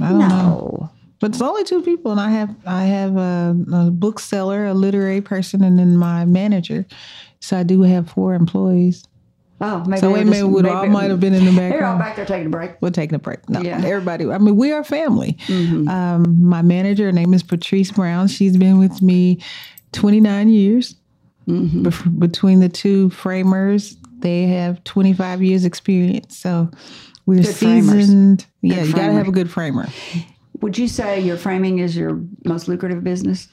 I 0.00 0.08
don't 0.08 0.18
know. 0.28 0.90
But 1.20 1.30
it's 1.30 1.40
only 1.40 1.64
two 1.64 1.80
people, 1.80 2.10
and 2.10 2.20
I 2.20 2.30
have 2.30 2.54
I 2.66 2.84
have 2.84 3.16
a, 3.16 3.56
a 3.72 3.90
bookseller, 3.90 4.66
a 4.66 4.74
literary 4.74 5.20
person, 5.20 5.62
and 5.62 5.78
then 5.78 5.96
my 5.96 6.24
manager. 6.24 6.86
So 7.40 7.56
I 7.58 7.62
do 7.62 7.82
have 7.82 8.10
four 8.10 8.34
employees. 8.34 9.04
Oh, 9.66 9.82
maybe 9.86 10.00
So 10.00 10.08
they 10.08 10.12
wait, 10.12 10.24
were 10.24 10.30
maybe 10.30 10.44
we 10.44 10.68
all 10.68 10.86
might 10.86 11.10
have 11.10 11.20
been 11.20 11.32
in 11.32 11.44
the 11.46 11.50
They're 11.56 11.86
all 11.86 11.98
back 11.98 12.16
there 12.16 12.26
taking 12.26 12.48
a 12.48 12.50
break. 12.50 12.72
We're 12.82 12.90
taking 12.90 13.14
a 13.14 13.18
break. 13.18 13.48
No, 13.48 13.60
Yeah. 13.60 13.76
Mm-hmm. 13.78 13.86
everybody. 13.86 14.30
I 14.30 14.38
mean, 14.38 14.56
we 14.56 14.72
are 14.72 14.84
family. 14.84 15.38
Um, 15.48 16.36
my 16.40 16.60
manager, 16.62 17.04
her 17.06 17.12
name 17.12 17.32
is 17.32 17.42
Patrice 17.42 17.90
Brown. 17.92 18.28
She's 18.28 18.56
been 18.56 18.78
with 18.78 19.00
me 19.00 19.40
29 19.92 20.48
years. 20.50 20.96
Mm-hmm. 21.48 21.86
Bef- 21.86 22.18
between 22.18 22.60
the 22.60 22.68
two 22.68 23.10
framers, 23.10 23.96
they 24.18 24.46
have 24.48 24.82
25 24.84 25.42
years 25.42 25.64
experience. 25.64 26.36
So 26.36 26.70
we're 27.26 27.42
Good 27.42 27.54
framers. 27.56 27.90
seasoned. 27.92 28.46
Yeah, 28.62 28.82
you 28.82 28.92
got 28.92 29.06
to 29.06 29.12
have 29.12 29.28
a 29.28 29.32
good 29.32 29.50
framer. 29.50 29.88
Would 30.60 30.76
you 30.78 30.88
say 30.88 31.20
your 31.20 31.36
framing 31.36 31.78
is 31.78 31.96
your 31.96 32.20
most 32.44 32.68
lucrative 32.68 33.02
business? 33.04 33.48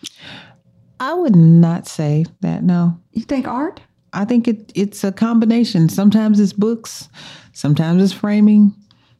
I 1.00 1.14
would 1.14 1.36
not 1.36 1.88
say 1.88 2.26
that. 2.42 2.64
No, 2.64 2.98
You 3.12 3.24
think 3.24 3.48
art? 3.48 3.82
I 4.14 4.26
think 4.26 4.48
it 4.48 4.72
it's 4.76 5.04
a 5.04 5.12
combination. 5.12 5.90
Sometimes 5.90 6.40
it's 6.40 6.54
books, 6.54 7.10
sometimes 7.54 8.04
it's 8.04 8.14
framing, 8.14 8.74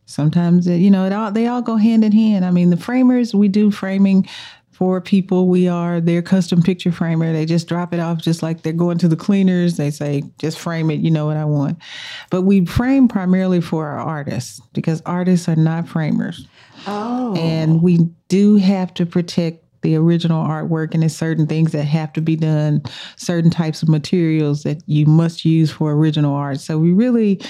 sometimes 0.06 0.68
it, 0.68 0.78
you 0.78 0.92
know 0.92 1.06
it 1.06 1.14
all 1.14 1.32
they 1.32 1.48
all 1.48 1.62
go 1.62 1.78
hand 1.78 2.04
in 2.04 2.12
hand. 2.12 2.46
I 2.46 2.52
mean, 2.52 2.70
the 2.70 2.78
framers 2.78 3.34
we 3.34 3.48
do 3.48 3.72
framing 3.72 4.28
for 4.82 5.00
people. 5.00 5.48
We 5.48 5.68
are 5.68 6.02
their 6.02 6.24
custom 6.24 6.64
picture 6.64 6.92
framer. 6.92 7.32
They 7.32 7.46
just 7.46 7.68
drop 7.68 7.94
it 7.94 8.00
off 8.00 8.18
just 8.18 8.42
like 8.42 8.64
they're 8.64 8.74
going 8.74 8.98
to 8.98 9.08
the 9.08 9.16
cleaners. 9.16 9.78
They 9.78 9.92
say 9.92 10.24
just 10.40 10.58
frame 10.58 10.90
it. 10.90 11.02
You 11.02 11.12
know 11.12 11.28
what 11.28 11.38
I 11.38 11.46
want. 11.46 11.78
But 12.32 12.42
we 12.42 12.66
frame 12.66 13.08
primarily 13.08 13.62
for 13.62 13.86
our 13.86 14.00
artists 14.00 14.60
because 14.74 15.04
artists 15.06 15.48
are 15.48 15.56
not 15.56 15.88
framers. 15.88 16.48
Oh. 16.88 17.36
And 17.36 17.84
we 17.84 18.10
do 18.28 18.56
have 18.56 18.92
to 18.96 19.06
protect 19.06 19.61
the 19.82 19.96
original 19.96 20.46
artwork, 20.46 20.94
and 20.94 21.02
there's 21.04 21.16
certain 21.16 21.48
things 21.48 21.72
that 21.72 21.84
have 21.86 22.14
to 22.14 22.22
be 22.22 22.36
done, 22.36 22.82
certain 23.16 23.50
types 23.50 23.82
of 23.84 23.90
materials 23.90 24.64
that 24.64 24.82
you 24.88 25.06
must 25.06 25.44
use 25.46 25.72
for 25.72 25.92
original 25.94 26.34
art. 26.36 26.60
So 26.60 26.78
we 26.78 26.92
really 26.92 27.42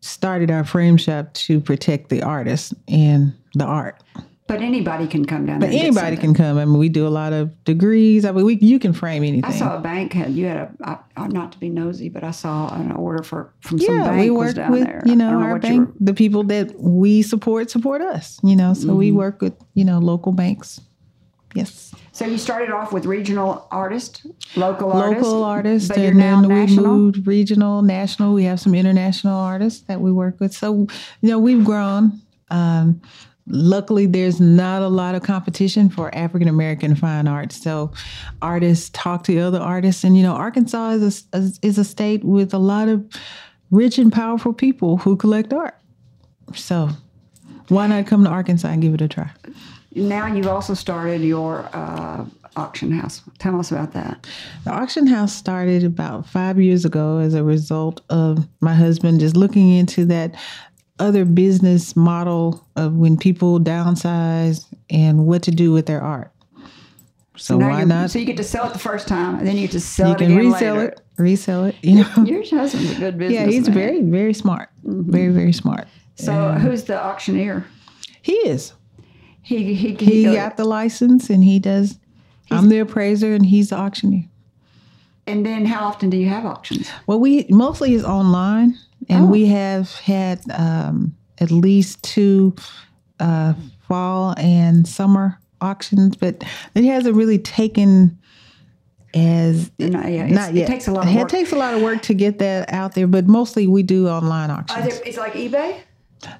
started 0.00 0.50
our 0.50 0.64
frame 0.64 0.96
shop 0.96 1.32
to 1.34 1.60
protect 1.60 2.08
the 2.08 2.22
artist 2.22 2.74
and 2.88 3.34
the 3.54 3.64
art. 3.64 4.02
But 4.46 4.62
anybody 4.62 5.06
can 5.06 5.26
come 5.26 5.44
down 5.44 5.60
But 5.60 5.70
anybody 5.72 6.16
can 6.16 6.32
come. 6.32 6.56
I 6.56 6.64
mean, 6.64 6.78
we 6.78 6.88
do 6.88 7.06
a 7.06 7.10
lot 7.10 7.34
of 7.34 7.52
degrees. 7.64 8.24
I 8.24 8.32
mean, 8.32 8.46
we 8.46 8.54
you 8.56 8.78
can 8.78 8.94
frame 8.94 9.22
anything. 9.22 9.44
I 9.44 9.50
saw 9.54 9.76
a 9.76 9.80
bank 9.80 10.14
had 10.14 10.32
you 10.32 10.46
had 10.46 10.56
a 10.80 10.98
I, 11.18 11.26
not 11.28 11.52
to 11.52 11.58
be 11.58 11.68
nosy, 11.68 12.08
but 12.08 12.24
I 12.24 12.30
saw 12.30 12.74
an 12.74 12.92
order 12.92 13.22
for 13.22 13.52
from 13.60 13.78
some 13.78 13.98
yeah, 13.98 14.04
bank 14.08 14.22
we 14.22 14.30
was 14.30 14.46
work 14.46 14.56
down 14.56 14.72
with 14.72 14.84
there. 14.86 15.02
you 15.04 15.16
know 15.16 15.38
our 15.38 15.56
you 15.56 15.60
bank, 15.60 15.88
were- 15.88 15.94
the 16.00 16.14
people 16.14 16.44
that 16.44 16.80
we 16.80 17.20
support 17.20 17.68
support 17.70 18.00
us. 18.00 18.40
You 18.42 18.56
know, 18.56 18.72
so 18.72 18.86
Mm-hmm. 18.88 18.96
we 18.96 19.12
work 19.12 19.42
with 19.42 19.52
you 19.74 19.84
know 19.84 19.98
local 19.98 20.32
banks. 20.32 20.80
Yes. 21.58 21.94
so 22.12 22.26
you 22.26 22.38
started 22.38 22.70
off 22.70 22.92
with 22.92 23.06
regional 23.06 23.66
artist, 23.70 24.26
local 24.56 24.92
artist, 24.92 25.22
local 25.22 25.44
artists, 25.44 25.88
but 25.88 25.98
you're 25.98 26.08
and 26.08 26.18
now 26.18 26.40
then 26.40 26.66
we 26.66 26.76
moved 26.76 27.26
regional, 27.26 27.82
national. 27.82 28.34
We 28.34 28.44
have 28.44 28.60
some 28.60 28.74
international 28.74 29.36
artists 29.36 29.82
that 29.82 30.00
we 30.00 30.12
work 30.12 30.40
with. 30.40 30.52
So, 30.52 30.86
you 31.20 31.28
know, 31.28 31.38
we've 31.38 31.64
grown. 31.64 32.20
Um, 32.50 33.00
luckily 33.50 34.06
there's 34.06 34.40
not 34.40 34.82
a 34.82 34.88
lot 34.88 35.14
of 35.14 35.22
competition 35.22 35.88
for 35.88 36.14
African 36.14 36.48
American 36.48 36.94
fine 36.94 37.26
arts. 37.26 37.60
So 37.60 37.92
artists 38.42 38.90
talk 38.90 39.24
to 39.24 39.38
other 39.38 39.60
artists, 39.60 40.04
and 40.04 40.16
you 40.16 40.22
know, 40.22 40.34
Arkansas 40.34 40.90
is 40.90 41.24
a, 41.32 41.50
is 41.62 41.78
a 41.78 41.84
state 41.84 42.24
with 42.24 42.54
a 42.54 42.58
lot 42.58 42.88
of 42.88 43.06
rich 43.70 43.98
and 43.98 44.12
powerful 44.12 44.52
people 44.52 44.98
who 44.98 45.16
collect 45.16 45.52
art. 45.52 45.76
So 46.54 46.90
why 47.68 47.86
not 47.86 48.06
come 48.06 48.24
to 48.24 48.30
Arkansas 48.30 48.68
and 48.68 48.82
give 48.82 48.94
it 48.94 49.00
a 49.00 49.08
try? 49.08 49.30
Now 49.94 50.26
you've 50.26 50.46
also 50.46 50.74
started 50.74 51.22
your 51.22 51.68
uh, 51.72 52.24
auction 52.56 52.90
house. 52.92 53.22
Tell 53.38 53.58
us 53.58 53.70
about 53.72 53.92
that. 53.92 54.26
The 54.64 54.70
auction 54.72 55.06
house 55.06 55.32
started 55.32 55.84
about 55.84 56.26
five 56.26 56.60
years 56.60 56.84
ago 56.84 57.18
as 57.18 57.34
a 57.34 57.42
result 57.42 58.00
of 58.10 58.46
my 58.60 58.74
husband 58.74 59.20
just 59.20 59.36
looking 59.36 59.70
into 59.70 60.04
that 60.06 60.34
other 60.98 61.24
business 61.24 61.96
model 61.96 62.66
of 62.76 62.94
when 62.94 63.16
people 63.16 63.60
downsize 63.60 64.66
and 64.90 65.26
what 65.26 65.42
to 65.44 65.50
do 65.50 65.72
with 65.72 65.86
their 65.86 66.02
art. 66.02 66.32
So, 67.36 67.56
now 67.56 67.68
why 67.70 67.80
you- 67.80 67.86
not? 67.86 68.10
So 68.10 68.18
you 68.18 68.24
get 68.24 68.36
to 68.38 68.44
sell 68.44 68.66
it 68.66 68.72
the 68.72 68.80
first 68.80 69.06
time, 69.06 69.36
and 69.38 69.46
then 69.46 69.54
you 69.56 69.62
get 69.62 69.70
to 69.72 69.80
sell 69.80 70.08
you 70.08 70.14
it 70.14 70.18
can 70.18 70.32
again 70.32 70.52
resell 70.52 70.74
later. 70.76 70.88
it, 70.88 71.00
resell 71.18 71.64
it. 71.66 71.76
You 71.82 71.94
know, 72.02 72.24
Your 72.24 72.42
husband's 72.44 72.90
a 72.92 72.94
good 72.98 73.16
business. 73.16 73.40
yeah, 73.40 73.46
he's 73.46 73.68
very, 73.68 74.02
very 74.02 74.34
smart, 74.34 74.70
very, 74.82 75.28
very 75.32 75.52
smart. 75.52 75.86
So 76.16 76.50
who's 76.54 76.82
the 76.82 77.00
auctioneer? 77.00 77.64
He 78.22 78.32
is. 78.32 78.72
He 79.48 79.72
he 79.74 79.94
He 79.94 80.24
go- 80.24 80.34
got 80.34 80.56
the 80.58 80.64
license, 80.66 81.30
and 81.30 81.42
he 81.42 81.58
does. 81.58 81.98
I'm 82.50 82.68
the 82.68 82.80
appraiser, 82.80 83.32
and 83.34 83.46
he's 83.46 83.70
the 83.70 83.76
auctioneer. 83.78 84.24
And 85.26 85.44
then 85.44 85.64
how 85.66 85.86
often 85.86 86.10
do 86.10 86.16
you 86.18 86.28
have 86.28 86.44
auctions? 86.44 86.88
Well, 87.06 87.18
we 87.20 87.46
mostly 87.48 87.94
is 87.94 88.04
online, 88.04 88.76
and 89.08 89.24
Oh. 89.24 89.28
we 89.28 89.46
have 89.46 89.90
had 90.00 90.40
um, 90.50 91.14
at 91.38 91.50
least 91.50 92.02
two 92.02 92.54
uh, 93.20 93.54
fall 93.86 94.34
and 94.38 94.86
summer 94.86 95.38
auctions, 95.62 96.14
but 96.16 96.44
it 96.74 96.84
hasn't 96.84 97.16
really 97.16 97.38
taken 97.38 98.18
as 99.14 99.70
No, 99.78 100.06
yeah, 100.06 100.26
not 100.26 100.54
it 100.54 100.66
takes 100.66 100.86
a 100.88 100.92
lot 100.92 101.06
of 101.06 101.14
It 101.14 101.18
work. 101.18 101.28
takes 101.30 101.52
a 101.52 101.56
lot 101.56 101.72
of 101.74 101.80
work 101.82 102.02
to 102.02 102.14
get 102.14 102.38
that 102.40 102.70
out 102.72 102.94
there, 102.94 103.06
but 103.06 103.26
mostly 103.26 103.66
we 103.66 103.82
do 103.82 104.08
online 104.08 104.50
Are 104.50 104.58
auctions. 104.60 104.84
there, 104.88 105.02
it's 105.06 105.16
like 105.18 105.32
eBay. 105.32 105.76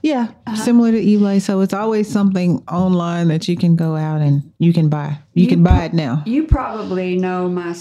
Yeah, 0.03 0.29
Uh-huh. 0.47 0.57
similar 0.57 0.91
to 0.93 1.01
eBay. 1.01 1.41
So 1.41 1.61
it's 1.61 1.72
always 1.74 2.09
something 2.11 2.62
online 2.68 3.29
that 3.29 3.49
you 3.49 3.57
can 3.57 3.76
go 3.76 3.97
out 3.97 4.20
and 4.20 4.53
you 4.59 4.72
can 4.72 4.89
buy. 4.89 5.18
You, 5.35 5.47
can 5.47 5.62
buy 5.62 5.85
it 5.85 5.95
now. 5.95 6.22
You 6.26 6.45
probably 6.45 7.16
know 7.16 7.49
my 7.49 7.74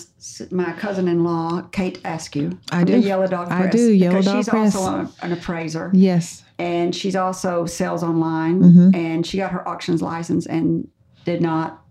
my 0.51 0.73
cousin-in-law, 0.73 1.61
Kate 1.71 1.99
Askew. 2.05 2.57
I 2.71 2.83
do. 2.83 2.93
The 2.93 2.99
Yellow 2.99 3.27
Dog 3.27 3.51
I 3.51 3.67
do, 3.67 3.91
Yellow 3.91 4.21
Dog 4.21 4.37
she's 4.37 4.49
Press. 4.49 4.75
also 4.75 4.91
a- 5.21 5.25
an 5.25 5.31
appraiser, 5.31 5.89
Yes. 5.93 6.43
and 6.59 6.93
she's 6.93 7.15
also 7.15 7.65
sells 7.65 8.03
online. 8.03 8.61
Mm-hmm. 8.61 8.95
And 8.95 9.25
she 9.25 9.37
got 9.37 9.51
her 9.51 9.67
auctions 9.67 10.01
license 10.01 10.45
and 10.45 10.87
did 11.25 11.41
not 11.41 11.81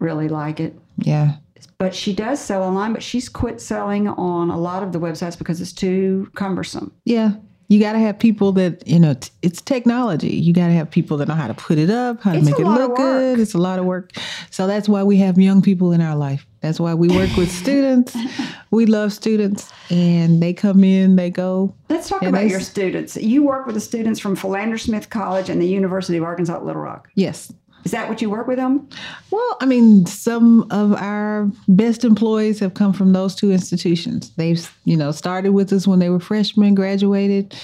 really 0.00 0.28
like 0.28 0.60
it. 0.60 0.78
Yeah. 0.98 1.36
But 1.78 1.94
she 1.94 2.12
does 2.12 2.40
sell 2.40 2.62
online, 2.64 2.92
but 2.92 3.02
she's 3.04 3.28
quit 3.28 3.60
selling 3.60 4.08
on 4.08 4.50
a 4.50 4.58
lot 4.58 4.82
of 4.82 4.90
the 4.92 4.98
websites 4.98 5.38
because 5.38 5.60
it's 5.60 5.72
too 5.72 6.28
cumbersome. 6.34 6.92
Yeah. 7.04 7.34
You 7.68 7.78
got 7.78 7.92
to 7.92 7.98
have 7.98 8.18
people 8.18 8.52
that, 8.52 8.86
you 8.88 8.98
know, 8.98 9.14
t- 9.14 9.30
it's 9.42 9.60
technology. 9.60 10.30
You 10.30 10.54
got 10.54 10.68
to 10.68 10.72
have 10.72 10.90
people 10.90 11.18
that 11.18 11.28
know 11.28 11.34
how 11.34 11.48
to 11.48 11.54
put 11.54 11.78
it 11.78 11.90
up, 11.90 12.22
how 12.22 12.32
to 12.32 12.38
It's 12.38 12.46
make 12.46 12.58
it 12.58 12.64
look 12.64 12.96
good. 12.96 13.38
It's 13.38 13.52
a 13.52 13.58
lot 13.58 13.78
of 13.78 13.84
work. 13.84 14.12
So 14.50 14.66
that's 14.66 14.88
why 14.88 15.02
we 15.02 15.18
have 15.18 15.38
young 15.38 15.60
people 15.60 15.92
in 15.92 16.00
our 16.00 16.16
life. 16.16 16.46
That's 16.60 16.80
why 16.80 16.94
we 16.94 17.08
work 17.08 17.36
with 17.36 17.50
students. 17.50 18.16
We 18.70 18.84
love 18.84 19.14
students 19.14 19.72
and 19.88 20.42
they 20.42 20.52
come 20.52 20.84
in, 20.84 21.16
they 21.16 21.30
go. 21.30 21.74
Let's 21.88 22.06
talk 22.06 22.22
about 22.22 22.48
your 22.48 22.60
students. 22.60 23.16
You 23.16 23.42
work 23.42 23.64
with 23.64 23.74
the 23.74 23.80
students 23.80 24.20
from 24.20 24.36
Philander 24.36 24.76
Smith 24.76 25.08
College 25.08 25.48
and 25.48 25.58
the 25.60 25.66
University 25.66 26.18
of 26.18 26.24
Arkansas 26.24 26.56
at 26.56 26.64
Little 26.66 26.82
Rock. 26.82 27.08
Yes. 27.14 27.50
Is 27.84 27.92
that 27.92 28.08
what 28.08 28.20
you 28.20 28.28
work 28.28 28.46
with 28.46 28.58
them? 28.58 28.88
Well, 29.30 29.56
I 29.60 29.66
mean, 29.66 30.04
some 30.06 30.66
of 30.70 30.94
our 30.94 31.50
best 31.68 32.04
employees 32.04 32.58
have 32.60 32.74
come 32.74 32.92
from 32.92 33.12
those 33.12 33.34
two 33.34 33.50
institutions. 33.50 34.30
They've, 34.36 34.70
you 34.84 34.96
know, 34.96 35.10
started 35.12 35.52
with 35.52 35.72
us 35.72 35.86
when 35.86 35.98
they 35.98 36.10
were 36.10 36.20
freshmen, 36.20 36.74
graduated 36.74 37.54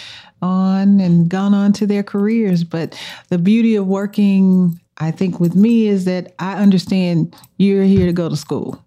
on 0.40 1.00
and 1.00 1.28
gone 1.28 1.54
on 1.54 1.72
to 1.74 1.86
their 1.86 2.02
careers. 2.02 2.64
But 2.64 2.98
the 3.28 3.38
beauty 3.38 3.76
of 3.76 3.86
working, 3.86 4.80
I 4.98 5.10
think, 5.10 5.40
with 5.40 5.54
me 5.54 5.88
is 5.88 6.04
that 6.04 6.34
I 6.38 6.54
understand 6.54 7.34
you're 7.58 7.84
here 7.84 8.06
to 8.06 8.12
go 8.12 8.28
to 8.28 8.36
school. 8.36 8.82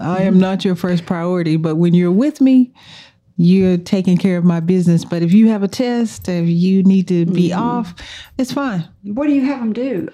I 0.00 0.22
am 0.22 0.34
mm-hmm. 0.34 0.40
not 0.40 0.64
your 0.64 0.76
first 0.76 1.06
priority, 1.06 1.56
but 1.56 1.76
when 1.76 1.94
you're 1.94 2.12
with 2.12 2.40
me, 2.40 2.72
you're 3.36 3.78
taking 3.78 4.16
care 4.16 4.36
of 4.36 4.44
my 4.44 4.60
business. 4.60 5.04
But 5.04 5.22
if 5.22 5.32
you 5.32 5.48
have 5.48 5.62
a 5.62 5.68
test, 5.68 6.28
if 6.28 6.48
you 6.48 6.82
need 6.82 7.08
to 7.08 7.26
be 7.26 7.50
mm-hmm. 7.50 7.60
off, 7.60 7.94
it's 8.36 8.52
fine. 8.52 8.88
What 9.04 9.26
do 9.26 9.32
you 9.32 9.44
have 9.46 9.60
them 9.60 9.72
do? 9.72 10.08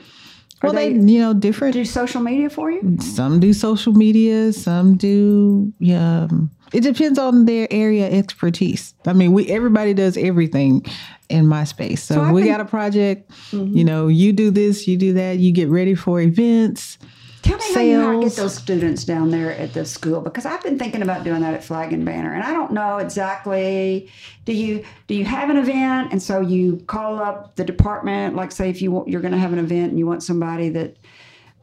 Well, 0.65 0.73
they, 0.73 0.93
they 0.93 1.13
you 1.13 1.21
know, 1.21 1.35
different 1.35 1.75
do 1.75 1.85
social 1.85 2.21
media 2.21 2.51
for 2.51 2.71
you? 2.71 2.97
some 3.01 3.41
do 3.41 3.53
social 3.53 3.93
media 3.93 4.53
some 4.53 4.97
do 4.97 5.73
yeah. 5.79 6.25
Um, 6.25 6.51
it 6.73 6.81
depends 6.81 7.19
on 7.19 7.45
their 7.45 7.69
area 7.71 8.11
expertise 8.11 8.95
i 9.07 9.13
mean 9.13 9.33
we 9.33 9.49
everybody 9.49 9.95
does 9.95 10.17
everything 10.17 10.85
in 11.29 11.47
my 11.47 11.65
space 11.65 12.03
so, 12.03 12.15
So 12.15 12.33
we 12.33 12.45
got 12.45 12.61
a 12.61 12.65
project 12.65 13.31
mm-hmm. 13.51 13.77
you 13.77 13.85
know 13.85 14.09
you 14.09 14.33
do 14.33 14.51
this 14.51 14.89
you 14.89 14.97
do 14.97 15.13
that 15.15 15.39
you 15.39 15.53
get 15.53 15.69
ready 15.69 15.95
for 15.95 16.21
events 16.21 16.99
Tell 17.45 17.59
me 17.59 17.75
how 17.75 17.81
you 17.81 18.01
how 18.01 18.13
to 18.13 18.21
get 18.27 18.37
those 18.37 18.55
students 18.55 19.05
down 19.05 19.31
there 19.31 19.53
at 19.53 19.75
the 19.75 19.85
school 19.85 20.23
because 20.23 20.47
I've 20.47 20.63
been 20.63 20.79
thinking 20.79 21.03
about 21.03 21.25
doing 21.25 21.43
that 21.43 21.53
at 21.53 21.63
Flag 21.63 21.93
and 21.93 22.03
Banner, 22.03 22.33
and 22.33 22.43
I 22.43 22.53
don't 22.53 22.73
know 22.73 22.97
exactly. 22.97 24.11
Do 24.47 24.55
you 24.55 24.83
do 25.09 25.15
you 25.15 25.27
have 25.27 25.51
an 25.51 25.59
event, 25.59 26.11
and 26.11 26.23
so 26.23 26.41
you 26.41 26.79
call 26.87 27.19
up 27.19 27.55
the 27.57 27.65
department? 27.65 28.35
Like, 28.35 28.51
say 28.51 28.71
if 28.71 28.81
you 28.81 28.91
want, 28.91 29.09
you're 29.09 29.21
going 29.21 29.33
to 29.33 29.39
have 29.39 29.53
an 29.53 29.59
event 29.59 29.91
and 29.91 29.99
you 29.99 30.07
want 30.07 30.23
somebody 30.23 30.71
that 30.71 30.97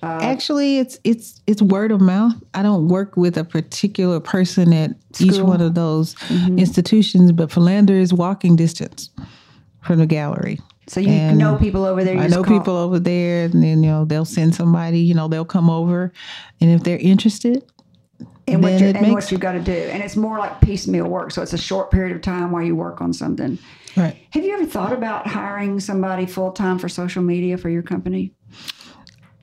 uh, 0.03 0.19
actually 0.21 0.77
it's 0.77 0.99
it's 1.03 1.41
it's 1.45 1.61
word 1.61 1.91
of 1.91 2.01
mouth 2.01 2.33
i 2.55 2.63
don't 2.63 2.87
work 2.87 3.15
with 3.15 3.37
a 3.37 3.43
particular 3.43 4.19
person 4.19 4.73
at 4.73 4.95
each 5.19 5.37
one 5.37 5.61
of 5.61 5.75
those 5.75 6.15
mm-hmm. 6.15 6.57
institutions 6.57 7.31
but 7.31 7.51
philander 7.51 7.93
is 7.93 8.11
walking 8.11 8.55
distance 8.55 9.11
from 9.83 9.99
the 9.99 10.07
gallery 10.07 10.59
so 10.87 10.99
you 10.99 11.09
And 11.09 11.37
know 11.37 11.55
people 11.57 11.85
over 11.85 12.03
there. 12.03 12.15
You 12.15 12.21
I 12.21 12.27
know 12.27 12.43
call- 12.43 12.57
people 12.59 12.75
over 12.75 12.99
there, 12.99 13.45
and 13.45 13.63
then 13.63 13.83
you 13.83 13.89
know 13.89 14.05
they'll 14.05 14.25
send 14.25 14.55
somebody. 14.55 14.99
You 14.99 15.13
know 15.13 15.27
they'll 15.27 15.45
come 15.45 15.69
over, 15.69 16.11
and 16.59 16.69
if 16.71 16.83
they're 16.83 16.97
interested, 16.97 17.63
and 18.47 18.61
what, 18.63 18.73
and 18.73 18.99
makes- 19.01 19.13
what 19.13 19.31
you've 19.31 19.39
got 19.41 19.53
to 19.53 19.59
do, 19.61 19.71
and 19.71 20.03
it's 20.03 20.15
more 20.15 20.37
like 20.39 20.59
piecemeal 20.61 21.07
work. 21.07 21.31
So 21.31 21.41
it's 21.41 21.53
a 21.53 21.57
short 21.57 21.91
period 21.91 22.15
of 22.15 22.21
time 22.21 22.51
while 22.51 22.63
you 22.63 22.75
work 22.75 22.99
on 23.01 23.13
something. 23.13 23.57
right? 23.95 24.15
Have 24.31 24.43
you 24.43 24.53
ever 24.53 24.65
thought 24.65 24.93
about 24.93 25.27
hiring 25.27 25.79
somebody 25.79 26.25
full 26.25 26.51
time 26.51 26.79
for 26.79 26.89
social 26.89 27.21
media 27.23 27.57
for 27.57 27.69
your 27.69 27.83
company? 27.83 28.33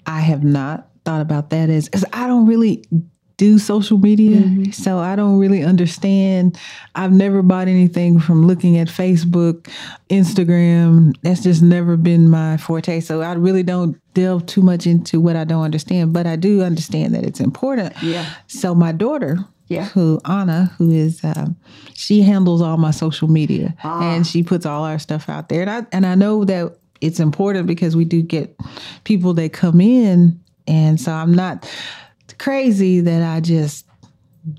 I 0.06 0.20
have 0.20 0.42
not 0.44 0.88
thought 1.04 1.20
about 1.20 1.50
that 1.50 1.70
as, 1.70 1.88
as 1.88 2.04
I 2.12 2.26
don't 2.26 2.46
really 2.46 2.84
do 3.38 3.58
social 3.58 3.96
media, 3.98 4.36
Mm-hmm. 4.38 4.70
so 4.72 4.98
I 4.98 5.16
don't 5.16 5.38
really 5.38 5.62
understand. 5.64 6.58
I've 6.94 7.12
never 7.12 7.40
bought 7.42 7.68
anything 7.68 8.20
from 8.20 8.46
looking 8.46 8.76
at 8.78 8.88
Facebook, 8.88 9.68
Instagram. 10.10 11.14
That's 11.22 11.42
just 11.42 11.62
never 11.62 11.96
been 11.96 12.28
my 12.28 12.56
forte. 12.56 13.00
So 13.00 13.22
I 13.22 13.32
really 13.34 13.62
don't 13.62 13.96
delve 14.14 14.44
too 14.46 14.60
much 14.62 14.86
into 14.86 15.20
what 15.20 15.36
I 15.36 15.44
don't 15.44 15.62
understand, 15.62 16.12
but 16.12 16.26
I 16.26 16.36
do 16.36 16.62
understand 16.62 17.14
that 17.14 17.24
it's 17.24 17.40
important. 17.40 17.94
Yeah. 18.02 18.28
So 18.48 18.74
my 18.74 18.92
daughter, 18.92 19.38
Yeah. 19.68 19.84
who 19.86 20.20
Anna, 20.24 20.72
who 20.78 20.90
is, 20.90 21.22
um, 21.24 21.56
she 21.94 22.22
handles 22.22 22.60
all 22.60 22.76
my 22.76 22.90
social 22.90 23.28
media 23.28 23.74
Ah. 23.84 24.14
and 24.14 24.26
she 24.26 24.42
puts 24.42 24.66
all 24.66 24.82
our 24.84 24.98
stuff 24.98 25.28
out 25.28 25.48
there. 25.48 25.62
And 25.62 25.70
I 25.70 25.86
and 25.92 26.04
I 26.06 26.14
know 26.16 26.44
that 26.44 26.76
it's 27.00 27.20
important 27.20 27.66
because 27.68 27.94
we 27.94 28.04
do 28.04 28.20
get 28.22 28.56
people 29.04 29.32
that 29.34 29.52
come 29.52 29.80
in, 29.80 30.40
and 30.66 31.00
so 31.00 31.12
I'm 31.12 31.32
not 31.32 31.64
crazy 32.38 33.00
that 33.00 33.22
I 33.22 33.40
just. 33.40 33.84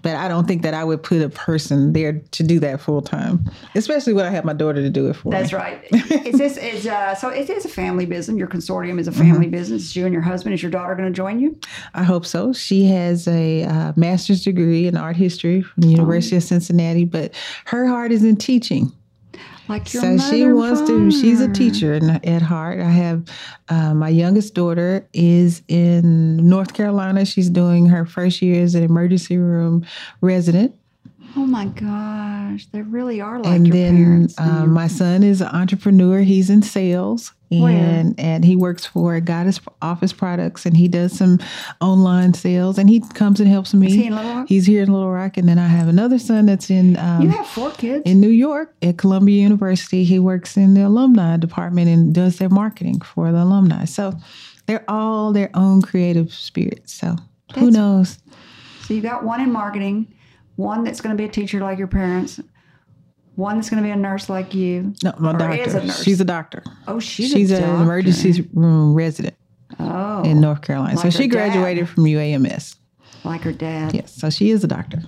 But 0.03 0.17
I 0.17 0.27
don't 0.27 0.45
think 0.47 0.61
that 0.63 0.75
I 0.75 0.83
would 0.83 1.01
put 1.01 1.19
a 1.23 1.29
person 1.29 1.93
there 1.93 2.13
to 2.31 2.43
do 2.43 2.59
that 2.59 2.79
full 2.79 3.01
time, 3.01 3.49
especially 3.73 4.13
when 4.13 4.23
I 4.25 4.29
have 4.29 4.45
my 4.45 4.53
daughter 4.53 4.81
to 4.83 4.89
do 4.89 5.09
it 5.09 5.15
for 5.15 5.31
That's 5.31 5.51
me. 5.51 5.57
right. 5.57 5.83
Is 6.27 6.37
this 6.37 6.57
is 6.57 6.85
uh, 6.85 7.15
so? 7.15 7.29
It 7.29 7.49
is 7.49 7.65
a 7.65 7.69
family 7.69 8.05
business. 8.05 8.37
Your 8.37 8.47
consortium 8.49 8.99
is 8.99 9.07
a 9.07 9.11
family 9.11 9.47
Mm-hmm. 9.47 9.51
business. 9.51 9.85
It's 9.85 9.95
you 9.95 10.05
and 10.05 10.13
your 10.13 10.21
husband. 10.21 10.53
Is 10.53 10.61
your 10.61 10.69
daughter 10.69 10.93
going 10.93 11.07
to 11.11 11.15
join 11.15 11.39
you? 11.39 11.57
I 11.95 12.03
hope 12.03 12.27
so. 12.27 12.53
She 12.53 12.85
has 12.85 13.27
a 13.27 13.63
uh, 13.63 13.93
master's 13.95 14.43
degree 14.43 14.85
in 14.85 14.95
art 14.95 15.15
history 15.15 15.63
from 15.63 15.81
the 15.81 15.87
Oh. 15.87 15.91
University 15.91 16.35
of 16.35 16.43
Cincinnati, 16.43 17.05
but 17.05 17.33
her 17.65 17.87
heart 17.87 18.11
is 18.11 18.23
in 18.23 18.35
teaching. 18.35 18.91
Like 19.69 19.93
your 19.93 20.01
so 20.01 20.17
she 20.17 20.51
wants 20.51 20.81
to 20.89 21.11
she's 21.11 21.41
a 21.41 21.51
teacher 21.51 21.93
in, 21.93 22.09
at 22.09 22.41
heart. 22.41 22.79
I 22.79 22.89
have 22.89 23.23
uh, 23.69 23.93
my 23.93 24.09
youngest 24.09 24.55
daughter 24.55 25.07
is 25.13 25.61
in 25.67 26.37
north 26.37 26.73
carolina. 26.73 27.23
She's 27.23 27.51
doing 27.51 27.85
her 27.85 28.03
first 28.03 28.41
year 28.41 28.63
as 28.63 28.73
an 28.73 28.83
emergency 28.83 29.37
room 29.37 29.85
resident 30.21 30.78
Oh 31.41 31.45
my 31.45 31.67
gosh, 31.67 32.65
they 32.73 32.81
really 32.81 33.21
are 33.21 33.39
like 33.39 33.47
and 33.55 33.65
your 33.65 33.73
then 33.73 33.95
parents. 33.95 34.35
and 34.37 34.49
um, 34.49 34.57
your- 34.57 34.67
my 34.67 34.87
son 34.87 35.23
is 35.23 35.39
an 35.39 35.47
entrepreneur. 35.47 36.19
He's 36.19 36.49
in 36.49 36.61
sales. 36.61 37.31
Where? 37.47 37.71
And 37.71 38.19
and 38.19 38.43
he 38.45 38.55
works 38.57 38.85
for 38.85 39.19
Goddess 39.21 39.59
Office 39.81 40.11
Products, 40.13 40.65
and 40.65 40.75
he 40.75 40.87
does 40.89 41.13
some 41.17 41.39
online 41.81 42.33
sales. 42.33 42.77
And 42.77 42.89
he 42.89 42.99
comes 42.99 43.39
and 43.39 43.49
helps 43.49 43.73
me. 43.73 43.87
Is 43.87 43.93
he 43.93 44.05
in 44.07 44.15
Little 44.15 44.33
Rock? 44.35 44.49
He's 44.49 44.65
here 44.65 44.83
in 44.83 44.91
Little 44.91 45.09
Rock, 45.11 45.37
and 45.37 45.47
then 45.47 45.57
I 45.57 45.67
have 45.67 45.87
another 45.87 46.19
son 46.19 46.45
that's 46.45 46.69
in 46.69 46.97
um, 46.97 47.21
you 47.23 47.29
have 47.29 47.47
four 47.47 47.71
kids. 47.71 48.03
in 48.05 48.19
New 48.19 48.29
York 48.29 48.75
at 48.81 48.97
Columbia 48.97 49.41
University. 49.41 50.03
He 50.03 50.19
works 50.19 50.57
in 50.57 50.73
the 50.73 50.85
alumni 50.85 51.37
department 51.37 51.87
and 51.87 52.13
does 52.13 52.37
their 52.37 52.49
marketing 52.49 52.99
for 53.01 53.31
the 53.31 53.41
alumni. 53.41 53.85
So 53.85 54.13
they're 54.67 54.85
all 54.89 55.31
their 55.33 55.49
own 55.55 55.81
creative 55.81 56.31
spirits. 56.33 56.93
So 56.93 57.15
who 57.55 57.71
knows? 57.71 58.19
so 58.83 58.93
you 58.93 59.01
got 59.01 59.23
one 59.23 59.39
in 59.41 59.51
marketing, 59.51 60.13
one 60.59 60.83
that's 60.83 60.99
going 60.99 61.15
to 61.15 61.17
be 61.21 61.23
a 61.25 61.31
teacher 61.31 61.61
like 61.61 61.77
your 61.77 61.87
parents, 61.87 62.39
one 63.35 63.55
that's 63.55 63.69
going 63.69 63.81
to 63.81 63.87
be 63.87 63.91
a 63.91 63.95
nurse 63.95 64.27
like 64.27 64.53
you. 64.53 64.93
No, 65.01 65.13
my 65.17 65.31
doctor. 65.31 65.77
a 65.77 65.85
nurse. 65.85 66.03
She's 66.03 66.19
a 66.19 66.25
doctor. 66.25 66.63
Oh, 66.85 66.99
she's, 66.99 67.31
She's, 67.31 67.51
an 67.51 67.63
emergency 67.81 68.47
room 68.53 68.93
resident 68.93 69.35
Oh, 69.79 70.21
in 70.23 70.41
North 70.41 70.61
Carolina. 70.61 70.95
like 70.95 71.03
so 71.03 71.09
she 71.09 71.27
dad. 71.29 71.31
graduated 71.53 71.87
from 71.87 72.03
UAMS. 72.03 72.75
like 73.23 73.41
her 73.41 73.53
dad. 73.53 73.93
Yes, 73.95 74.13
so 74.13 74.29
she 74.29 74.49
is 74.51 74.63
a 74.65 74.67
doctor. 74.67 75.01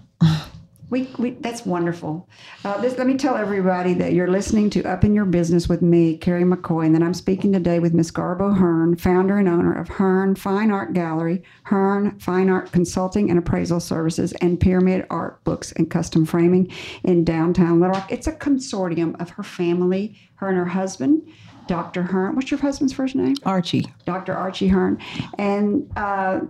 We, 0.92 1.10
we 1.18 1.32
that's 1.32 1.66
wonderful. 1.66 2.28
Uh, 2.66 2.80
this, 2.82 2.98
let 2.98 3.08
me 3.08 3.16
tell 3.16 3.38
everybody 3.38 3.94
that 3.94 4.12
you're 4.12 4.28
listening 4.28 4.70
to 4.72 4.84
Up 4.84 5.06
in 5.06 5.16
Your 5.16 5.24
Business 5.24 5.70
with 5.70 5.82
me, 5.82 6.18
Carrie 6.18 6.44
McCoy, 6.44 6.86
and 6.86 6.94
that 6.94 7.02
I'm 7.02 7.14
speaking 7.14 7.54
today 7.54 7.80
with 7.80 7.94
Miss 7.94 8.12
Garbo 8.12 8.58
Hearn, 8.58 8.98
founder 8.98 9.38
and 9.38 9.48
owner 9.48 9.72
of 9.72 9.88
Hearn 9.88 10.36
Fine 10.36 10.70
Art 10.70 10.92
Gallery, 10.92 11.44
Hearn 11.64 12.20
Fine 12.20 12.50
Art 12.50 12.74
Consulting 12.74 13.30
and 13.30 13.40
Appraisal 13.40 13.80
Services, 13.80 14.34
and 14.42 14.60
Pyramid 14.60 15.08
Art 15.10 15.42
Books 15.46 15.72
and 15.72 15.90
Custom 15.90 16.26
Framing 16.26 16.70
in 17.06 17.24
downtown 17.24 17.80
Little 17.80 17.96
Rock. 17.96 18.12
It's 18.12 18.28
a 18.28 18.34
consortium 18.34 19.20
of 19.22 19.30
her 19.30 19.44
family, 19.44 20.20
her 20.36 20.50
and 20.50 20.58
her 20.58 20.66
husband, 20.66 21.26
Dr. 21.68 22.04
Hearn. 22.04 22.36
What's 22.36 22.52
your 22.52 22.60
husband's 22.60 22.92
first 22.92 23.16
name? 23.16 23.36
Archie. 23.46 23.86
Dr. 24.04 24.36
Archie 24.36 24.68
Hearn, 24.68 25.02
and 25.38 25.90
uh, 25.96 26.42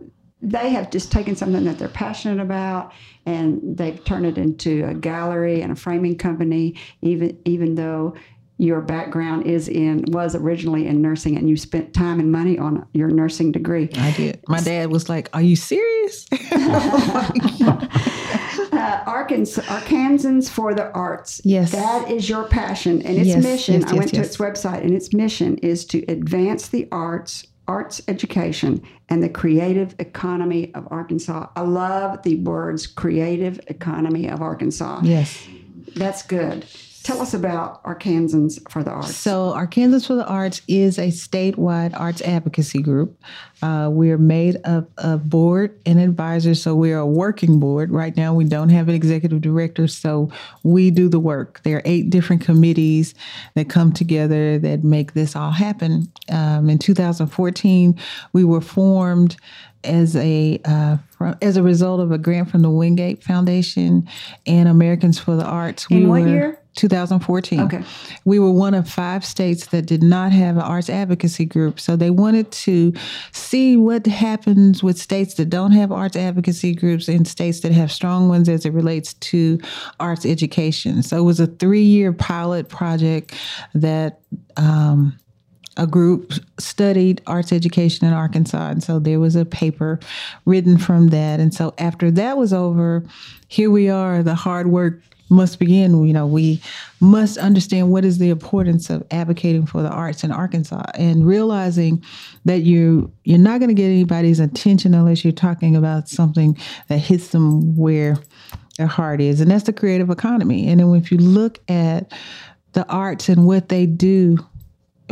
they 0.42 0.70
have 0.72 0.90
just 0.90 1.12
taken 1.12 1.36
something 1.36 1.64
that 1.66 1.78
they're 1.78 1.88
passionate 1.88 2.42
about 2.42 2.92
and 3.26 3.78
they've 3.78 4.04
turned 4.04 4.26
it 4.26 4.38
into 4.38 4.86
a 4.88 4.94
gallery 4.94 5.62
and 5.62 5.72
a 5.72 5.76
framing 5.76 6.18
company. 6.18 6.76
Even 7.02 7.40
even 7.46 7.76
though 7.76 8.16
your 8.58 8.82
background 8.82 9.48
is 9.48 9.68
in 9.68 10.06
was 10.10 10.36
originally 10.36 10.86
in 10.86 11.02
nursing 11.02 11.36
and 11.36 11.50
you 11.50 11.58
spent 11.58 11.94
time 11.94 12.20
and 12.20 12.32
money 12.32 12.60
on 12.60 12.86
your 12.94 13.08
nursing 13.10 13.52
degree. 13.52 13.90
I 13.96 14.12
did. 14.12 14.40
My 14.48 14.62
dad 14.62 14.92
was 14.92 15.10
like, 15.10 15.30
Are 15.34 15.42
you 15.42 15.56
serious? 15.56 16.28
Uh, 18.72 19.04
Arkansas, 19.06 19.62
Arkansans 19.64 20.50
for 20.50 20.74
the 20.74 20.90
arts. 20.94 21.40
Yes. 21.44 21.72
That 21.72 22.10
is 22.10 22.28
your 22.30 22.46
passion. 22.46 23.02
And 23.04 23.18
its 23.18 23.28
Yes, 23.28 23.44
mission, 23.44 23.82
yes, 23.82 23.92
I 23.92 23.96
went 23.96 24.14
yes, 24.14 24.22
to 24.22 24.28
its 24.28 24.38
website, 24.38 24.82
and 24.82 24.92
its 24.92 25.14
mission 25.14 25.58
is 25.58 25.86
to 25.88 26.04
advance 26.08 26.70
the 26.70 26.88
arts, 26.92 27.46
arts 27.68 28.02
education, 28.08 28.82
and 29.10 29.24
the 29.24 29.30
creative 29.30 29.96
economy 30.00 30.74
of 30.74 30.88
Arkansas. 30.92 31.48
I 31.56 31.62
love 31.62 32.22
the 32.24 32.36
words 32.38 32.88
creative 32.88 33.60
economy 33.68 34.28
of 34.28 34.42
Arkansas. 34.42 35.02
yes. 35.04 35.48
That's 35.96 36.24
good. 36.24 36.66
Tell 37.04 37.20
us 37.20 37.34
about 37.34 37.84
Arkansans 37.84 38.60
for 38.70 38.84
the 38.84 38.92
arts. 38.92 39.16
So, 39.16 39.54
Arkansans 39.56 40.06
for 40.06 40.14
the 40.14 40.26
Arts 40.26 40.62
is 40.68 41.00
a 41.00 41.08
statewide 41.08 42.00
arts 42.00 42.22
advocacy 42.22 42.82
group. 42.82 43.20
Uh, 43.64 43.90
we're 43.92 44.20
made 44.20 44.58
of 44.66 45.30
board 45.30 45.80
and 45.86 46.00
advisors, 46.00 46.62
so 46.62 46.76
we're 46.76 47.00
a 47.00 47.06
working 47.06 47.60
board. 47.60 47.92
Right 47.92 48.16
now, 48.16 48.34
we 48.36 48.44
don't 48.44 48.70
have 48.70 48.88
an 48.88 48.94
executive 48.94 49.42
director, 49.42 49.88
so 49.88 50.32
we 50.64 50.92
do 50.92 51.10
the 51.10 51.20
work. 51.20 51.62
There 51.64 51.78
are 51.78 51.82
eight 51.86 52.12
different 52.12 52.44
committees 52.44 53.16
that 53.56 53.68
come 53.68 53.92
together 53.94 54.60
that 54.60 54.84
make 54.84 55.14
this 55.14 55.36
all 55.36 55.52
happen. 55.52 56.12
Um, 56.30 56.70
in 56.70 56.78
2014, 56.78 58.00
we 58.34 58.44
were 58.44 58.62
formed 58.62 59.38
as 59.84 60.16
a 60.16 60.60
uh, 60.66 60.98
fro- 61.12 61.36
as 61.42 61.58
a 61.58 61.64
result 61.64 62.00
of 62.00 62.12
a 62.12 62.18
grant 62.18 62.50
from 62.50 62.62
the 62.62 62.70
Windgate 62.70 63.24
Foundation 63.24 64.08
and 64.46 64.70
Americans 64.70 65.20
for 65.20 65.36
the 65.36 65.46
Arts. 65.46 65.88
In 65.90 66.02
we 66.02 66.06
what 66.06 66.22
were, 66.22 66.28
year? 66.28 66.62
2014. 66.76 67.60
Okay. 67.62 67.84
We 68.24 68.40
were 68.40 68.52
one 68.52 68.74
of 68.74 68.90
five 68.90 69.26
states 69.26 69.68
that 69.68 69.86
did 69.86 70.02
not 70.02 70.32
have 70.32 70.56
an 70.56 70.62
arts 70.62 70.90
advocacy 70.90 71.46
group. 71.46 71.80
So 71.80 71.96
they 71.96 72.10
wanted 72.10 72.50
to 72.52 72.94
see 73.34 73.76
what 73.76 74.08
happens 74.08 74.82
with 74.82 74.98
states 74.98 75.34
that 75.36 75.50
don't 75.50 75.74
have 75.74 75.92
arts 75.92 76.16
advocacy 76.16 76.74
groups 76.74 77.08
and 77.10 77.28
states 77.28 77.60
that 77.62 77.74
have 77.74 77.92
strong 77.92 78.30
ones 78.30 78.48
as 78.48 78.66
it 78.66 78.72
relates 78.72 79.14
to 79.16 79.60
arts 80.00 80.26
education. 80.26 81.04
So 81.04 81.18
it 81.18 81.24
was 81.24 81.40
a 81.40 81.48
three 81.48 81.84
year 81.84 82.14
pilot 82.14 82.70
project 82.70 83.34
that 83.74 84.22
um, 84.56 85.18
a 85.82 85.88
group 85.88 86.34
studied 86.60 87.22
arts 87.26 87.52
education 87.52 88.08
in 88.08 88.14
Arkansas. 88.14 88.70
And 88.70 88.84
so 88.84 89.00
there 89.00 89.20
was 89.20 89.36
a 89.36 89.46
paper 89.46 90.00
written 90.46 90.78
from 90.78 91.08
that. 91.08 91.40
And 91.40 91.52
so 91.52 91.74
after 91.80 92.12
that 92.12 92.38
was 92.38 92.54
over, 92.54 93.04
here 93.48 93.72
we 93.72 93.90
are, 93.90 94.22
the 94.22 94.36
hard 94.36 94.68
work 94.68 95.02
must 95.30 95.58
begin. 95.58 96.06
You 96.06 96.14
know, 96.14 96.28
we 96.28 96.62
must 97.00 97.40
understand 97.40 97.90
what 97.90 98.06
is 98.06 98.20
the 98.20 98.30
importance 98.30 98.92
of 98.92 99.04
advocating 99.10 99.66
for 99.66 99.82
the 99.82 99.90
arts 99.90 100.24
in 100.24 100.32
Arkansas 100.32 100.84
and 100.94 101.26
realizing 101.26 102.04
that 102.46 102.62
you 102.62 103.12
you're 103.24 103.40
not 103.40 103.60
going 103.60 103.70
to 103.70 103.74
get 103.74 103.86
anybody's 103.86 104.40
attention 104.40 104.94
unless 104.94 105.24
you're 105.26 105.32
talking 105.32 105.76
about 105.76 106.08
something 106.08 106.56
that 106.90 107.00
hits 107.00 107.30
them 107.30 107.76
where 107.76 108.18
their 108.78 108.88
heart 108.88 109.20
is. 109.20 109.42
And 109.42 109.50
that's 109.50 109.64
the 109.64 109.74
creative 109.74 110.12
economy. 110.12 110.68
And 110.68 110.80
then 110.80 110.94
if 110.94 111.12
you 111.12 111.18
look 111.18 111.60
at 111.68 112.12
the 112.74 112.88
arts 112.88 113.30
and 113.30 113.48
what 113.48 113.70
they 113.70 113.88
do 113.88 114.38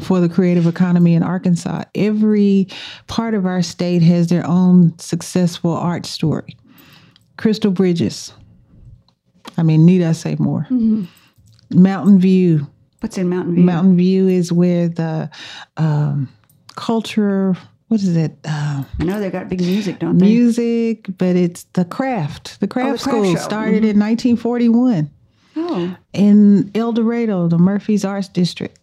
for 0.01 0.19
the 0.19 0.29
creative 0.29 0.65
economy 0.67 1.13
in 1.13 1.23
Arkansas. 1.23 1.83
Every 1.95 2.67
part 3.07 3.33
of 3.33 3.45
our 3.45 3.61
state 3.61 4.01
has 4.01 4.27
their 4.27 4.45
own 4.47 4.97
successful 4.99 5.73
art 5.73 6.05
story. 6.05 6.57
Crystal 7.37 7.71
Bridges. 7.71 8.33
I 9.57 9.63
mean, 9.63 9.85
need 9.85 10.03
I 10.03 10.11
say 10.13 10.35
more? 10.39 10.67
Mountain 11.71 12.19
View. 12.19 12.67
What's 12.99 13.17
in 13.17 13.29
Mountain 13.29 13.55
View? 13.55 13.63
Mountain 13.63 13.97
View 13.97 14.27
is 14.27 14.51
where 14.51 14.89
the 14.89 15.29
um, 15.77 16.29
culture, 16.75 17.55
what 17.87 18.01
is 18.01 18.15
it? 18.15 18.37
Uh, 18.45 18.83
I 18.99 19.03
know 19.03 19.19
they 19.19 19.29
got 19.29 19.47
big 19.49 19.61
music, 19.61 19.99
don't 19.99 20.17
they? 20.17 20.25
music, 20.25 21.05
but 21.17 21.35
it's 21.35 21.63
the 21.73 21.85
craft. 21.85 22.59
The 22.59 22.67
craft 22.67 22.87
craft 22.89 23.03
school 23.03 23.33
show. 23.35 23.39
started 23.41 23.85
in 23.85 23.99
1941 23.99 25.09
Oh, 25.55 25.95
in 26.13 26.71
El 26.75 26.93
Dorado, 26.93 27.47
the 27.47 27.57
Murphy's 27.57 28.05
Arts 28.05 28.27
District. 28.29 28.77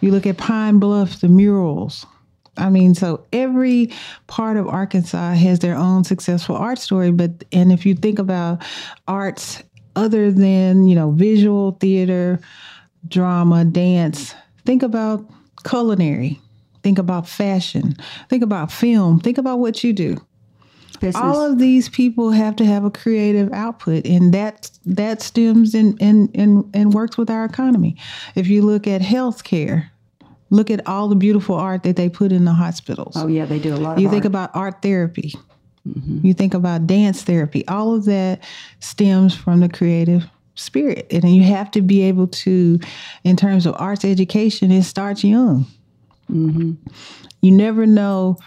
You 0.00 0.10
look 0.10 0.26
at 0.26 0.36
Pine 0.36 0.78
Bluff, 0.78 1.20
the 1.20 1.28
murals. 1.28 2.06
I 2.58 2.70
mean, 2.70 2.94
so 2.94 3.24
every 3.32 3.90
part 4.26 4.56
of 4.56 4.66
Arkansas 4.66 5.34
has 5.34 5.58
their 5.58 5.76
own 5.76 6.04
successful 6.04 6.56
art 6.56 6.78
story. 6.78 7.12
But 7.12 7.44
and 7.52 7.70
if 7.70 7.84
you 7.84 7.94
think 7.94 8.18
about 8.18 8.62
arts 9.06 9.62
other 9.94 10.30
than 10.30 10.86
you 10.86 10.94
know 10.94 11.10
visual 11.10 11.72
theater, 11.72 12.40
drama, 13.08 13.64
dance, 13.64 14.34
think 14.64 14.82
about 14.82 15.24
culinary. 15.64 16.40
Think 16.82 16.98
about 16.98 17.28
fashion. 17.28 17.96
Think 18.28 18.44
about 18.44 18.70
film. 18.70 19.18
Think 19.18 19.38
about 19.38 19.58
what 19.58 19.82
you 19.82 19.92
do 19.92 20.18
business. 21.00 21.22
all 21.22 21.44
of 21.44 21.58
these 21.58 21.88
people 21.88 22.30
have 22.30 22.56
to 22.56 22.64
have 22.64 22.84
a 22.84 22.90
creative 22.90 23.52
output 23.52 24.06
and 24.06 24.32
that 24.34 24.70
that 24.84 25.22
stems 25.22 25.74
in 25.74 25.96
and 26.00 26.30
and 26.34 26.68
and 26.74 26.92
works 26.92 27.16
with 27.16 27.30
our 27.30 27.44
economy. 27.44 27.96
If 28.34 28.48
you 28.48 28.62
look 28.62 28.86
at 28.86 29.00
healthcare 29.00 29.90
look 30.50 30.70
at 30.70 30.86
all 30.86 31.08
the 31.08 31.16
beautiful 31.16 31.56
art 31.56 31.82
that 31.82 31.96
they 31.96 32.08
put 32.08 32.32
in 32.32 32.44
the 32.44 32.52
hospitals. 32.52 33.14
Oh 33.16 33.26
yeah, 33.26 33.44
they 33.44 33.58
do 33.58 33.74
a 33.74 33.76
lot 33.76 33.94
of 33.94 34.00
you 34.00 34.06
art. 34.06 34.12
think 34.12 34.24
about 34.24 34.50
art 34.54 34.82
therapy. 34.82 35.34
Mm-hmm. 35.86 36.26
You 36.26 36.34
think 36.34 36.54
about 36.54 36.86
dance 36.86 37.22
therapy. 37.22 37.66
All 37.68 37.94
of 37.94 38.04
that 38.06 38.42
stems 38.80 39.34
from 39.34 39.60
the 39.60 39.68
creative 39.68 40.24
spirit 40.56 41.06
and 41.10 41.34
you 41.34 41.42
have 41.42 41.70
to 41.70 41.82
be 41.82 42.00
able 42.02 42.26
to 42.26 42.80
in 43.24 43.36
terms 43.36 43.66
of 43.66 43.74
arts 43.78 44.04
education 44.04 44.72
it 44.72 44.82
starts 44.84 45.22
young. 45.22 45.66
Mm-hmm. 46.30 46.72
You 47.42 47.52
never 47.52 47.86
know 47.86 48.38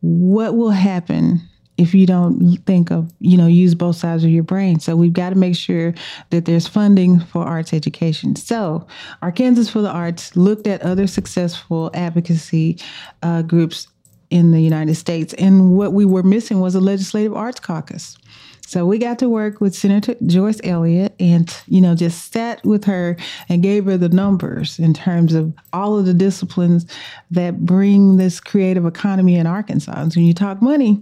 what 0.00 0.56
will 0.56 0.70
happen 0.70 1.40
if 1.78 1.94
you 1.94 2.06
don't 2.06 2.56
think 2.66 2.90
of 2.90 3.12
you 3.20 3.36
know 3.36 3.46
use 3.46 3.74
both 3.74 3.96
sides 3.96 4.24
of 4.24 4.30
your 4.30 4.42
brain. 4.42 4.80
So 4.80 4.96
we've 4.96 5.12
got 5.12 5.30
to 5.30 5.36
make 5.36 5.56
sure 5.56 5.94
that 6.30 6.44
there's 6.44 6.66
funding 6.66 7.20
for 7.20 7.42
arts 7.42 7.72
education. 7.72 8.36
So 8.36 8.86
arkansans 9.22 9.70
for 9.70 9.82
the 9.82 9.90
arts 9.90 10.36
looked 10.36 10.66
at 10.66 10.82
other 10.82 11.06
successful 11.06 11.90
advocacy 11.94 12.78
uh, 13.22 13.42
groups 13.42 13.88
in 14.30 14.50
the 14.50 14.60
united 14.60 14.96
states 14.96 15.32
and 15.34 15.76
what 15.76 15.92
we 15.92 16.04
were 16.04 16.24
missing 16.24 16.58
was 16.58 16.74
a 16.74 16.80
legislative 16.80 17.32
arts 17.34 17.60
caucus. 17.60 18.18
So 18.66 18.84
we 18.84 18.98
got 18.98 19.20
to 19.20 19.28
work 19.28 19.60
with 19.60 19.76
Senator 19.76 20.16
Joyce 20.26 20.60
Elliott 20.64 21.14
and, 21.20 21.56
you 21.68 21.80
know, 21.80 21.94
just 21.94 22.32
sat 22.32 22.64
with 22.64 22.82
her 22.86 23.16
and 23.48 23.62
gave 23.62 23.84
her 23.84 23.96
the 23.96 24.08
numbers 24.08 24.80
in 24.80 24.92
terms 24.92 25.34
of 25.34 25.54
all 25.72 25.96
of 25.96 26.04
the 26.04 26.12
disciplines 26.12 26.84
that 27.30 27.64
bring 27.64 28.16
this 28.16 28.40
creative 28.40 28.84
economy 28.84 29.36
in 29.36 29.46
Arkansas. 29.46 29.94
And 29.94 30.12
so 30.12 30.18
when 30.18 30.26
you 30.26 30.34
talk 30.34 30.60
money, 30.60 31.00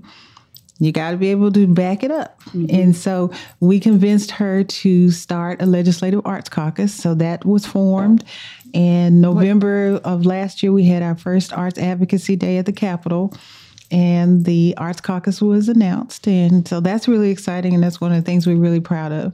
you 0.79 0.93
got 0.93 1.13
to 1.13 1.17
be 1.17 1.31
able 1.31 1.53
to 1.53 1.67
back 1.67 2.03
it 2.03 2.11
up. 2.11 2.41
And 2.53 2.97
so 2.97 3.31
we 3.61 3.79
convinced 3.79 4.33
her 4.33 4.65
to 4.65 5.11
start 5.11 5.63
a 5.63 5.67
legislative 5.67 6.23
arts 6.25 6.49
caucus. 6.49 6.93
So 6.93 7.15
that 7.15 7.45
was 7.45 7.65
formed. 7.65 8.25
And 8.75 9.21
November 9.21 10.01
of 10.05 10.27
last 10.27 10.63
year, 10.63 10.73
we 10.73 10.85
had 10.85 11.03
our 11.03 11.15
first 11.15 11.53
arts 11.53 11.79
advocacy 11.79 12.35
day 12.35 12.59
at 12.59 12.67
the 12.67 12.73
Capitol. 12.73 13.33
And 13.91 14.45
the 14.45 14.75
Arts 14.77 15.01
Caucus 15.01 15.41
was 15.41 15.69
announced. 15.69 16.27
And 16.27 16.67
so 16.67 16.81
that's 16.81 17.07
really 17.07 17.31
exciting. 17.31 17.75
And 17.75 17.83
that's 17.83 18.01
one 18.01 18.11
of 18.11 18.17
the 18.17 18.25
things 18.25 18.47
we're 18.47 18.57
really 18.57 18.81
proud 18.81 19.13
of. 19.13 19.33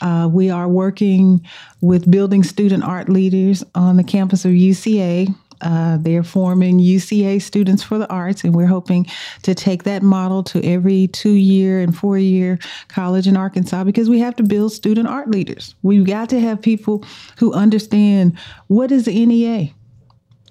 Uh, 0.00 0.28
we 0.32 0.48
are 0.48 0.68
working 0.68 1.46
with 1.82 2.10
building 2.10 2.42
student 2.42 2.84
art 2.84 3.10
leaders 3.10 3.62
on 3.74 3.96
the 3.96 4.04
campus 4.04 4.46
of 4.46 4.52
UCA. 4.52 5.34
Uh, 5.60 5.98
they're 6.00 6.22
forming 6.22 6.78
UCA 6.78 7.40
Students 7.40 7.82
for 7.82 7.98
the 7.98 8.08
Arts, 8.08 8.44
and 8.44 8.54
we're 8.54 8.66
hoping 8.66 9.06
to 9.42 9.54
take 9.54 9.84
that 9.84 10.02
model 10.02 10.42
to 10.44 10.64
every 10.64 11.08
two 11.08 11.32
year 11.32 11.80
and 11.80 11.96
four 11.96 12.18
year 12.18 12.58
college 12.88 13.26
in 13.26 13.36
Arkansas 13.36 13.84
because 13.84 14.08
we 14.08 14.20
have 14.20 14.36
to 14.36 14.42
build 14.42 14.72
student 14.72 15.08
art 15.08 15.30
leaders. 15.30 15.74
We've 15.82 16.06
got 16.06 16.28
to 16.30 16.40
have 16.40 16.62
people 16.62 17.04
who 17.38 17.52
understand 17.52 18.38
what 18.68 18.92
is 18.92 19.04
the 19.04 19.26
NEA? 19.26 19.72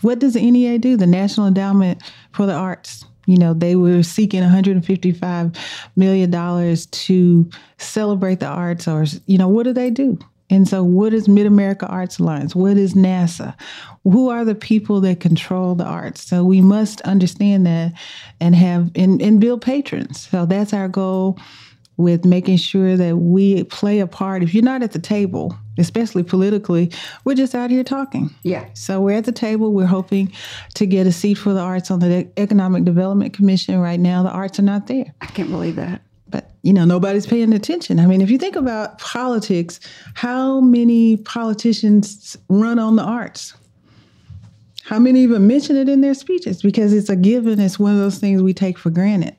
What 0.01 0.19
does 0.19 0.33
the 0.33 0.51
NEA 0.51 0.79
do? 0.79 0.97
The 0.97 1.07
National 1.07 1.47
Endowment 1.47 2.01
for 2.31 2.45
the 2.45 2.53
Arts. 2.53 3.05
You 3.25 3.37
know, 3.37 3.53
they 3.53 3.75
were 3.75 4.03
seeking 4.03 4.41
$155 4.41 5.57
million 5.97 6.75
to 6.77 7.49
celebrate 7.77 8.39
the 8.39 8.47
arts, 8.47 8.87
or, 8.87 9.05
you 9.25 9.37
know, 9.37 9.49
what 9.49 9.63
do 9.63 9.73
they 9.73 9.89
do? 9.89 10.17
And 10.49 10.67
so, 10.67 10.83
what 10.83 11.13
is 11.13 11.27
Mid 11.27 11.45
America 11.45 11.85
Arts 11.87 12.19
Alliance? 12.19 12.55
What 12.55 12.77
is 12.77 12.93
NASAA? 12.93 13.53
Who 14.03 14.29
are 14.29 14.45
the 14.45 14.55
people 14.55 15.01
that 15.01 15.19
control 15.19 15.75
the 15.75 15.83
arts? 15.83 16.21
So, 16.25 16.43
we 16.43 16.61
must 16.61 17.01
understand 17.01 17.65
that 17.65 17.93
and 18.39 18.55
have 18.55 18.91
and, 18.95 19.21
and 19.21 19.41
build 19.41 19.61
patrons. 19.61 20.27
So, 20.29 20.45
that's 20.45 20.73
our 20.73 20.87
goal 20.87 21.37
with 21.97 22.25
making 22.25 22.57
sure 22.57 22.95
that 22.95 23.17
we 23.17 23.63
play 23.65 23.99
a 23.99 24.07
part. 24.07 24.43
If 24.43 24.53
you're 24.53 24.63
not 24.63 24.83
at 24.83 24.91
the 24.91 24.99
table, 24.99 25.57
especially 25.77 26.23
politically, 26.23 26.91
we're 27.25 27.35
just 27.35 27.55
out 27.55 27.71
here 27.71 27.83
talking. 27.83 28.29
Yeah. 28.43 28.67
So 28.73 29.01
we're 29.01 29.17
at 29.17 29.25
the 29.25 29.31
table. 29.31 29.73
We're 29.73 29.87
hoping 29.87 30.31
to 30.75 30.85
get 30.85 31.07
a 31.07 31.11
seat 31.11 31.35
for 31.35 31.53
the 31.53 31.59
arts 31.59 31.89
on 31.89 31.99
the 31.99 32.29
Economic 32.37 32.83
Development 32.83 33.33
Commission. 33.33 33.79
Right 33.79 33.99
now, 33.99 34.23
the 34.23 34.29
arts 34.29 34.59
are 34.59 34.63
not 34.63 34.87
there. 34.87 35.13
I 35.21 35.25
can't 35.25 35.49
believe 35.49 35.75
that. 35.77 36.01
You 36.67 36.73
know, 36.73 36.83
nobody's 36.83 37.25
paying 37.25 37.53
attention. 37.53 37.97
I 37.97 38.07
mean, 38.07 38.19
if 38.19 38.29
you 38.29 38.37
think 38.37 38.57
about 38.57 38.99
politics, 38.99 39.79
how 40.15 40.59
many 40.59 41.15
politicians 41.15 42.35
run 42.49 42.77
on 42.77 42.97
the 42.97 43.03
arts? 43.03 43.53
How 44.83 44.99
many 44.99 45.21
even 45.21 45.47
mention 45.47 45.77
it 45.77 45.87
in 45.87 46.01
their 46.01 46.13
speeches? 46.13 46.61
Because 46.61 46.91
it's 46.91 47.07
a 47.07 47.15
given. 47.15 47.61
It's 47.61 47.79
one 47.79 47.93
of 47.93 47.99
those 47.99 48.17
things 48.17 48.41
we 48.41 48.53
take 48.53 48.77
for 48.77 48.89
granted 48.89 49.37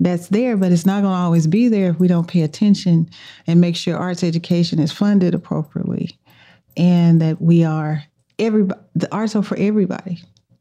that's 0.00 0.28
there, 0.28 0.56
but 0.56 0.72
it's 0.72 0.86
not 0.86 1.02
going 1.02 1.12
to 1.12 1.20
always 1.20 1.46
be 1.46 1.68
there 1.68 1.90
if 1.90 2.00
we 2.00 2.08
don't 2.08 2.28
pay 2.28 2.40
attention 2.40 3.10
and 3.46 3.60
make 3.60 3.76
sure 3.76 3.94
arts 3.98 4.24
education 4.24 4.78
is 4.78 4.90
funded 4.90 5.34
appropriately 5.34 6.18
and 6.78 7.20
that 7.20 7.42
we 7.42 7.62
are 7.62 8.04
everybody, 8.38 8.80
the 8.94 9.14
arts 9.14 9.36
are 9.36 9.42
for 9.42 9.58
everybody, 9.58 10.18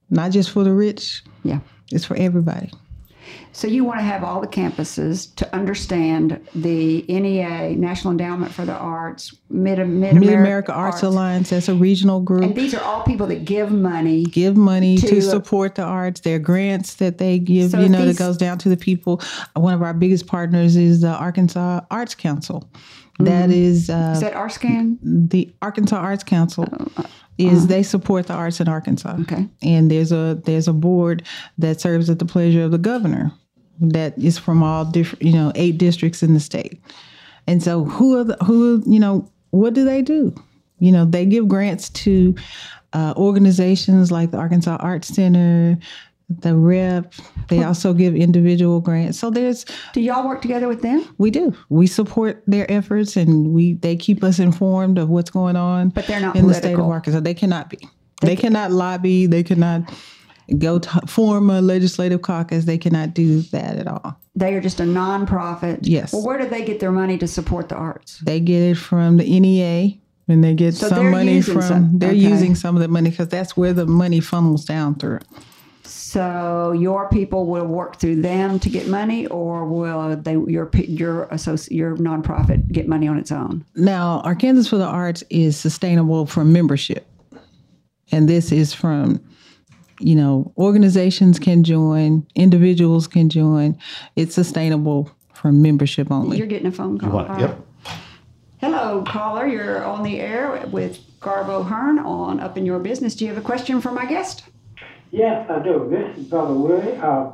not 0.10 0.32
just 0.32 0.50
for 0.50 0.66
the 0.66 0.74
rich. 0.74 1.24
Yeah. 1.46 1.62
It's 1.94 2.04
for 2.04 2.18
everybody. 2.18 2.74
So 3.54 3.68
you 3.68 3.84
want 3.84 4.00
to 4.00 4.04
have 4.04 4.24
all 4.24 4.40
the 4.40 4.48
campuses 4.48 5.36
to 5.36 5.56
understand 5.56 6.40
the 6.56 7.04
NEA, 7.10 7.76
National 7.76 8.12
Endowment 8.12 8.54
for 8.54 8.64
the 8.66 8.74
Arts, 8.74 9.36
Mid 9.50 9.78
Mid 9.80 10.16
Mid 10.16 10.30
America 10.30 10.72
Arts 10.72 11.04
Alliance, 11.04 11.50
that's 11.50 11.68
a 11.68 11.76
regional 11.76 12.22
group. 12.22 12.44
And 12.44 12.56
these 12.56 12.74
are 12.74 12.82
all 12.82 13.04
people 13.04 13.28
that 13.28 13.44
give 13.44 13.70
money. 13.72 14.24
give 14.24 14.56
money 14.56 14.98
to, 14.98 15.08
to- 15.08 15.22
support 15.22 15.76
the 15.76 15.84
arts. 15.84 16.22
There 16.22 16.38
are 16.38 16.40
grants 16.40 16.96
that 16.96 17.18
they 17.18 17.40
give, 17.40 17.72
So 17.72 17.80
you 17.82 17.90
know, 17.90 18.06
these- 18.06 18.18
that 18.18 18.24
goes 18.24 18.38
down 18.38 18.58
to 18.60 18.70
the 18.70 18.78
people. 18.78 19.22
One 19.56 19.74
of 19.74 19.82
our 19.82 19.94
biggest 19.94 20.28
partners 20.28 20.76
is 20.78 21.02
the 21.02 21.10
Arkansas 21.10 21.82
Arts 21.92 22.16
Council. 22.16 22.70
That 23.26 23.52
is 23.52 23.90
uh. 23.90 24.14
Is 24.16 24.22
that 24.22 24.34
RSCAN? 24.34 24.98
the 25.02 25.54
Arkansas 25.62 25.98
Arts 25.98 26.24
Council 26.24 26.68
is 27.38 27.68
they 27.68 27.84
support 27.84 28.28
the 28.28 28.34
arts 28.34 28.60
in 28.60 28.68
Arkansas. 28.68 29.16
Oh, 29.18 29.22
Okay. 29.22 29.48
And 29.64 29.90
there's 29.90 30.12
a 30.12 30.40
there's 30.46 30.68
a 30.68 30.74
board 30.74 31.24
that 31.58 31.82
serves 31.82 32.10
at 32.10 32.20
the 32.20 32.26
pleasure 32.26 32.64
of 32.64 32.72
the 32.72 32.78
governor 32.78 33.32
that 33.80 34.18
is 34.18 34.38
from 34.38 34.62
all 34.62 34.86
different, 34.86 35.24
you 35.24 35.34
know, 35.34 35.52
eight 35.56 35.78
districts 35.78 36.22
in 36.22 36.34
the 36.34 36.40
state. 36.40 36.80
And 37.48 37.64
so 37.64 37.84
who 37.86 38.20
are 38.20 38.24
the 38.24 38.38
who, 38.44 38.84
you 38.86 39.00
know, 39.00 39.30
what 39.50 39.74
do 39.74 39.84
they 39.84 40.02
do? 40.02 40.34
You 40.80 40.92
know, 40.92 41.06
they 41.06 41.26
give 41.26 41.48
grants 41.48 41.90
to 41.90 42.36
uh, 42.94 43.14
organizations 43.18 44.12
like 44.12 44.32
the 44.32 44.38
Arkansas 44.38 44.78
Arts 44.80 45.08
Center, 45.08 45.78
the 46.42 46.56
REP. 46.56 47.14
They 47.50 47.64
also 47.64 47.94
give 47.94 48.16
individual 48.16 48.80
grants. 48.80 49.20
So 49.20 49.30
there's 49.30 49.66
Do 49.94 50.02
y'all 50.02 50.28
work 50.28 50.42
together 50.42 50.68
with 50.68 50.82
them? 50.82 51.04
we 51.18 51.32
do. 51.32 51.54
We 51.70 51.88
support 51.88 52.44
their 52.48 52.70
efforts, 52.72 53.18
and 53.18 53.54
we 53.54 53.74
they 53.76 53.96
keep 53.96 54.24
us 54.24 54.40
informed 54.40 54.98
of 54.98 55.10
what's 55.10 55.30
going 55.30 55.56
on. 55.56 55.90
But 55.90 56.08
they're 56.08 56.20
not 56.22 56.36
in 56.36 56.48
the 56.48 56.54
state 56.54 56.74
of 56.74 56.78
political. 56.78 56.92
Arkansas. 56.92 57.20
They 57.22 57.34
cannot 57.34 57.70
be. 57.70 57.80
They, 58.22 58.36
cannot 58.36 58.72
lobby. 58.72 59.26
They 59.26 59.42
cannot 59.44 59.92
go 60.60 60.78
to 60.80 61.02
form 61.08 61.50
a 61.50 61.60
legislative 61.62 62.22
caucus. 62.22 62.66
They 62.66 62.78
cannot 62.78 63.14
do 63.16 63.42
that 63.52 63.78
at 63.78 63.88
all. 63.88 64.16
They 64.36 64.54
are 64.54 64.62
just 64.62 64.80
a 64.80 64.84
nonprofit. 64.84 65.80
Yes. 65.82 66.14
Well, 66.14 66.24
where 66.26 66.38
do 66.38 66.48
they 66.48 66.64
get 66.64 66.80
their 66.80 66.92
money 66.92 67.18
to 67.18 67.28
support 67.28 67.68
the 67.70 67.76
arts? 67.76 68.20
They 68.20 68.40
get 68.40 68.62
it 68.62 68.76
from 68.76 69.18
the 69.18 69.40
NEA, 69.40 69.98
and 70.28 70.44
they 70.44 70.54
get 70.54 70.76
So 70.76 70.88
some 70.90 71.10
money 71.12 71.42
from. 71.42 71.62
some- 71.64 71.98
they're 71.98 72.10
okay. 72.12 72.18
using 72.18 72.54
some 72.56 72.76
of 72.76 72.82
the 72.82 72.88
money 72.88 73.10
because 73.10 73.28
that's 73.30 73.58
where 73.58 73.74
the 73.74 73.86
money 73.88 74.20
funnels 74.20 74.66
down 74.66 74.96
through. 74.96 75.20
So 75.92 76.72
your 76.72 77.10
people 77.10 77.46
will 77.46 77.66
work 77.66 77.98
through 77.98 78.22
them 78.22 78.60
to 78.60 78.70
get 78.70 78.88
money, 78.88 79.28
or 79.28 79.66
will 79.66 80.16
they 80.16 80.34
your 80.34 80.70
your 80.74 81.28
associ- 81.28 81.72
your 81.72 81.98
nonprofit 81.98 82.72
get 82.72 82.88
money 82.88 83.08
on 83.08 83.18
its 83.18 83.32
own? 83.32 83.66
Now, 83.76 84.22
Arkansans 84.26 84.70
for 84.70 84.78
the 84.78 84.86
Arts 84.86 85.24
is 85.30 85.58
sustainable 85.58 86.26
from 86.26 86.54
membership. 86.54 87.08
And 88.12 88.28
this 88.28 88.52
is 88.52 88.74
from, 88.74 89.22
you 90.00 90.16
know, 90.16 90.54
organizations 90.58 91.40
can 91.40 91.64
join, 91.64 92.26
individuals 92.36 93.08
can 93.08 93.30
join. 93.30 93.78
It's 94.16 94.36
sustainable 94.36 95.10
from 95.34 95.62
membership 95.62 96.12
only. 96.12 96.38
You're 96.38 96.48
getting 96.48 96.68
a 96.68 96.72
phone 96.72 96.98
call. 96.98 97.12
want- 97.12 97.40
yep. 97.40 97.50
right. 97.50 97.98
Hello, 98.60 99.04
caller. 99.08 99.48
You're 99.48 99.84
on 99.84 100.04
the 100.04 100.20
air 100.20 100.66
with 100.72 101.00
Garbo 101.20 101.66
Hearn 101.66 102.00
on 102.00 102.40
Up 102.40 102.58
in 102.58 102.66
Your 102.66 102.80
Business. 102.80 103.16
Do 103.16 103.26
you 103.26 103.30
have 103.34 103.38
a 103.40 103.46
question 103.46 103.82
for 103.82 103.92
my 103.92 104.06
guest? 104.06 104.44
Yes, 105.12 105.50
I 105.50 105.60
do. 105.60 105.90
This 105.90 106.18
is 106.18 106.28
Brother 106.28 106.54
Willie. 106.54 106.96
Uh, 106.96 107.32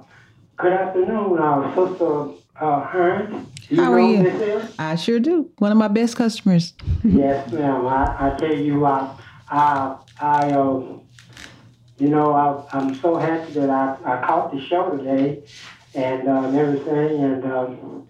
good 0.55 0.73
afternoon, 0.73 1.37
uh, 1.37 1.75
Sister 1.75 2.29
uh, 2.59 2.81
Hearn. 2.81 3.45
You 3.69 3.83
How 3.83 3.93
are 3.93 3.99
you? 3.99 4.63
I 4.79 4.95
sure 4.95 5.19
do. 5.19 5.51
One 5.59 5.71
of 5.71 5.77
my 5.77 5.87
best 5.87 6.15
customers. 6.15 6.73
yes, 7.03 7.51
ma'am. 7.51 7.85
I, 7.85 8.33
I 8.33 8.37
tell 8.39 8.51
you, 8.51 8.83
I, 8.83 9.15
I, 9.47 9.95
I 10.19 10.51
uh, 10.53 10.97
you 11.99 12.07
know, 12.09 12.33
I, 12.33 12.75
I'm 12.75 12.95
so 12.95 13.17
happy 13.17 13.53
that 13.53 13.69
I, 13.69 13.95
I 14.03 14.25
caught 14.25 14.51
the 14.51 14.65
show 14.65 14.97
today 14.97 15.43
and, 15.93 16.27
uh, 16.27 16.45
and 16.45 16.57
everything. 16.57 17.23
And 17.23 17.45
um, 17.45 18.07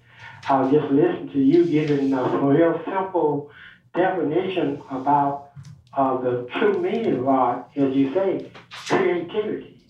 I'll 0.47 0.71
just 0.71 0.89
listen 0.93 1.29
to 1.33 1.39
you 1.39 1.65
giving 1.65 2.13
a 2.13 2.23
real 2.39 2.81
simple 2.85 3.51
definition 3.93 4.81
about 4.89 5.49
uh, 5.93 6.21
the 6.21 6.47
true 6.57 6.81
meaning 6.81 7.17
of 7.17 7.27
art, 7.27 7.67
as 7.75 7.95
you 7.95 8.13
say, 8.13 8.51
creativity. 8.69 9.85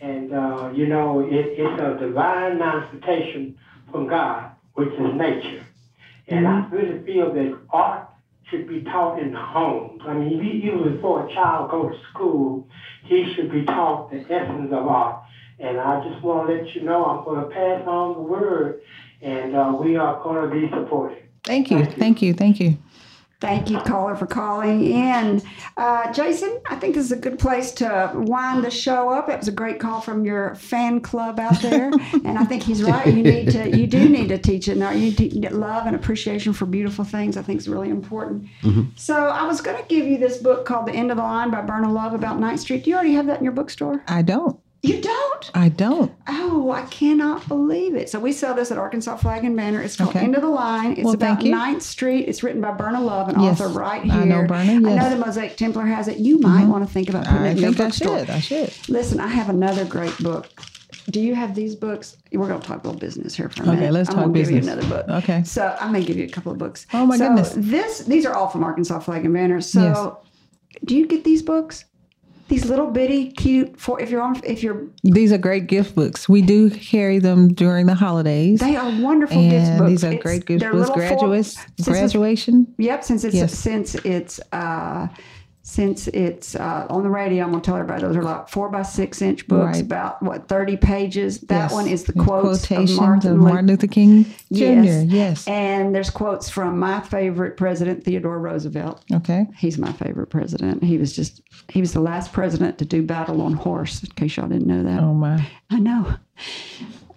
And, 0.00 0.32
uh, 0.32 0.70
you 0.74 0.86
know, 0.86 1.20
it, 1.20 1.32
it's 1.32 1.80
a 1.80 1.98
divine 1.98 2.58
manifestation 2.58 3.58
from 3.90 4.06
God, 4.08 4.52
which 4.74 4.92
is 4.92 5.14
nature. 5.14 5.64
And 6.28 6.46
I 6.46 6.68
really 6.70 7.04
feel 7.04 7.32
that 7.32 7.58
art 7.70 8.08
should 8.50 8.68
be 8.68 8.82
taught 8.82 9.18
in 9.18 9.32
the 9.32 9.40
homes. 9.40 10.02
I 10.06 10.14
mean, 10.14 10.32
even 10.32 10.46
even 10.46 10.94
before 10.94 11.26
a 11.26 11.34
child 11.34 11.70
goes 11.70 11.92
to 11.92 11.98
school, 12.10 12.68
he 13.04 13.32
should 13.34 13.50
be 13.50 13.64
taught 13.64 14.10
the 14.10 14.20
essence 14.20 14.72
of 14.72 14.86
art. 14.86 15.22
And 15.58 15.78
I 15.80 16.06
just 16.08 16.22
want 16.22 16.48
to 16.48 16.54
let 16.54 16.74
you 16.74 16.82
know 16.82 17.04
I'm 17.04 17.24
going 17.24 17.40
to 17.40 17.54
pass 17.54 17.82
on 17.86 18.14
the 18.14 18.20
word, 18.20 18.80
and 19.20 19.56
uh, 19.56 19.76
we 19.78 19.96
are 19.96 20.22
going 20.22 20.48
to 20.48 20.54
be 20.54 20.70
supported. 20.70 21.24
Thank 21.44 21.70
you. 21.70 21.84
Thank 21.84 21.90
you. 21.90 21.96
Thank 21.96 22.22
you. 22.22 22.34
Thank 22.34 22.60
you, 22.60 22.78
caller, 23.40 24.16
for 24.16 24.26
calling 24.26 24.84
in. 24.84 25.42
Uh, 25.76 26.12
Jason, 26.12 26.60
I 26.68 26.76
think 26.76 26.94
this 26.94 27.04
is 27.04 27.12
a 27.12 27.16
good 27.16 27.38
place 27.38 27.72
to 27.72 28.12
wind 28.14 28.64
the 28.64 28.70
show 28.70 29.10
up. 29.10 29.28
It 29.28 29.38
was 29.38 29.48
a 29.48 29.52
great 29.52 29.78
call 29.78 30.00
from 30.00 30.24
your 30.24 30.54
fan 30.56 31.00
club 31.00 31.38
out 31.38 31.60
there, 31.62 31.90
and 32.12 32.38
I 32.38 32.44
think 32.44 32.62
he's 32.62 32.82
right. 32.82 33.06
You 33.06 33.22
need 33.22 33.50
to, 33.50 33.76
you 33.76 33.86
do 33.86 34.08
need 34.08 34.28
to 34.28 34.38
teach 34.38 34.68
it. 34.68 34.76
Now, 34.76 34.90
you 34.90 35.12
need 35.12 35.52
love 35.52 35.86
and 35.86 35.94
appreciation 35.94 36.52
for 36.52 36.66
beautiful 36.66 37.04
things. 37.04 37.36
I 37.36 37.42
think 37.42 37.60
is 37.60 37.68
really 37.68 37.90
important. 37.90 38.48
So, 38.96 39.26
I 39.28 39.44
was 39.44 39.60
going 39.60 39.80
to 39.80 39.88
give 39.88 40.06
you 40.06 40.18
this 40.18 40.38
book 40.38 40.64
called 40.64 40.86
"The 40.86 40.92
End 40.92 41.10
of 41.10 41.16
the 41.16 41.22
Line" 41.22 41.50
by 41.50 41.62
Berna 41.62 41.92
Love 41.92 42.14
about 42.14 42.38
Ninth 42.40 42.60
Street. 42.60 42.84
Do 42.84 42.90
you 42.90 42.96
already 42.96 43.14
have 43.14 43.26
that 43.26 43.38
in 43.38 43.44
your 43.44 43.52
bookstore? 43.52 44.02
I 44.08 44.22
don't. 44.22 44.58
You 44.82 45.00
don't? 45.00 45.27
I 45.54 45.68
don't. 45.68 46.12
Oh, 46.26 46.70
I 46.70 46.82
cannot 46.86 47.46
believe 47.48 47.94
it. 47.94 48.08
So 48.10 48.18
we 48.20 48.32
sell 48.32 48.54
this 48.54 48.70
at 48.70 48.78
Arkansas 48.78 49.16
Flag 49.16 49.44
and 49.44 49.56
Banner. 49.56 49.80
It's 49.82 49.96
called 49.96 50.10
Okay. 50.10 50.20
End 50.20 50.34
of 50.34 50.42
the 50.42 50.48
Line. 50.48 50.92
It's 50.92 51.04
Well, 51.04 51.14
about 51.14 51.42
Ninth 51.42 51.82
Street. 51.82 52.28
It's 52.28 52.42
written 52.42 52.60
by 52.60 52.72
Berna 52.72 53.00
Love, 53.00 53.28
an 53.28 53.40
Yes. 53.40 53.60
author 53.60 53.72
right 53.72 54.02
here. 54.02 54.12
I 54.12 54.24
know 54.24 54.46
Berna, 54.46 54.72
I 54.72 54.76
know. 54.78 54.88
Mm-hmm. 54.90 55.18
the 55.20 55.26
Mosaic 55.26 55.56
Templar 55.56 55.84
has 55.86 56.08
it. 56.08 56.18
You 56.18 56.38
might 56.38 56.66
want 56.66 56.86
to 56.86 56.92
think 56.92 57.08
about 57.08 57.24
putting 57.26 57.42
I 57.42 57.48
it 57.48 57.50
in 57.52 57.58
your 57.58 57.72
think 57.72 57.86
I 57.88 57.90
should. 57.90 58.30
I 58.30 58.40
should. 58.40 58.72
Listen, 58.88 59.20
I 59.20 59.28
have 59.28 59.48
another 59.48 59.84
great 59.84 60.16
book 60.18 60.48
do 61.10 61.20
you 61.20 61.34
have 61.34 61.54
these 61.54 61.74
books? 61.74 62.18
We're 62.32 62.48
going 62.48 62.60
to 62.60 62.66
talk 62.66 62.84
a 62.84 62.86
little 62.86 63.00
business 63.00 63.34
here 63.34 63.48
for 63.48 63.62
a 63.62 63.66
Okay, 63.68 63.76
minute. 63.76 63.92
let's 63.92 64.10
I'm 64.10 64.14
talk 64.16 64.24
gonna 64.26 64.34
Give 64.38 64.46
business. 64.48 64.66
you 64.66 64.72
another 64.72 64.88
book. 64.88 65.08
Okay. 65.24 65.42
So 65.42 65.74
I 65.80 65.88
may 65.90 66.04
give 66.04 66.18
you 66.18 66.24
a 66.24 66.28
couple 66.28 66.52
of 66.52 66.58
books. 66.58 66.86
Oh, 66.92 67.06
my 67.06 67.16
So 67.16 67.28
goodness. 67.28 67.54
This 67.56 68.00
these 68.00 68.26
are 68.26 68.34
all 68.34 68.48
from 68.48 68.62
Arkansas 68.62 68.98
Flag 69.00 69.24
and 69.24 69.32
Banners. 69.32 69.64
So 69.64 70.18
do 70.84 70.94
you 70.94 71.06
get 71.06 71.24
these 71.24 71.40
books? 71.40 71.86
These 72.48 72.64
little 72.64 72.86
bitty 72.90 73.30
cute 73.32 73.78
for 73.78 74.00
if 74.00 74.10
you're 74.10 74.22
on 74.22 74.40
if 74.44 74.62
you're 74.62 74.86
These 75.04 75.32
are 75.32 75.38
great 75.38 75.66
gift 75.66 75.94
books. 75.94 76.28
We 76.28 76.40
do 76.42 76.70
carry 76.70 77.18
them 77.18 77.52
during 77.52 77.86
the 77.86 77.94
holidays. 77.94 78.60
they 78.60 78.74
are 78.76 78.90
wonderful 79.00 79.38
and 79.38 79.50
gift 79.50 79.78
books. 79.78 79.90
these 79.90 80.04
are 80.04 80.08
It's- 80.08 80.22
great 80.22 80.46
gift 80.46 80.60
they're 80.60 80.72
books. 80.72 80.88
little 80.88 81.08
four- 81.08 81.18
Graduates, 81.28 81.56
it's- 81.78 81.86
graduation. 81.88 82.66
Yep, 82.78 83.04
since 83.04 83.24
it's 83.24 83.52
since 83.54 83.94
it's 83.96 84.40
uh, 84.52 85.08
since 85.70 86.08
it's 86.08 86.54
uh, 86.56 86.86
on 86.88 87.02
the 87.02 87.10
radio, 87.10 87.44
I'm 87.44 87.50
gonna 87.50 87.62
tell 87.62 87.76
everybody 87.76 88.00
those 88.00 88.16
are 88.16 88.22
like 88.22 88.48
four 88.48 88.70
by 88.70 88.80
six 88.80 89.20
inch 89.20 89.46
books, 89.46 89.76
Right. 89.76 89.82
about 89.84 90.22
what 90.22 90.48
thirty 90.48 90.78
pages. 90.78 91.40
That 91.42 91.64
Yes. 91.64 91.72
one 91.74 91.86
is 91.86 92.04
the 92.04 92.14
And 92.14 92.24
quotes 92.24 92.70
of 92.70 92.90
Martin, 92.96 93.32
Lu- 93.34 93.48
Martin 93.48 93.66
Luther 93.66 93.86
King 93.86 94.24
Jr. 94.50 95.04
Yes. 95.04 95.46
and 95.46 95.94
there's 95.94 96.08
quotes 96.08 96.48
from 96.48 96.78
my 96.78 97.00
favorite 97.00 97.58
president, 97.58 98.02
Theodore 98.02 98.38
Roosevelt. 98.38 99.04
Okay. 99.12 99.46
He's 99.58 99.76
my 99.76 99.92
favorite 99.92 100.28
president. 100.28 100.82
He 100.82 100.96
was 100.96 101.14
just 101.14 101.42
he 101.68 101.80
was 101.82 101.92
the 101.92 102.00
last 102.00 102.32
president 102.32 102.78
to 102.78 102.86
do 102.86 103.02
battle 103.02 103.42
on 103.42 103.52
horse. 103.52 104.02
In 104.02 104.08
case 104.12 104.38
y'all 104.38 104.48
didn't 104.48 104.66
know 104.66 104.82
that, 104.84 105.00
Oh 105.02 105.12
my. 105.12 105.46
I 105.70 105.78
know. 105.80 106.14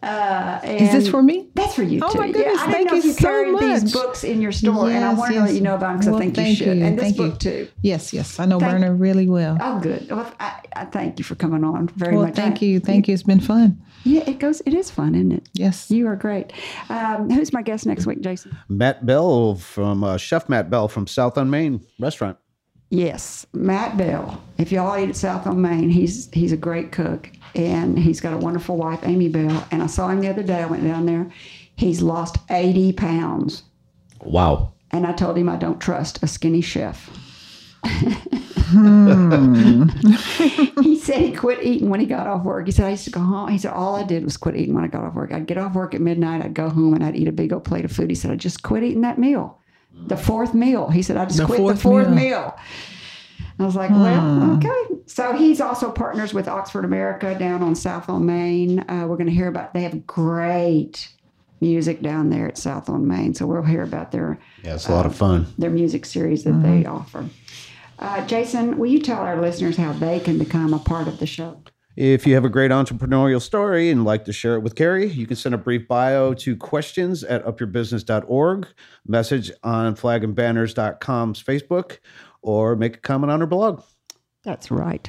Uh, 0.01 0.59
Is 0.63 0.91
this 0.91 1.07
for 1.09 1.21
me? 1.21 1.49
that's 1.53 1.75
for 1.75 1.83
you 1.83 1.99
Oh, 2.03 2.11
too. 2.11 2.17
my 2.17 2.31
goodness, 2.31 2.55
Yeah, 2.55 2.61
I 2.63 2.71
didn't 2.71 2.73
thank 2.73 2.91
know 2.91 2.97
if 2.97 3.03
you 3.03 3.09
you 3.11 3.15
so 3.15 3.21
carried 3.21 3.59
these 3.59 3.93
books 3.93 4.23
in 4.23 4.41
your 4.41 4.51
store, 4.51 4.89
and 4.89 5.05
I 5.05 5.09
Yes, 5.11 5.17
wanted 5.19 5.33
to 5.35 5.41
let 5.41 5.53
you 5.53 5.61
know 5.61 5.75
about 5.75 5.87
them 5.89 5.97
because 5.99 6.11
Well, 6.13 6.15
I 6.23 6.31
think 6.31 6.37
you 6.49 6.55
should. 6.55 6.77
you, 6.77 6.83
And 6.85 6.97
this 6.97 7.03
thank 7.05 7.17
you. 7.17 7.27
book 7.27 7.39
too. 7.39 7.67
Yes, 7.83 8.11
yes. 8.11 8.39
I 8.39 8.45
know 8.45 8.59
Thank- 8.59 8.71
Berna 8.81 8.93
really 8.95 9.29
well. 9.29 9.57
Oh, 9.61 9.79
good. 9.79 10.09
Well, 10.09 10.31
I, 10.39 10.53
I 10.75 10.85
thank 10.85 11.19
you 11.19 11.23
for 11.25 11.35
coming 11.35 11.63
on 11.63 11.87
very 11.89 12.15
well, 12.15 12.25
much. 12.25 12.35
thank 12.35 12.63
I- 12.63 12.65
you. 12.65 12.79
Thank 12.79 13.07
you. 13.07 13.13
It's 13.13 13.21
been 13.23 13.39
fun. 13.41 13.79
Yeah, 14.03 14.21
it 14.27 14.39
goes. 14.39 14.61
It 14.65 14.73
is 14.73 14.89
fun, 14.89 15.13
isn't 15.13 15.31
it? 15.33 15.47
Yes. 15.53 15.91
You 15.91 16.07
are 16.07 16.15
great. 16.15 16.51
Um, 16.89 17.29
who's 17.29 17.53
my 17.53 17.61
guest 17.61 17.85
next 17.85 18.07
week, 18.07 18.21
Jason? 18.21 18.57
Matt 18.69 19.05
Bell 19.05 19.53
from 19.55 20.03
uh, 20.03 20.17
Chef 20.17 20.49
Matt 20.49 20.71
Bell 20.71 20.87
from 20.87 21.05
South 21.05 21.37
on 21.37 21.51
Main 21.51 21.85
Restaurant. 21.99 22.37
Yes, 22.89 23.45
Matt 23.53 23.95
Bell. 23.97 24.41
If 24.57 24.71
y'all 24.71 24.97
eat 24.97 25.09
at 25.09 25.15
South 25.15 25.45
on 25.47 25.61
Main, 25.61 25.89
he's 25.89 26.29
he's 26.33 26.51
a 26.51 26.57
great 26.57 26.91
cook, 26.91 27.29
and 27.55 27.97
he's 27.99 28.21
got 28.21 28.33
a 28.33 28.37
wonderful 28.37 28.77
wife, 28.77 28.99
Amy 29.03 29.29
Bell. 29.29 29.67
And 29.71 29.81
I 29.83 29.87
saw 29.87 30.07
him 30.09 30.19
the 30.21 30.29
other 30.29 30.43
day. 30.43 30.61
I 30.61 30.65
went 30.65 30.83
down 30.83 31.05
there. 31.05 31.31
He's 31.75 32.01
lost 32.01 32.37
eighty 32.49 32.91
pounds, 32.93 33.63
Wow. 34.23 34.73
and 34.91 35.05
I 35.07 35.13
told 35.13 35.37
him 35.37 35.49
I 35.49 35.55
don't 35.55 35.79
trust 35.81 36.21
a 36.23 36.27
skinny 36.27 36.61
chef. 36.61 37.09
Hmm. 38.73 39.89
he 40.81 40.97
said 40.97 41.21
he 41.21 41.33
quit 41.33 41.61
eating 41.63 41.89
when 41.89 41.99
he 41.99 42.05
got 42.05 42.27
off 42.27 42.43
work. 42.43 42.65
He 42.65 42.71
said 42.71 42.85
I 42.85 42.91
used 42.91 43.03
to 43.05 43.09
go 43.11 43.19
home. 43.19 43.49
He 43.49 43.57
said 43.57 43.73
all 43.73 43.95
I 43.95 44.03
did 44.03 44.23
was 44.23 44.37
quit 44.37 44.55
eating 44.55 44.75
when 44.75 44.83
I 44.83 44.87
got 44.87 45.03
off 45.03 45.13
work. 45.13 45.33
I'd 45.33 45.45
get 45.47 45.57
off 45.57 45.73
work 45.73 45.93
at 45.93 46.01
midnight. 46.01 46.43
I'd 46.43 46.53
go 46.53 46.69
home 46.69 46.93
and 46.93 47.03
I'd 47.03 47.15
eat 47.15 47.27
a 47.27 47.31
big 47.33 47.51
old 47.51 47.63
plate 47.65 47.83
of 47.85 47.91
food. 47.91 48.09
He 48.09 48.15
said 48.15 48.31
I 48.31 48.35
just 48.35 48.63
quit 48.63 48.83
eating 48.83 49.01
that 49.01 49.17
meal, 49.17 49.59
the 50.07 50.15
fourth 50.17 50.53
meal. 50.53 50.89
He 50.89 51.01
said 51.01 51.17
I 51.17 51.25
just 51.25 51.37
The 51.39 51.45
quit 51.45 51.59
fourth 51.59 51.75
the 51.77 51.81
fourth 51.81 52.07
meal. 52.09 52.15
meal. 52.15 52.57
I 53.59 53.65
was 53.65 53.75
like, 53.75 53.89
well, 53.91 54.53
okay. 54.57 54.95
So 55.05 55.33
he's 55.33 55.59
also 55.61 55.91
partners 55.91 56.33
with 56.33 56.47
Oxford 56.47 56.85
American 56.85 57.37
down 57.37 57.61
on 57.61 57.75
South 57.75 58.09
on 58.09 58.25
Main. 58.25 58.79
Uh, 58.89 59.05
we're 59.07 59.17
going 59.17 59.27
to 59.27 59.33
hear 59.33 59.47
about. 59.47 59.73
They 59.73 59.83
have 59.83 60.07
great 60.07 61.09
music 61.59 62.01
down 62.01 62.29
there 62.29 62.47
at 62.47 62.57
South 62.57 62.89
on 62.89 63.07
Main, 63.07 63.33
so 63.35 63.45
we'll 63.45 63.61
hear 63.61 63.83
about 63.83 64.11
their 64.11 64.39
Yeah, 64.63 64.75
it's 64.75 64.87
a 64.87 64.91
lot 64.93 65.05
of 65.05 65.15
fun. 65.15 65.45
their 65.57 65.69
music 65.69 66.05
series 66.05 66.43
that 66.45 66.61
they 66.63 66.85
offer. 66.85 67.25
Uh, 67.99 68.25
Jason, 68.25 68.77
will 68.79 68.89
you 68.89 68.99
tell 68.99 69.19
our 69.19 69.39
listeners 69.39 69.77
how 69.77 69.93
they 69.93 70.19
can 70.19 70.39
become 70.39 70.73
a 70.73 70.79
part 70.79 71.07
of 71.07 71.19
the 71.19 71.27
show? 71.27 71.61
If 71.95 72.25
you 72.25 72.33
have 72.35 72.45
a 72.45 72.49
great 72.49 72.71
entrepreneurial 72.71 73.41
story 73.41 73.91
and 73.91 74.05
like 74.05 74.25
to 74.25 74.33
share 74.33 74.55
it 74.55 74.61
with 74.61 74.75
Carrie, 74.75 75.07
you 75.09 75.27
can 75.27 75.35
send 75.35 75.53
a 75.53 75.57
brief 75.57 75.87
bio 75.87 76.33
to 76.35 76.55
questions 76.55 77.23
at 77.23 77.45
upyourbusiness.org, 77.45 78.67
message 79.05 79.51
on 79.61 79.95
flagandbanners.com's 79.95 81.43
Facebook, 81.43 81.97
or 82.41 82.75
make 82.75 82.97
a 82.97 82.99
comment 82.99 83.31
on 83.31 83.39
her 83.39 83.47
blog. 83.47 83.83
That's 84.43 84.71
right. 84.71 85.07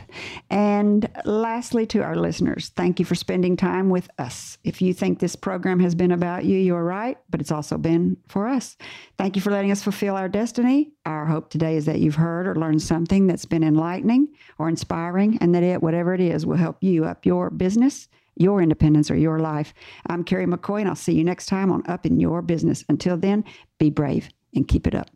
And 0.50 1.08
lastly, 1.24 1.86
to 1.86 2.02
our 2.02 2.16
listeners, 2.16 2.68
thank 2.76 2.98
you 2.98 3.06
for 3.06 3.14
spending 3.14 3.56
time 3.56 3.88
with 3.88 4.10
us. 4.18 4.58
If 4.62 4.82
you 4.82 4.92
think 4.92 5.18
this 5.18 5.36
program 5.36 5.80
has 5.80 5.94
been 5.94 6.12
about 6.12 6.44
you, 6.44 6.58
you're 6.58 6.84
right, 6.84 7.16
but 7.30 7.40
it's 7.40 7.50
also 7.50 7.78
been 7.78 8.18
for 8.28 8.46
us. 8.46 8.76
Thank 9.16 9.34
you 9.34 9.40
for 9.40 9.50
letting 9.50 9.70
us 9.70 9.82
fulfill 9.82 10.16
our 10.16 10.28
destiny. 10.28 10.92
Our 11.06 11.24
hope 11.24 11.48
today 11.48 11.76
is 11.76 11.86
that 11.86 11.98
you've 12.00 12.16
heard 12.16 12.46
or 12.46 12.56
learned 12.56 12.82
something 12.82 13.26
that's 13.26 13.46
been 13.46 13.64
enlightening 13.64 14.28
or 14.58 14.68
inspiring, 14.68 15.38
and 15.40 15.54
that 15.54 15.62
it, 15.62 15.82
whatever 15.82 16.12
it 16.12 16.20
is, 16.20 16.44
will 16.44 16.58
help 16.58 16.82
you 16.82 17.06
up 17.06 17.24
your 17.24 17.48
business, 17.48 18.08
your 18.36 18.60
independence, 18.60 19.10
or 19.10 19.16
your 19.16 19.38
life. 19.38 19.72
I'm 20.08 20.24
Carrie 20.24 20.46
McCoy, 20.46 20.80
and 20.80 20.90
I'll 20.90 20.94
see 20.94 21.14
you 21.14 21.24
next 21.24 21.46
time 21.46 21.72
on 21.72 21.82
Up 21.86 22.04
in 22.04 22.20
Your 22.20 22.42
Business. 22.42 22.84
Until 22.90 23.16
then, 23.16 23.44
be 23.78 23.88
brave 23.88 24.28
and 24.54 24.68
keep 24.68 24.86
it 24.86 24.94
up. 24.94 25.08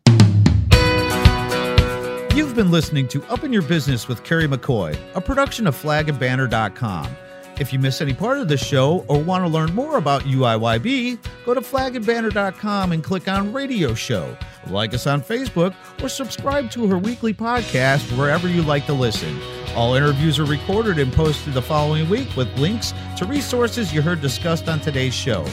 You've 2.37 2.53
been 2.53 2.69
listening 2.69 3.07
to 3.07 3.23
Up 3.31 3.43
in 3.43 3.51
Your 3.51 3.63
Business 3.63 4.07
with 4.07 4.23
Carrie 4.23 4.47
McCoy, 4.47 4.95
a 5.15 5.19
production 5.19 5.65
of 5.65 5.75
flagandbanner.com. 5.75 7.17
If 7.59 7.73
you 7.73 7.79
miss 7.79 7.99
any 7.99 8.13
part 8.13 8.37
of 8.37 8.47
the 8.47 8.57
show 8.57 9.03
or 9.07 9.19
want 9.19 9.43
to 9.43 9.47
learn 9.47 9.73
more 9.73 9.97
about 9.97 10.21
UIYB, 10.21 11.17
go 11.47 11.55
to 11.55 11.61
flagandbanner.com 11.61 12.91
and 12.91 13.03
click 13.03 13.27
on 13.27 13.51
Radio 13.51 13.95
Show. 13.95 14.37
Like 14.67 14.93
us 14.93 15.07
on 15.07 15.23
Facebook 15.23 15.73
or 16.03 16.09
subscribe 16.09 16.69
to 16.69 16.85
her 16.85 16.99
weekly 16.99 17.33
podcast 17.33 18.15
wherever 18.15 18.47
you 18.47 18.61
like 18.61 18.85
to 18.85 18.93
listen. 18.93 19.35
All 19.75 19.95
interviews 19.95 20.37
are 20.37 20.45
recorded 20.45 20.99
and 20.99 21.11
posted 21.11 21.55
the 21.55 21.61
following 21.63 22.07
week 22.07 22.35
with 22.35 22.55
links 22.59 22.93
to 23.17 23.25
resources 23.25 23.91
you 23.91 24.03
heard 24.03 24.21
discussed 24.21 24.69
on 24.69 24.79
today's 24.79 25.15
show. 25.15 25.43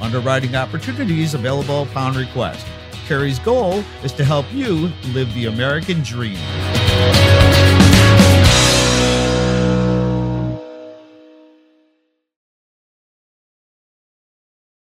Underwriting 0.00 0.56
opportunities 0.56 1.34
available 1.34 1.84
upon 1.84 2.16
request. 2.16 2.66
Carrie's 3.06 3.38
goal 3.38 3.84
is 4.02 4.12
to 4.12 4.24
help 4.24 4.46
you 4.52 4.90
live 5.12 5.32
the 5.34 5.46
American 5.46 6.02
dream. 6.02 6.38